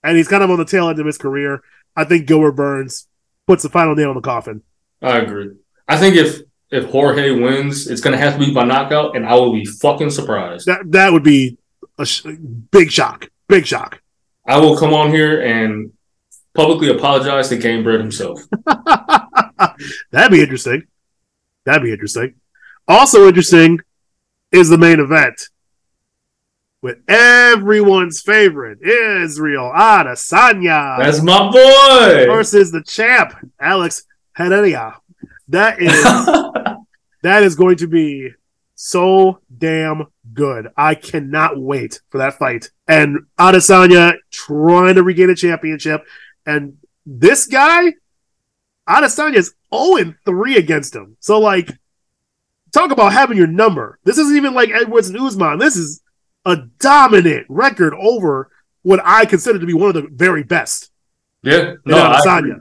and 0.03 0.17
he's 0.17 0.27
kind 0.27 0.41
of 0.43 0.49
on 0.49 0.57
the 0.57 0.65
tail 0.65 0.89
end 0.89 0.99
of 0.99 1.05
his 1.05 1.17
career. 1.17 1.61
I 1.95 2.05
think 2.05 2.25
Gilbert 2.25 2.53
Burns 2.53 3.07
puts 3.45 3.63
the 3.63 3.69
final 3.69 3.95
nail 3.95 4.09
in 4.09 4.15
the 4.15 4.21
coffin. 4.21 4.63
I 5.01 5.17
agree. 5.19 5.51
I 5.87 5.97
think 5.97 6.15
if 6.15 6.41
if 6.71 6.85
Jorge 6.85 7.31
wins, 7.31 7.87
it's 7.87 8.01
gonna 8.01 8.17
have 8.17 8.33
to 8.33 8.39
be 8.39 8.53
by 8.53 8.63
knockout, 8.63 9.15
and 9.15 9.25
I 9.25 9.35
will 9.35 9.53
be 9.53 9.65
fucking 9.65 10.11
surprised. 10.11 10.65
That 10.65 10.91
that 10.91 11.11
would 11.11 11.23
be 11.23 11.57
a 11.97 12.05
sh- 12.05 12.25
big 12.71 12.91
shock. 12.91 13.29
Big 13.47 13.65
shock. 13.65 14.01
I 14.47 14.57
will 14.59 14.77
come 14.77 14.93
on 14.93 15.11
here 15.11 15.41
and 15.41 15.91
publicly 16.53 16.89
apologize 16.89 17.49
to 17.49 17.57
Gamebred 17.57 17.99
himself. 17.99 18.41
That'd 20.11 20.31
be 20.31 20.41
interesting. 20.41 20.83
That'd 21.69 21.83
be 21.83 21.91
interesting. 21.91 22.33
Also 22.87 23.27
interesting 23.27 23.79
is 24.51 24.69
the 24.69 24.77
main 24.79 24.99
event 24.99 25.49
with 26.81 26.97
everyone's 27.07 28.21
favorite 28.21 28.81
Israel 28.81 29.71
Adesanya 29.71 30.97
That's 30.97 31.21
my 31.21 31.51
boy. 31.51 32.25
versus 32.25 32.71
the 32.71 32.81
champ 32.81 33.35
Alex 33.59 34.05
Pereira. 34.35 34.99
That 35.49 35.79
is 35.79 35.93
that 37.21 37.43
is 37.43 37.53
going 37.53 37.75
to 37.77 37.87
be 37.87 38.31
so 38.73 39.41
damn 39.55 40.07
good. 40.33 40.69
I 40.75 40.95
cannot 40.95 41.59
wait 41.59 42.01
for 42.09 42.17
that 42.17 42.39
fight. 42.39 42.71
And 42.87 43.27
Adesanya 43.37 44.15
trying 44.31 44.95
to 44.95 45.03
regain 45.03 45.29
a 45.29 45.35
championship. 45.35 46.03
And 46.47 46.77
this 47.05 47.45
guy, 47.45 47.93
Adesanya 48.87 49.35
is 49.35 49.53
0 49.73 50.13
3 50.25 50.57
against 50.57 50.95
him. 50.95 51.17
So, 51.19 51.39
like, 51.39 51.69
talk 52.71 52.91
about 52.91 53.13
having 53.13 53.37
your 53.37 53.47
number. 53.47 53.99
This 54.03 54.17
isn't 54.17 54.35
even 54.35 54.53
like 54.53 54.69
Edwards 54.69 55.09
and 55.09 55.19
Usman. 55.19 55.59
This 55.59 55.75
is 55.75 56.01
a 56.45 56.57
dominant 56.79 57.45
record 57.49 57.93
over 57.99 58.49
what 58.83 59.01
I 59.03 59.25
consider 59.25 59.59
to 59.59 59.65
be 59.65 59.73
one 59.73 59.89
of 59.89 59.95
the 59.95 60.07
very 60.11 60.43
best. 60.43 60.91
yeah, 61.43 61.73
no, 61.85 61.97
I. 61.97 62.19
Adesanya. 62.21 62.59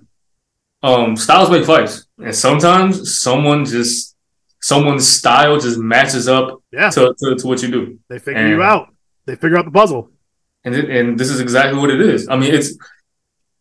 um, 0.83 1.17
styles 1.17 1.51
make 1.51 1.65
fights, 1.65 2.07
and 2.19 2.35
sometimes 2.35 3.19
someone 3.19 3.65
just 3.65 4.17
someone's 4.61 5.07
style 5.09 5.59
just 5.61 5.79
matches 5.79 6.27
up 6.29 6.61
Yeah, 6.73 6.91
to, 6.91 7.15
to, 7.21 7.37
to 7.37 7.47
what 7.47 7.63
you 7.63 7.69
do, 7.71 7.99
they 8.09 8.19
figure 8.19 8.49
you 8.49 8.61
out. 8.63 8.93
They 9.25 9.37
figure 9.37 9.57
out 9.57 9.65
the 9.67 9.71
puzzle. 9.71 10.11
and 10.65 10.75
it, 10.75 10.91
and 10.91 11.17
this 11.19 11.31
is 11.31 11.41
exactly 11.41 11.79
what 11.79 11.91
it 11.91 12.01
is. 12.01 12.29
I 12.29 12.37
mean, 12.37 12.53
it's 12.53 12.77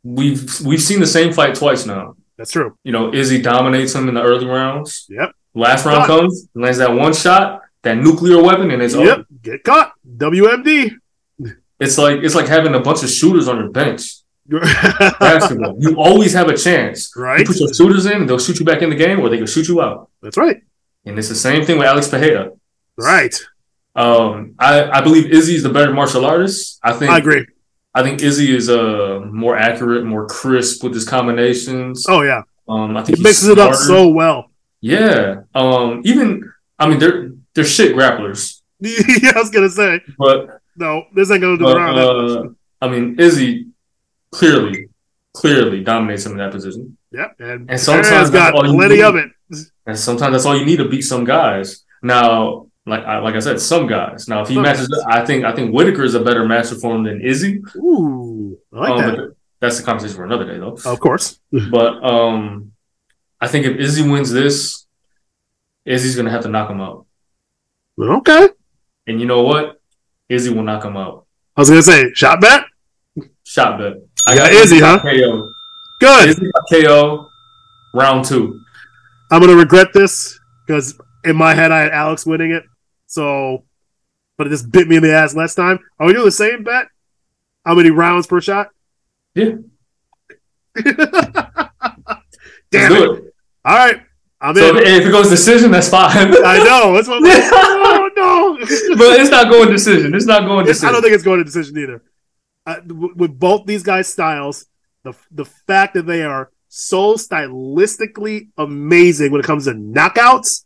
we've 0.03 0.59
we've 0.61 0.81
seen 0.81 0.99
the 0.99 1.05
same 1.07 1.33
fight 1.33 1.53
twice 1.55 1.85
now. 1.85 2.15
That's 2.37 2.51
true. 2.51 2.77
You 2.83 2.91
know, 2.91 3.13
Izzy 3.13 3.41
dominates 3.41 3.93
him 3.95 4.07
in 4.09 4.13
the 4.15 4.21
early 4.23 4.45
rounds. 4.45 5.05
Yep. 5.09 5.31
Last 5.55 5.85
round 5.85 6.05
comes, 6.05 6.47
lands 6.53 6.77
that 6.77 6.93
one 6.93 7.13
shot, 7.13 7.61
that 7.81 7.97
nuclear 7.97 8.41
weapon, 8.43 8.69
and 8.71 8.81
it's 8.81 8.93
Yep. 8.95 9.03
over. 9.17 9.25
Get 9.41 9.63
caught. 9.63 9.93
WMD. 10.17 10.91
It's 11.79 11.97
like 11.97 12.19
it's 12.23 12.35
like 12.35 12.47
having 12.47 12.73
a 12.75 12.79
bunch 12.79 13.03
of 13.03 13.09
shooters 13.09 13.47
on 13.47 13.57
your 13.57 13.69
bench. 13.69 14.01
Basketball, 15.19 15.75
you 15.79 15.95
always 15.97 16.33
have 16.33 16.47
a 16.47 16.55
chance. 16.57 17.11
right? 17.15 17.39
You 17.39 17.45
put 17.45 17.59
your 17.59 17.73
shooters 17.73 18.05
in, 18.05 18.25
they'll 18.25 18.39
shoot 18.39 18.59
you 18.59 18.65
back 18.65 18.81
in 18.81 18.89
the 18.89 18.95
game, 18.95 19.19
or 19.19 19.29
they 19.29 19.37
can 19.37 19.45
shoot 19.47 19.67
you 19.67 19.81
out. 19.81 20.09
That's 20.21 20.37
right. 20.37 20.61
And 21.05 21.17
it's 21.19 21.29
the 21.29 21.35
same 21.35 21.65
thing 21.65 21.77
with 21.77 21.87
Alex 21.87 22.07
Pereira. 22.07 22.51
Right. 22.97 23.35
Um, 23.95 24.55
I, 24.59 24.89
I 24.89 25.01
believe 25.01 25.31
Izzy 25.31 25.55
is 25.55 25.63
the 25.63 25.69
better 25.69 25.93
martial 25.93 26.25
artist. 26.25 26.79
I 26.83 26.93
think 26.93 27.11
I 27.11 27.17
agree. 27.17 27.45
I 27.97 28.03
think 28.03 28.21
Izzy 28.21 28.55
is 28.55 28.69
uh 28.69 29.21
more 29.43 29.57
accurate, 29.57 30.05
more 30.05 30.25
crisp 30.27 30.83
with 30.83 30.93
his 30.93 31.05
combinations. 31.07 32.05
Oh 32.07 32.21
yeah. 32.21 32.43
Um, 32.69 32.95
I 32.97 33.03
think 33.03 33.17
He 33.17 33.23
mixes 33.23 33.47
it 33.49 33.57
up 33.59 33.73
so 33.75 34.09
well. 34.09 34.51
Yeah. 34.81 35.41
Um, 35.55 36.01
even 36.05 36.43
I 36.77 36.87
mean 36.87 36.99
they're 36.99 37.31
they're 37.53 37.65
shit 37.65 37.95
grapplers, 37.95 38.61
yeah, 38.79 39.31
I 39.35 39.39
was 39.39 39.49
gonna 39.49 39.69
say. 39.69 39.99
but 40.17 40.59
No, 40.75 41.05
this 41.15 41.31
ain't 41.31 41.41
gonna 41.41 41.57
do 41.57 41.63
but, 41.63 41.77
uh. 41.77 42.43
I 42.81 42.87
mean 42.89 43.19
Izzy 43.19 43.67
clearly 44.31 44.89
clearly 45.33 45.83
dominates 45.83 46.25
him 46.25 46.33
in 46.33 46.37
that 46.39 46.51
position, 46.51 46.97
Yep. 47.11 47.35
And, 47.39 47.71
and 47.71 47.79
sometimes 47.79 48.29
got 48.29 48.51
that's 48.51 48.55
all 48.57 48.67
you 48.67 48.73
plenty 48.73 48.95
need. 48.97 49.01
of 49.03 49.15
it. 49.15 49.29
and 49.87 49.97
sometimes 49.97 50.33
that's 50.33 50.45
all 50.45 50.57
you 50.57 50.65
need 50.65 50.77
to 50.77 50.89
beat 50.89 51.01
some 51.01 51.23
guys. 51.25 51.83
Now 52.03 52.66
like 52.87 53.03
I, 53.03 53.19
like 53.19 53.35
I 53.35 53.39
said, 53.39 53.59
some 53.59 53.85
guys. 53.87 54.27
Now, 54.27 54.41
if 54.41 54.47
he 54.47 54.53
Some 54.55 54.63
matches, 54.63 54.87
guys. 54.87 55.03
I 55.07 55.25
think 55.25 55.45
I 55.45 55.53
think 55.53 55.73
Whittaker 55.73 56.03
is 56.03 56.15
a 56.15 56.21
better 56.23 56.45
match 56.45 56.67
for 56.69 56.95
him 56.95 57.03
than 57.03 57.21
Izzy. 57.21 57.61
Ooh, 57.75 58.57
I 58.73 58.79
like 58.79 58.89
Um, 58.91 58.97
that. 59.15 59.35
that's 59.59 59.77
the 59.77 59.83
conversation 59.83 60.15
for 60.15 60.23
another 60.25 60.45
day, 60.45 60.57
though. 60.57 60.77
Of 60.85 60.99
course. 60.99 61.39
But 61.71 62.03
um, 62.03 62.71
I 63.41 63.47
think 63.47 63.65
if 63.65 63.77
Izzy 63.77 64.07
wins 64.09 64.31
this, 64.31 64.85
Izzy's 65.85 66.15
gonna 66.15 66.31
have 66.31 66.43
to 66.43 66.49
knock 66.49 66.69
him 66.69 66.81
out. 66.81 67.05
Okay. 67.99 68.49
And 69.07 69.19
you 69.19 69.25
know 69.25 69.43
what? 69.43 69.79
Izzy 70.29 70.53
will 70.53 70.63
knock 70.63 70.83
him 70.83 70.97
out. 70.97 71.25
I 71.55 71.61
was 71.61 71.69
gonna 71.69 71.81
say 71.81 72.11
shot 72.13 72.41
bet. 72.41 72.65
Shot 73.43 73.79
bet. 73.79 73.93
I 74.27 74.35
got 74.35 74.51
Izzy, 74.51 74.79
huh? 74.79 74.99
KO. 74.99 75.51
Good. 75.99 76.29
Izzy 76.29 76.51
got 76.51 76.63
KO. 76.69 77.27
Round 77.93 78.23
two. 78.25 78.59
I'm 79.31 79.41
gonna 79.41 79.55
regret 79.55 79.87
this 79.93 80.37
because 80.65 80.99
in 81.23 81.35
my 81.35 81.53
head 81.55 81.71
I 81.71 81.79
had 81.81 81.91
Alex 81.91 82.25
winning 82.25 82.51
it. 82.51 82.63
So, 83.07 83.63
but 84.37 84.47
it 84.47 84.51
just 84.51 84.71
bit 84.71 84.87
me 84.87 84.97
in 84.97 85.03
the 85.03 85.13
ass 85.13 85.35
last 85.35 85.55
time. 85.55 85.79
Are 85.99 86.07
we 86.07 86.13
doing 86.13 86.25
the 86.25 86.31
same 86.31 86.63
bet? 86.63 86.87
How 87.65 87.73
many 87.75 87.89
rounds 87.89 88.27
per 88.27 88.39
shot? 88.41 88.69
Yeah. 89.33 89.55
Damn 92.69 92.91
Let's 92.91 92.95
it! 92.95 92.97
do 92.97 93.13
it. 93.13 93.33
All 93.65 93.75
right, 93.75 94.01
I'm 94.39 94.55
So 94.55 94.69
in. 94.69 94.77
if, 94.77 95.05
it 95.05 95.11
goes 95.11 95.29
decision, 95.29 95.71
that's 95.71 95.89
fine. 95.89 96.11
I 96.45 96.57
know. 96.63 96.93
That's 96.93 97.07
what. 97.07 97.21
oh 97.25 98.09
no! 98.15 98.57
but 98.59 99.19
it's 99.19 99.29
not 99.31 99.49
going 99.49 99.69
decision. 99.69 100.13
It's 100.13 100.25
not 100.25 100.45
going 100.45 100.65
It's- 100.65 100.83
I 100.83 100.91
don't 100.91 101.01
think 101.01 101.13
it's 101.13 101.23
going 101.23 101.39
to 101.39 101.43
decision 101.43 101.77
either. 101.77 102.03
Uh, 102.65 102.75
with 103.15 103.39
both 103.39 103.65
these 103.65 103.83
guys' 103.83 104.11
styles, 104.11 104.65
the 105.03 105.13
the 105.31 105.45
fact 105.45 105.93
that 105.95 106.05
they 106.05 106.23
are 106.23 106.51
so 106.67 107.15
stylistically 107.15 108.49
amazing 108.57 109.31
when 109.31 109.39
it 109.39 109.45
comes 109.45 109.65
to 109.65 109.71
knockouts, 109.73 110.65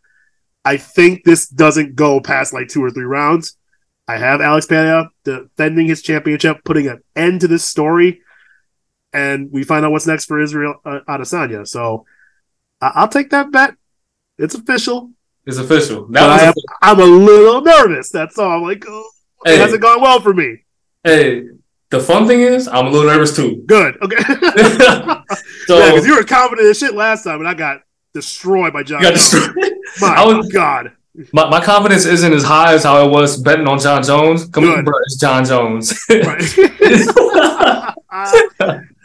I 0.64 0.78
think 0.78 1.24
this 1.24 1.48
doesn't 1.48 1.96
go 1.96 2.20
past 2.22 2.54
like 2.54 2.68
two 2.68 2.84
or 2.84 2.92
three 2.92 3.04
rounds. 3.06 3.58
I 4.08 4.18
have 4.18 4.42
Alex 4.42 4.66
Pereira 4.66 5.10
defending 5.24 5.88
his 5.88 6.02
championship, 6.02 6.64
putting 6.66 6.88
an 6.88 7.02
end 7.16 7.42
to 7.42 7.48
this 7.48 7.66
story, 7.68 8.22
and 9.14 9.52
we 9.52 9.64
find 9.64 9.86
out 9.86 9.92
what's 9.92 10.08
next 10.08 10.26
for 10.26 10.40
Israel 10.42 10.76
uh, 10.86 11.00
Adesanya. 11.08 11.68
So 11.68 12.06
I- 12.82 12.92
I'll 12.96 13.08
take 13.08 13.30
that 13.32 13.52
bet. 13.52 13.76
It's 14.38 14.56
official. 14.56 15.12
It's 15.46 15.58
official. 15.58 16.04
But 16.06 16.14
That 16.14 16.28
was 16.28 16.42
I 16.42 16.46
am, 16.46 16.54
I'm 16.82 17.00
a 17.00 17.06
little 17.06 17.62
nervous. 17.62 18.10
That's 18.10 18.38
all. 18.38 18.52
I'm 18.58 18.62
like, 18.64 18.84
oh, 18.88 19.10
it 19.46 19.58
hasn't 19.60 19.82
gone 19.82 20.02
well 20.02 20.20
for 20.22 20.34
me. 20.34 20.64
hey, 21.04 21.44
the 21.90 22.00
fun 22.00 22.28
thing 22.28 22.42
is, 22.42 22.68
I'm 22.68 22.86
a 22.88 22.90
little 22.90 23.10
nervous 23.12 23.36
too. 23.36 23.64
Good. 23.66 23.98
Okay. 24.02 24.16
so 25.66 25.78
yeah, 25.78 25.90
because 25.92 26.06
you 26.06 26.16
were 26.16 26.24
confident 26.24 26.68
as 26.68 26.78
shit 26.80 26.94
last 26.94 27.24
time, 27.24 27.40
and 27.40 27.48
I 27.48 27.54
got 27.54 27.82
destroyed 28.14 28.74
by 28.74 28.84
Jon. 28.84 29.02
you 29.02 29.08
got 29.08 29.14
destroyed. 29.14 29.56
My 30.00 30.08
I 30.08 30.26
was- 30.26 30.48
God. 30.50 30.92
My, 31.34 31.50
my 31.50 31.60
confidence 31.62 32.06
isn't 32.06 32.32
as 32.32 32.42
high 32.44 32.74
as 32.74 32.84
how 32.86 33.06
it 33.06 33.12
was 33.12 33.36
betting 33.42 33.68
on 33.68 33.78
Jon 33.80 34.02
Jones. 34.02 34.46
Come 34.46 34.64
on, 34.64 34.76
Good. 34.78 34.86
bro, 34.86 34.94
it's 35.04 35.18
Jon 35.20 35.44
Jones. 35.44 35.94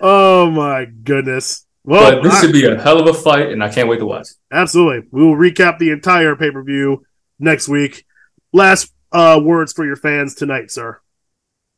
Oh 0.01 0.51
my 0.51 0.84
goodness. 0.84 1.64
Well, 1.84 2.16
but 2.16 2.22
this 2.22 2.34
all 2.34 2.41
should 2.41 2.53
be 2.53 2.66
a 2.66 2.80
hell 2.80 3.01
of 3.01 3.07
a 3.09 3.14
fight, 3.18 3.51
and 3.51 3.62
I 3.62 3.68
can't 3.72 3.89
wait 3.89 3.99
to 3.99 4.07
watch. 4.07 4.28
Absolutely. 4.53 5.09
We 5.11 5.24
will 5.24 5.37
recap 5.37 5.78
the 5.78 5.91
entire 5.91 6.37
pay 6.37 6.51
per 6.51 6.62
view 6.62 7.05
next 7.39 7.68
week. 7.68 8.05
Last 8.53 8.93
uh, 9.12 9.41
words 9.43 9.72
for 9.72 9.84
your 9.87 9.97
fans 9.97 10.34
tonight, 10.34 10.70
sir. 10.70 11.01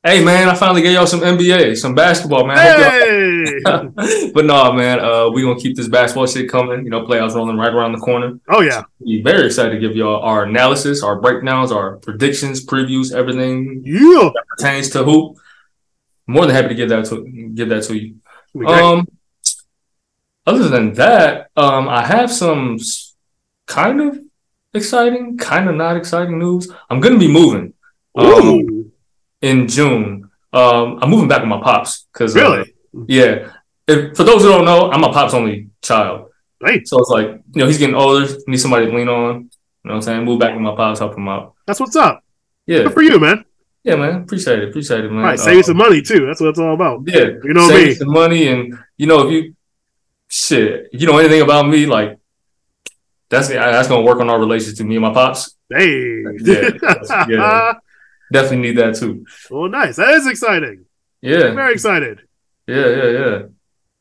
Hey 0.09 0.24
man, 0.24 0.48
I 0.48 0.54
finally 0.54 0.80
gave 0.80 0.94
y'all 0.94 1.06
some 1.06 1.20
NBA, 1.20 1.76
some 1.76 1.94
basketball, 1.94 2.46
man. 2.46 2.56
Hey! 2.56 3.61
but 4.32 4.46
no, 4.46 4.72
man, 4.72 5.00
uh, 5.00 5.28
we 5.28 5.42
gonna 5.42 5.61
keep 5.61 5.76
this 5.76 5.86
basketball 5.86 6.26
shit 6.26 6.48
coming. 6.50 6.82
You 6.84 6.88
know, 6.88 7.04
playoffs 7.04 7.34
rolling 7.34 7.59
right 7.59 7.70
around 7.70 7.92
the 7.92 7.98
corner. 7.98 8.40
oh, 8.48 8.62
yeah. 8.62 8.84
Be 9.04 9.20
very 9.20 9.44
excited 9.44 9.72
to 9.72 9.78
give 9.78 9.94
y'all 9.94 10.22
our 10.22 10.44
analysis, 10.44 11.02
our 11.02 11.20
breakdowns, 11.20 11.70
our 11.70 11.96
predictions, 11.98 12.64
previews, 12.64 13.14
everything 13.14 13.82
Yeah. 13.84 14.30
pertains 14.56 14.88
to 14.90 15.04
hoop. 15.04 15.36
More 16.26 16.46
than 16.46 16.54
happy 16.54 16.68
to 16.68 16.74
give 16.74 16.88
that 16.88 17.04
to 17.11 17.28
give 17.52 17.68
that 17.68 17.82
to 17.82 17.94
you. 17.94 18.14
Um, 18.66 19.06
other 20.46 20.70
than 20.70 20.94
that, 20.94 21.50
um, 21.54 21.86
I 21.86 22.06
have 22.06 22.32
some 22.32 22.78
kind 23.66 24.00
of 24.00 24.18
exciting, 24.72 25.36
kind 25.36 25.68
of 25.68 25.74
not 25.74 25.98
exciting 25.98 26.38
news. 26.38 26.72
I'm 26.88 27.00
gonna 27.00 27.18
be 27.18 27.28
moving. 27.28 27.74
Um. 28.16 28.77
In 29.43 29.68
June. 29.68 30.30
Um, 30.53 30.99
I'm 31.03 31.11
moving 31.11 31.28
back 31.28 31.41
with 31.41 31.49
my 31.49 31.61
pops 31.61 32.07
because 32.12 32.34
Really? 32.34 32.74
yeah. 33.07 33.53
If, 33.86 34.16
for 34.16 34.24
those 34.24 34.43
who 34.43 34.49
don't 34.49 34.64
know, 34.64 34.91
I'm 34.91 35.01
my 35.01 35.11
pop's 35.12 35.32
only 35.34 35.70
child, 35.82 36.28
Right. 36.61 36.86
so 36.86 36.99
it's 36.99 37.09
like 37.11 37.26
you 37.28 37.61
know 37.61 37.66
he's 37.66 37.78
getting 37.78 37.95
older, 37.95 38.26
need 38.47 38.59
somebody 38.59 38.86
to 38.86 38.93
lean 38.97 39.09
on. 39.09 39.34
You 39.34 39.41
know 39.41 39.49
what 39.82 39.95
I'm 39.95 40.03
saying? 40.03 40.24
Move 40.24 40.41
back 40.41 40.53
with 40.53 40.61
my 40.62 40.74
pops, 40.74 40.99
help 40.99 41.16
him 41.16 41.28
out. 41.28 41.55
that's 41.66 41.80
what's 41.80 41.97
up. 41.97 42.22
Yeah, 42.66 42.82
Good 42.84 42.93
for 42.95 43.03
you, 43.03 43.18
man. 43.18 43.45
yeah, 43.84 43.97
man. 43.97 44.22
Appreciate 44.22 44.59
it, 44.59 44.68
appreciate 44.68 45.05
it, 45.05 45.11
man. 45.11 45.20
All 45.20 45.24
right, 45.30 45.39
save 45.39 45.57
Um, 45.59 45.62
some 45.62 45.76
money, 45.78 46.03
too. 46.03 46.26
That's 46.26 46.41
what 46.41 46.51
it's 46.51 46.59
all 46.59 46.74
about. 46.74 47.01
Yeah, 47.07 47.28
You 47.43 47.55
know 47.55 47.66
save 47.68 47.86
me. 47.89 47.95
some 47.95 48.11
money, 48.11 48.49
and 48.49 48.78
you 48.99 49.07
know 49.07 49.26
if 49.26 49.32
you 49.32 49.55
shit, 50.28 50.89
if 50.93 51.01
you 51.01 51.07
know 51.07 51.16
anything 51.18 51.41
about 51.41 51.66
me, 51.68 51.86
like 51.86 52.18
that's 53.30 53.49
that's 53.49 53.89
gonna 53.89 54.03
work 54.05 54.20
on 54.20 54.28
our 54.28 54.39
relationship 54.39 54.78
to 54.78 54.84
me 54.84 54.97
and 54.97 55.03
my 55.03 55.12
pops. 55.14 55.55
Hey. 55.70 56.22
Yeah, 56.41 56.70
yeah. 57.28 57.72
Definitely 58.32 58.68
need 58.68 58.78
that 58.78 58.96
too. 58.96 59.24
well, 59.50 59.68
nice. 59.68 59.96
That 59.96 60.10
is 60.10 60.26
exciting. 60.26 60.84
Yeah, 61.20 61.50
Very 61.52 61.72
excited. 61.72 62.20
yeah, 62.66 62.86
yeah, 62.86 63.04
yeah. 63.10 63.38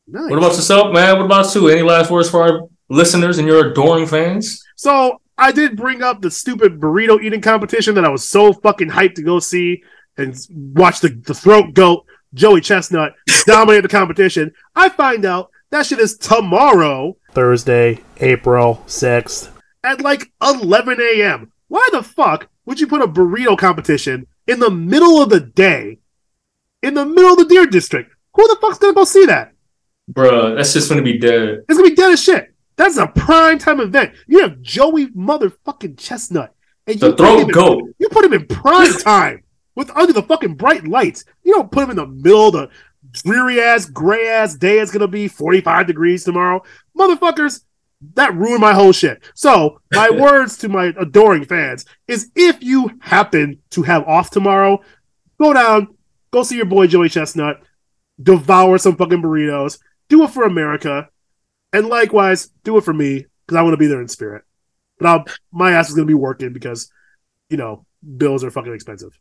Nice. 0.06 0.30
What 0.30 0.38
about 0.38 0.52
yourself, 0.52 0.92
man? 0.94 1.16
What 1.16 1.24
about 1.26 1.54
you? 1.54 1.68
Any 1.68 1.82
last 1.82 2.10
words 2.10 2.30
for 2.30 2.42
our 2.42 2.60
listeners 2.88 3.38
and 3.38 3.46
your 3.48 3.70
adoring 3.70 4.06
fans? 4.06 4.62
So 4.76 5.20
I 5.36 5.52
did 5.52 5.76
bring 5.76 6.02
up 6.02 6.22
the 6.22 6.30
stupid 6.30 6.80
burrito 6.80 7.22
eating 7.22 7.40
competition 7.40 7.94
that 7.96 8.04
I 8.04 8.08
was 8.08 8.28
so 8.28 8.52
fucking 8.52 8.88
hyped 8.90 9.16
to 9.16 9.22
go 9.22 9.38
see 9.38 9.82
and 10.16 10.34
watch 10.50 11.00
the, 11.00 11.08
the 11.08 11.34
throat 11.34 11.74
goat 11.74 12.06
Joey 12.34 12.60
Chestnut 12.60 13.14
dominate 13.46 13.82
the 13.82 13.88
competition. 13.88 14.52
I 14.74 14.88
find 14.88 15.24
out 15.24 15.50
that 15.70 15.86
shit 15.86 15.98
is 15.98 16.16
tomorrow, 16.16 17.16
Thursday, 17.32 18.00
April 18.18 18.82
6th, 18.86 19.50
at 19.84 20.00
like 20.00 20.30
11 20.42 20.98
a.m. 21.00 21.52
Why 21.68 21.86
the 21.92 22.02
fuck 22.02 22.48
would 22.68 22.78
you 22.78 22.86
put 22.86 23.00
a 23.00 23.08
burrito 23.08 23.56
competition 23.56 24.26
in 24.46 24.60
the 24.60 24.68
middle 24.70 25.22
of 25.22 25.30
the 25.30 25.40
day, 25.40 25.98
in 26.82 26.92
the 26.92 27.06
middle 27.06 27.32
of 27.32 27.38
the 27.38 27.46
Deer 27.46 27.64
District? 27.64 28.12
Who 28.34 28.46
the 28.46 28.58
fuck's 28.60 28.76
gonna 28.76 28.92
go 28.92 29.04
see 29.04 29.24
that? 29.24 29.52
Bruh, 30.12 30.54
that's 30.54 30.74
just 30.74 30.90
gonna 30.90 31.00
be 31.02 31.16
dead. 31.18 31.64
It's 31.66 31.78
gonna 31.78 31.88
be 31.88 31.96
dead 31.96 32.12
as 32.12 32.22
shit. 32.22 32.54
That's 32.76 32.98
a 32.98 33.06
prime 33.06 33.58
time 33.58 33.80
event. 33.80 34.12
You 34.26 34.40
have 34.40 34.60
Joey 34.60 35.06
motherfucking 35.08 35.98
Chestnut, 35.98 36.54
and 36.86 37.00
The 37.00 37.06
you 37.08 37.12
put 37.14 37.20
him 37.20 37.26
throat 37.26 37.40
in- 37.40 37.48
goat. 37.48 37.82
You 37.98 38.08
put 38.10 38.24
him 38.26 38.34
in 38.34 38.46
prime 38.46 38.92
time 38.92 39.44
with 39.74 39.90
under 39.96 40.12
the 40.12 40.22
fucking 40.22 40.56
bright 40.56 40.86
lights. 40.86 41.24
You 41.44 41.54
don't 41.54 41.72
put 41.72 41.84
him 41.84 41.90
in 41.90 41.96
the 41.96 42.06
middle 42.06 42.48
of 42.48 42.52
the 42.52 42.68
dreary 43.12 43.62
ass, 43.62 43.86
gray 43.86 44.28
ass 44.28 44.54
day. 44.56 44.78
It's 44.78 44.92
gonna 44.92 45.08
be 45.08 45.26
forty 45.26 45.62
five 45.62 45.86
degrees 45.86 46.22
tomorrow, 46.24 46.62
motherfuckers. 46.96 47.62
That 48.14 48.34
ruined 48.34 48.60
my 48.60 48.74
whole 48.74 48.92
shit. 48.92 49.22
So 49.34 49.80
my 49.92 50.10
words 50.12 50.56
to 50.58 50.68
my 50.68 50.92
adoring 50.98 51.44
fans 51.44 51.84
is: 52.06 52.30
if 52.34 52.62
you 52.62 52.92
happen 53.00 53.60
to 53.70 53.82
have 53.82 54.06
off 54.06 54.30
tomorrow, 54.30 54.80
go 55.40 55.52
down, 55.52 55.96
go 56.30 56.42
see 56.42 56.56
your 56.56 56.66
boy 56.66 56.86
Joey 56.86 57.08
Chestnut, 57.08 57.60
devour 58.22 58.78
some 58.78 58.96
fucking 58.96 59.22
burritos, 59.22 59.78
do 60.08 60.22
it 60.24 60.30
for 60.30 60.44
America, 60.44 61.08
and 61.72 61.86
likewise 61.86 62.50
do 62.64 62.76
it 62.76 62.84
for 62.84 62.94
me 62.94 63.26
because 63.46 63.56
I 63.56 63.62
want 63.62 63.72
to 63.72 63.78
be 63.78 63.86
there 63.86 64.00
in 64.00 64.08
spirit. 64.08 64.44
But 64.98 65.08
I'll, 65.08 65.24
my 65.52 65.72
ass 65.72 65.88
is 65.88 65.94
gonna 65.94 66.06
be 66.06 66.14
working 66.14 66.52
because 66.52 66.90
you 67.50 67.56
know 67.56 67.84
bills 68.16 68.44
are 68.44 68.50
fucking 68.50 68.74
expensive. 68.74 69.18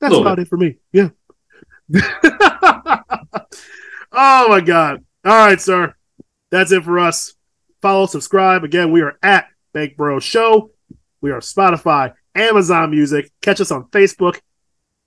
That's 0.00 0.14
about 0.16 0.38
it 0.38 0.48
for 0.48 0.56
me. 0.56 0.78
Yeah. 0.92 1.10
oh 4.12 4.48
my 4.48 4.60
god! 4.60 5.04
All 5.24 5.46
right, 5.46 5.60
sir. 5.60 5.94
That's 6.52 6.70
it 6.70 6.84
for 6.84 7.00
us. 7.00 7.34
Follow, 7.80 8.06
subscribe. 8.06 8.62
Again, 8.62 8.92
we 8.92 9.00
are 9.00 9.18
at 9.24 9.46
Bank 9.74 9.96
Bro 9.96 10.20
Show. 10.20 10.70
We 11.20 11.32
are 11.32 11.40
Spotify, 11.40 12.14
Amazon 12.36 12.90
Music. 12.92 13.32
Catch 13.40 13.60
us 13.60 13.72
on 13.72 13.86
Facebook 13.88 14.38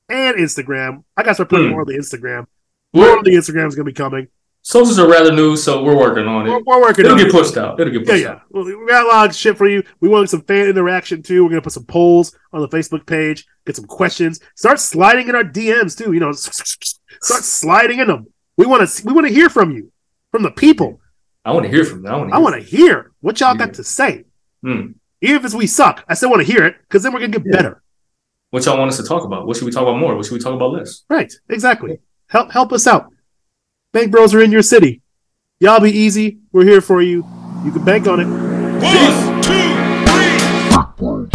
and 0.09 0.35
Instagram. 0.37 1.03
I 1.15 1.23
got 1.23 1.29
to 1.29 1.33
start 1.35 1.49
putting 1.49 1.67
Hmm. 1.67 1.71
more 1.71 1.81
on 1.81 1.87
the 1.87 1.93
Instagram. 1.97 2.47
More 2.93 3.17
on 3.17 3.23
the 3.23 3.31
Instagram 3.31 3.67
is 3.67 3.75
going 3.75 3.85
to 3.85 3.91
be 3.91 3.93
coming. 3.93 4.27
socials 4.61 4.97
are 4.97 5.07
rather 5.07 5.31
new, 5.31 5.55
so 5.55 5.83
we're 5.83 5.95
working 5.95 6.25
on 6.25 6.45
We're, 6.47 6.57
it. 6.57 6.63
we're 6.65 6.81
working 6.81 7.05
It'll 7.05 7.11
on 7.15 7.19
get 7.19 7.27
it. 7.27 7.31
pushed 7.31 7.55
out. 7.55 7.79
It'll 7.79 7.93
get 7.93 8.01
Yeah, 8.01 8.11
pushed 8.11 8.23
yeah. 8.23 8.29
out. 8.31 8.41
Well, 8.49 8.63
we 8.65 8.85
got 8.87 9.05
a 9.05 9.07
lot 9.07 9.29
of 9.29 9.35
shit 9.35 9.55
for 9.57 9.67
you. 9.69 9.83
We 9.99 10.09
want 10.09 10.27
some 10.31 10.41
fan 10.41 10.67
interaction 10.67 11.21
too. 11.21 11.43
We're 11.43 11.49
gonna 11.51 11.61
put 11.61 11.73
some 11.73 11.85
polls 11.85 12.35
on 12.51 12.61
the 12.61 12.67
Facebook 12.67 13.05
page, 13.05 13.45
get 13.67 13.75
some 13.75 13.85
questions. 13.85 14.39
Start 14.55 14.79
sliding 14.79 15.27
in 15.29 15.35
our 15.35 15.43
DMs 15.43 15.95
too. 15.95 16.13
You 16.13 16.19
know, 16.19 16.31
start 17.21 17.43
sliding 17.43 17.99
in 17.99 18.07
them. 18.07 18.25
We 18.57 18.65
want 18.65 18.89
to. 18.89 19.05
We 19.05 19.13
want 19.13 19.27
to 19.27 19.33
hear 19.33 19.49
from 19.49 19.69
you, 19.71 19.91
from 20.31 20.41
the 20.41 20.49
people. 20.49 20.99
I 21.45 21.51
want 21.51 21.65
to 21.65 21.71
hear 21.71 21.85
from 21.85 22.01
them. 22.01 22.33
I 22.33 22.37
want 22.39 22.55
to. 22.55 22.61
I 22.61 22.63
hear 22.63 23.11
what 23.21 23.39
y'all 23.39 23.53
Yeah. 23.55 23.65
got 23.67 23.75
to 23.75 23.83
say. 23.83 24.25
Hmm. 24.63 24.93
Even 25.21 25.37
if 25.37 25.45
it's 25.45 25.53
we 25.53 25.67
suck, 25.67 26.03
I 26.09 26.15
still 26.15 26.29
want 26.31 26.45
to 26.45 26.51
hear 26.51 26.65
it 26.65 26.75
because 26.81 27.03
then 27.03 27.13
we're 27.13 27.19
gonna 27.19 27.31
get 27.33 27.43
Yeah. 27.45 27.51
better. 27.51 27.81
What 28.49 28.65
y'all 28.65 28.77
want 28.77 28.89
us 28.89 28.97
to 28.97 29.03
talk 29.03 29.23
about? 29.23 29.45
What 29.45 29.55
should 29.57 29.65
we 29.65 29.71
talk 29.71 29.83
about 29.83 29.97
more? 29.99 30.15
What 30.15 30.25
should 30.25 30.33
we 30.33 30.39
talk 30.39 30.53
about 30.53 30.71
less? 30.73 31.03
Right? 31.09 31.31
Exactly. 31.49 31.99
Help 32.27 32.51
help 32.51 32.73
us 32.73 32.87
out. 32.87 33.11
Bank 33.93 34.11
Bros 34.11 34.33
are 34.33 34.41
in 34.41 34.51
your 34.51 34.61
city. 34.63 35.01
Y'all 35.59 35.79
be 35.79 35.91
easy. 35.91 36.39
We're 36.51 36.65
here 36.65 36.81
for 36.81 37.01
you. 37.01 37.25
You 37.63 37.71
can 37.71 37.83
bank 37.85 38.07
on 38.07 38.19
it. 38.19 38.27
One, 38.27 39.41
two, 39.41 41.34